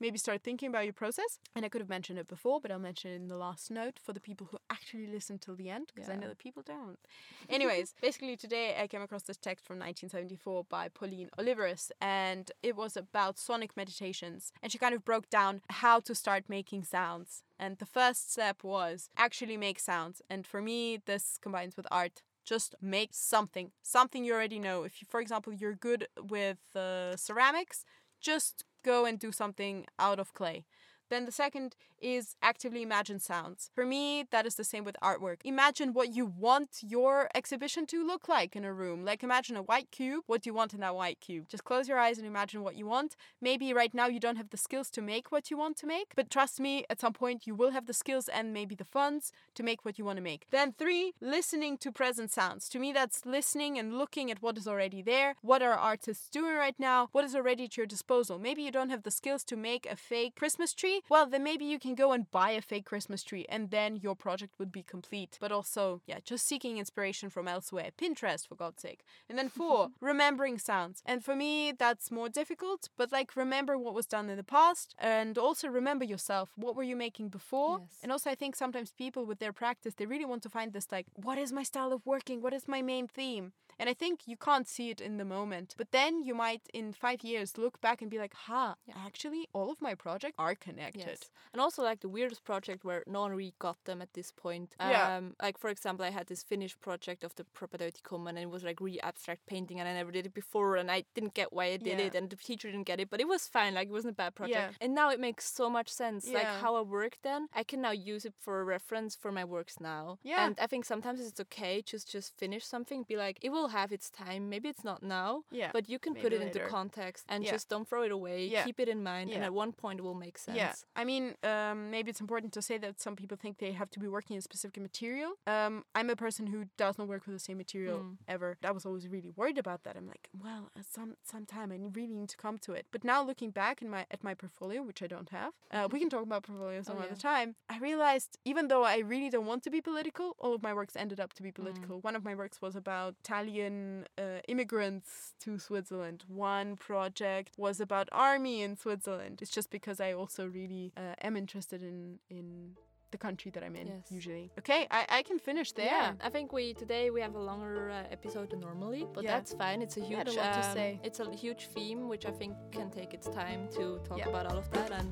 maybe 0.00 0.18
start 0.18 0.42
thinking 0.42 0.68
about 0.68 0.84
your 0.84 0.92
process. 0.92 1.38
And 1.54 1.64
I 1.64 1.68
could 1.68 1.80
have 1.80 1.88
mentioned 1.88 2.18
it 2.18 2.28
before, 2.28 2.60
but 2.60 2.70
I'll 2.70 2.78
mention 2.78 3.10
it 3.10 3.16
in 3.16 3.28
the 3.28 3.36
last 3.36 3.70
note 3.70 3.98
for 4.02 4.12
the 4.12 4.20
people 4.20 4.48
who 4.50 4.58
actually 4.70 5.06
listen 5.06 5.38
till 5.38 5.56
the 5.56 5.70
end 5.70 5.92
because 5.94 6.08
I 6.08 6.16
know 6.16 6.28
that 6.28 6.38
people 6.38 6.62
don't. 6.64 6.98
Anyways, 7.48 7.94
basically 8.00 8.36
today 8.36 8.76
I 8.80 8.86
came 8.86 9.02
across 9.02 9.22
this 9.22 9.36
text 9.36 9.66
from 9.66 9.78
1974 9.78 10.64
by 10.68 10.88
Pauline 10.88 11.30
Oliveros 11.38 11.90
and 12.00 12.50
it 12.62 12.76
was 12.76 12.96
about 12.96 13.38
sonic 13.38 13.76
meditations 13.76 14.52
and 14.62 14.70
she 14.70 14.78
kind 14.78 14.94
of 14.94 15.04
broke 15.04 15.28
down 15.30 15.62
how 15.70 16.00
to 16.00 16.14
start 16.14 16.44
making 16.48 16.84
sounds. 16.84 17.42
And 17.58 17.78
the 17.78 17.86
first 17.86 18.32
step 18.32 18.62
was 18.62 19.08
actually 19.16 19.56
make 19.56 19.78
sounds. 19.78 20.20
And 20.28 20.46
for 20.46 20.60
me 20.60 21.00
this 21.04 21.38
combines 21.40 21.76
with 21.76 21.86
art 21.90 22.22
just 22.44 22.76
make 22.80 23.10
something 23.12 23.72
something 23.82 24.24
you 24.24 24.32
already 24.32 24.60
know 24.60 24.84
if 24.84 25.02
you 25.02 25.06
for 25.10 25.20
example 25.20 25.52
you're 25.52 25.74
good 25.74 26.06
with 26.30 26.58
uh, 26.76 27.16
ceramics 27.16 27.84
just 28.20 28.64
go 28.86 29.04
and 29.04 29.18
do 29.18 29.32
something 29.32 29.86
out 29.98 30.18
of 30.18 30.32
clay. 30.32 30.64
Then 31.10 31.24
the 31.26 31.32
second 31.32 31.76
is 32.00 32.36
actively 32.42 32.82
imagine 32.82 33.18
sounds. 33.18 33.70
For 33.74 33.84
me, 33.86 34.24
that 34.30 34.46
is 34.46 34.54
the 34.54 34.64
same 34.64 34.84
with 34.84 34.96
artwork. 35.02 35.38
Imagine 35.44 35.92
what 35.92 36.14
you 36.14 36.26
want 36.26 36.78
your 36.82 37.28
exhibition 37.34 37.86
to 37.86 38.06
look 38.06 38.28
like 38.28 38.56
in 38.56 38.64
a 38.64 38.72
room. 38.72 39.04
Like 39.04 39.22
imagine 39.22 39.56
a 39.56 39.62
white 39.62 39.90
cube. 39.90 40.24
What 40.26 40.42
do 40.42 40.50
you 40.50 40.54
want 40.54 40.74
in 40.74 40.80
that 40.80 40.94
white 40.94 41.20
cube? 41.20 41.48
Just 41.48 41.64
close 41.64 41.88
your 41.88 41.98
eyes 41.98 42.18
and 42.18 42.26
imagine 42.26 42.62
what 42.62 42.76
you 42.76 42.86
want. 42.86 43.16
Maybe 43.40 43.72
right 43.72 43.94
now 43.94 44.06
you 44.06 44.20
don't 44.20 44.36
have 44.36 44.50
the 44.50 44.56
skills 44.56 44.90
to 44.90 45.02
make 45.02 45.30
what 45.32 45.50
you 45.50 45.56
want 45.56 45.76
to 45.78 45.86
make, 45.86 46.12
but 46.16 46.30
trust 46.30 46.60
me, 46.60 46.84
at 46.90 47.00
some 47.00 47.12
point 47.12 47.46
you 47.46 47.54
will 47.54 47.70
have 47.70 47.86
the 47.86 47.92
skills 47.92 48.28
and 48.28 48.52
maybe 48.52 48.74
the 48.74 48.84
funds 48.84 49.32
to 49.54 49.62
make 49.62 49.84
what 49.84 49.98
you 49.98 50.04
want 50.04 50.16
to 50.16 50.22
make. 50.22 50.46
Then 50.50 50.72
three, 50.72 51.14
listening 51.20 51.78
to 51.78 51.92
present 51.92 52.30
sounds. 52.30 52.68
To 52.70 52.78
me, 52.78 52.92
that's 52.92 53.24
listening 53.24 53.78
and 53.78 53.96
looking 53.98 54.30
at 54.30 54.42
what 54.42 54.58
is 54.58 54.68
already 54.68 55.02
there. 55.02 55.36
What 55.42 55.62
are 55.62 55.74
artists 55.74 56.28
doing 56.28 56.54
right 56.56 56.78
now? 56.78 57.08
What 57.12 57.24
is 57.24 57.34
already 57.34 57.64
at 57.64 57.76
your 57.76 57.86
disposal? 57.86 58.38
Maybe 58.38 58.62
you 58.62 58.70
don't 58.70 58.90
have 58.90 59.02
the 59.02 59.10
skills 59.10 59.44
to 59.44 59.56
make 59.56 59.86
a 59.86 59.96
fake 59.96 60.34
Christmas 60.36 60.74
tree. 60.74 61.02
Well, 61.08 61.26
then 61.26 61.44
maybe 61.44 61.64
you 61.64 61.78
can 61.78 61.85
go 61.94 62.12
and 62.12 62.30
buy 62.30 62.50
a 62.50 62.60
fake 62.60 62.86
Christmas 62.86 63.22
tree 63.22 63.46
and 63.48 63.70
then 63.70 63.96
your 63.96 64.14
project 64.14 64.58
would 64.58 64.72
be 64.72 64.82
complete. 64.82 65.38
But 65.40 65.52
also, 65.52 66.00
yeah, 66.06 66.18
just 66.24 66.46
seeking 66.46 66.78
inspiration 66.78 67.30
from 67.30 67.48
elsewhere. 67.48 67.90
Pinterest, 67.96 68.46
for 68.46 68.54
God's 68.54 68.82
sake. 68.82 69.04
And 69.28 69.38
then 69.38 69.48
four, 69.60 69.88
remembering 70.00 70.58
sounds. 70.58 71.02
And 71.06 71.24
for 71.24 71.36
me, 71.36 71.72
that's 71.72 72.10
more 72.10 72.28
difficult, 72.28 72.88
but 72.96 73.12
like 73.12 73.36
remember 73.36 73.78
what 73.78 73.94
was 73.94 74.06
done 74.06 74.28
in 74.30 74.36
the 74.36 74.44
past 74.44 74.94
and 74.98 75.38
also 75.38 75.68
remember 75.68 76.04
yourself. 76.04 76.50
What 76.56 76.76
were 76.76 76.82
you 76.82 76.96
making 76.96 77.28
before? 77.28 77.78
Yes. 77.80 77.98
And 78.02 78.12
also, 78.12 78.30
I 78.30 78.34
think 78.34 78.56
sometimes 78.56 78.92
people 78.92 79.24
with 79.24 79.38
their 79.38 79.52
practice, 79.52 79.94
they 79.94 80.06
really 80.06 80.24
want 80.24 80.42
to 80.44 80.48
find 80.48 80.72
this 80.72 80.90
like, 80.90 81.06
what 81.14 81.38
is 81.38 81.52
my 81.52 81.62
style 81.62 81.92
of 81.92 82.04
working? 82.04 82.42
What 82.42 82.52
is 82.52 82.66
my 82.66 82.82
main 82.82 83.06
theme? 83.06 83.52
And 83.78 83.88
I 83.88 83.94
think 83.94 84.20
you 84.26 84.36
can't 84.36 84.68
see 84.68 84.90
it 84.90 85.00
in 85.00 85.16
the 85.18 85.24
moment. 85.24 85.74
But 85.76 85.92
then 85.92 86.22
you 86.22 86.34
might, 86.34 86.62
in 86.72 86.92
five 86.92 87.22
years, 87.22 87.58
look 87.58 87.80
back 87.80 88.00
and 88.02 88.10
be 88.10 88.18
like, 88.18 88.34
ha, 88.34 88.74
actually, 89.06 89.48
all 89.52 89.70
of 89.70 89.80
my 89.80 89.94
projects 89.94 90.34
are 90.38 90.54
connected. 90.54 91.06
Yes. 91.06 91.30
And 91.52 91.60
also 91.60 91.82
like 91.82 92.00
the 92.00 92.08
weirdest 92.08 92.44
project 92.44 92.84
where 92.84 93.02
no 93.06 93.20
one 93.20 93.32
really 93.32 93.54
got 93.58 93.82
them 93.84 94.02
at 94.02 94.12
this 94.14 94.30
point. 94.32 94.74
Yeah. 94.80 95.16
Um, 95.16 95.34
like 95.42 95.58
for 95.58 95.70
example, 95.70 96.04
I 96.04 96.10
had 96.10 96.26
this 96.26 96.42
finished 96.42 96.80
project 96.80 97.24
of 97.24 97.34
the 97.36 97.44
Propadeutikum 97.44 98.28
and 98.28 98.38
it 98.38 98.50
was 98.50 98.62
like 98.64 98.80
really 98.80 99.00
abstract 99.02 99.46
painting 99.46 99.80
and 99.80 99.88
I 99.88 99.94
never 99.94 100.10
did 100.10 100.26
it 100.26 100.34
before 100.34 100.76
and 100.76 100.90
I 100.90 101.04
didn't 101.14 101.34
get 101.34 101.52
why 101.52 101.66
I 101.66 101.76
did 101.76 101.98
Yeah. 101.98 102.06
it 102.06 102.14
and 102.14 102.28
the 102.28 102.36
teacher 102.36 102.70
didn't 102.70 102.86
get 102.86 103.00
it, 103.00 103.08
but 103.10 103.20
it 103.20 103.28
was 103.28 103.46
fine. 103.46 103.74
Like 103.74 103.88
it 103.88 103.92
wasn't 103.92 104.12
a 104.12 104.16
bad 104.16 104.34
project. 104.34 104.58
Yeah. 104.58 104.84
And 104.84 104.94
now 104.94 105.10
it 105.10 105.20
makes 105.20 105.50
so 105.50 105.70
much 105.70 105.88
sense. 105.88 106.28
Like 106.30 106.46
how 106.46 106.76
I 106.76 106.82
worked 106.82 107.22
then, 107.22 107.48
I 107.54 107.62
can 107.62 107.80
now 107.80 107.92
use 107.92 108.24
it 108.24 108.34
for 108.38 108.60
a 108.60 108.64
reference 108.64 109.14
for 109.16 109.32
my 109.32 109.44
works 109.44 109.80
now. 109.80 110.18
Yeah. 110.22 110.46
And 110.46 110.58
I 110.60 110.66
think 110.66 110.84
sometimes 110.84 111.20
it's 111.20 111.40
okay 111.40 111.82
just 111.82 112.10
just 112.10 112.36
finish 112.36 112.64
something, 112.66 113.04
be 113.08 113.16
like 113.16 113.38
it 113.42 113.50
will 113.50 113.65
have 113.68 113.92
its 113.92 114.10
time. 114.10 114.48
Maybe 114.48 114.68
it's 114.68 114.84
not 114.84 115.02
now, 115.02 115.42
Yeah. 115.50 115.70
but 115.72 115.88
you 115.88 115.98
can 115.98 116.14
put 116.14 116.32
it 116.32 116.40
into 116.42 116.60
context 116.60 117.24
and 117.28 117.44
Yeah. 117.44 117.50
just 117.52 117.68
don't 117.68 117.86
throw 117.88 118.02
it 118.02 118.12
away. 118.12 118.46
Yeah. 118.46 118.64
Keep 118.64 118.80
it 118.80 118.88
in 118.88 119.02
mind, 119.02 119.30
and 119.30 119.42
at 119.44 119.52
one 119.52 119.72
point 119.72 120.00
it 120.00 120.02
will 120.02 120.14
make 120.26 120.38
sense. 120.38 120.56
Yeah, 120.56 120.74
I 120.94 121.04
mean, 121.04 121.34
um, 121.42 121.90
maybe 121.90 122.10
it's 122.10 122.20
important 122.20 122.52
to 122.54 122.62
say 122.62 122.78
that 122.78 123.00
some 123.00 123.16
people 123.16 123.36
think 123.36 123.58
they 123.58 123.72
have 123.72 123.90
to 123.90 123.98
be 124.00 124.08
working 124.08 124.36
in 124.36 124.42
specific 124.42 124.80
material. 124.82 125.32
Um, 125.46 125.84
I'm 125.94 126.10
a 126.10 126.16
person 126.16 126.46
who 126.48 126.66
does 126.76 126.98
not 126.98 127.08
work 127.08 127.26
with 127.26 127.34
the 127.34 127.44
same 127.48 127.58
material 127.58 127.98
Mm. 128.00 128.16
ever. 128.28 128.56
I 128.62 128.70
was 128.70 128.84
always 128.86 129.08
really 129.08 129.30
worried 129.30 129.58
about 129.58 129.82
that. 129.84 129.96
I'm 129.96 130.06
like, 130.06 130.28
well, 130.46 130.70
at 130.76 130.86
some 130.86 131.16
sometime 131.22 131.72
I 131.72 131.76
really 131.98 132.14
need 132.14 132.28
to 132.30 132.36
come 132.36 132.58
to 132.66 132.72
it. 132.72 132.86
But 132.90 133.04
now 133.04 133.22
looking 133.22 133.50
back 133.50 133.82
in 133.82 133.88
my 133.90 134.06
at 134.10 134.22
my 134.24 134.34
portfolio, 134.34 134.82
which 134.82 135.02
I 135.02 135.06
don't 135.06 135.30
have, 135.30 135.52
uh, 135.70 135.88
we 135.92 135.98
can 136.00 136.08
talk 136.14 136.22
about 136.22 136.42
portfolio 136.44 136.82
some 136.82 136.96
Oh, 136.98 137.00
other 137.00 137.10
yeah. 137.10 137.30
time. 137.32 137.56
I 137.68 137.78
realized 137.78 138.38
even 138.44 138.68
though 138.68 138.84
I 138.84 138.98
really 138.98 139.30
don't 139.30 139.46
want 139.46 139.62
to 139.64 139.70
be 139.70 139.80
political, 139.80 140.34
all 140.38 140.54
of 140.54 140.62
my 140.62 140.72
works 140.74 140.96
ended 140.96 141.20
up 141.20 141.32
to 141.34 141.42
Mm. 141.42 141.46
be 141.48 141.52
political. 141.52 142.00
One 142.00 142.16
of 142.16 142.24
my 142.24 142.34
works 142.34 142.60
was 142.62 142.74
about 142.76 143.14
Italian 143.56 144.06
uh, 144.18 144.40
immigrants 144.48 145.34
to 145.40 145.58
Switzerland. 145.58 146.24
One 146.28 146.76
project 146.76 147.52
was 147.56 147.80
about 147.80 148.08
army 148.12 148.62
in 148.62 148.76
Switzerland. 148.76 149.40
It's 149.42 149.50
just 149.50 149.70
because 149.70 150.00
I 150.00 150.12
also 150.12 150.46
really 150.46 150.92
uh, 150.96 151.14
am 151.20 151.36
interested 151.36 151.82
in 151.82 152.18
in 152.28 152.76
the 153.16 153.26
country 153.28 153.50
that 153.54 153.62
I'm 153.66 153.76
in 153.82 153.86
Yes. 153.88 154.10
usually. 154.18 154.46
Okay, 154.60 154.86
I, 154.90 155.00
I 155.18 155.20
can 155.28 155.38
finish 155.38 155.68
there. 155.72 155.86
Yeah, 155.86 156.12
I 156.28 156.30
think 156.34 156.46
we 156.58 156.64
today 156.74 157.04
we 157.16 157.20
have 157.26 157.34
a 157.42 157.44
longer 157.50 157.90
uh, 157.90 158.16
episode 158.16 158.48
than 158.50 158.60
normally, 158.68 159.02
but 159.14 159.22
Yeah. 159.24 159.34
that's 159.34 159.52
fine. 159.62 159.78
It's 159.86 159.96
a 159.96 160.04
huge, 160.10 160.28
lot 160.40 160.52
to 160.60 160.66
um, 160.68 160.74
say. 160.78 160.88
it's 161.08 161.20
a 161.20 161.26
huge 161.44 161.62
theme 161.74 162.00
which 162.12 162.24
I 162.26 162.32
think 162.40 162.52
can 162.76 162.88
take 162.98 163.10
its 163.18 163.28
time 163.40 163.60
to 163.78 163.84
talk 164.08 164.18
Yeah. 164.18 164.28
about 164.32 164.44
all 164.50 164.58
of 164.64 164.68
that. 164.76 164.90
And 164.98 165.08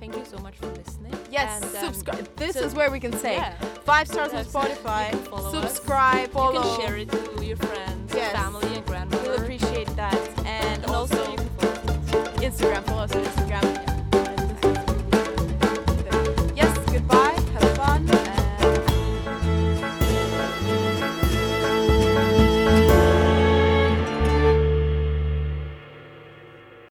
thank 0.00 0.12
you 0.18 0.24
so 0.24 0.38
much 0.46 0.56
for 0.60 0.68
listening. 0.82 1.14
Yes, 1.30 1.50
and, 1.62 1.64
um, 1.76 1.84
subscribe. 1.86 2.26
This 2.36 2.54
so- 2.56 2.64
is 2.66 2.72
where 2.78 2.90
we 2.96 3.00
can 3.06 3.14
say 3.24 3.34
Yeah, 3.36 3.54
five 3.92 4.06
stars 4.08 4.32
on 4.38 4.44
Spotify. 4.44 5.04
follow 5.30 5.48
us. 5.48 5.54
subscribe, 5.58 6.28
you 6.34 6.50
can 6.58 6.68
share 6.80 6.96
it 7.02 7.08
to 7.16 7.44
your 7.50 7.56
friends, 7.68 8.08
Yes. 8.14 8.32
family, 8.40 8.70
and 8.78 8.84
grandmother. 8.90 9.22
We'll 9.30 9.42
appreciate 9.42 9.90
that. 10.02 10.18
And, 10.38 10.82
and 10.84 10.86
also, 10.86 11.16
also 11.18 11.30
you 11.32 11.38
can 11.42 11.50
follow 11.58 11.72
us. 11.72 12.40
Instagram. 12.48 12.82
Follow 12.88 13.04
us 13.06 13.12
on 13.16 13.22
Instagram. 13.24 13.93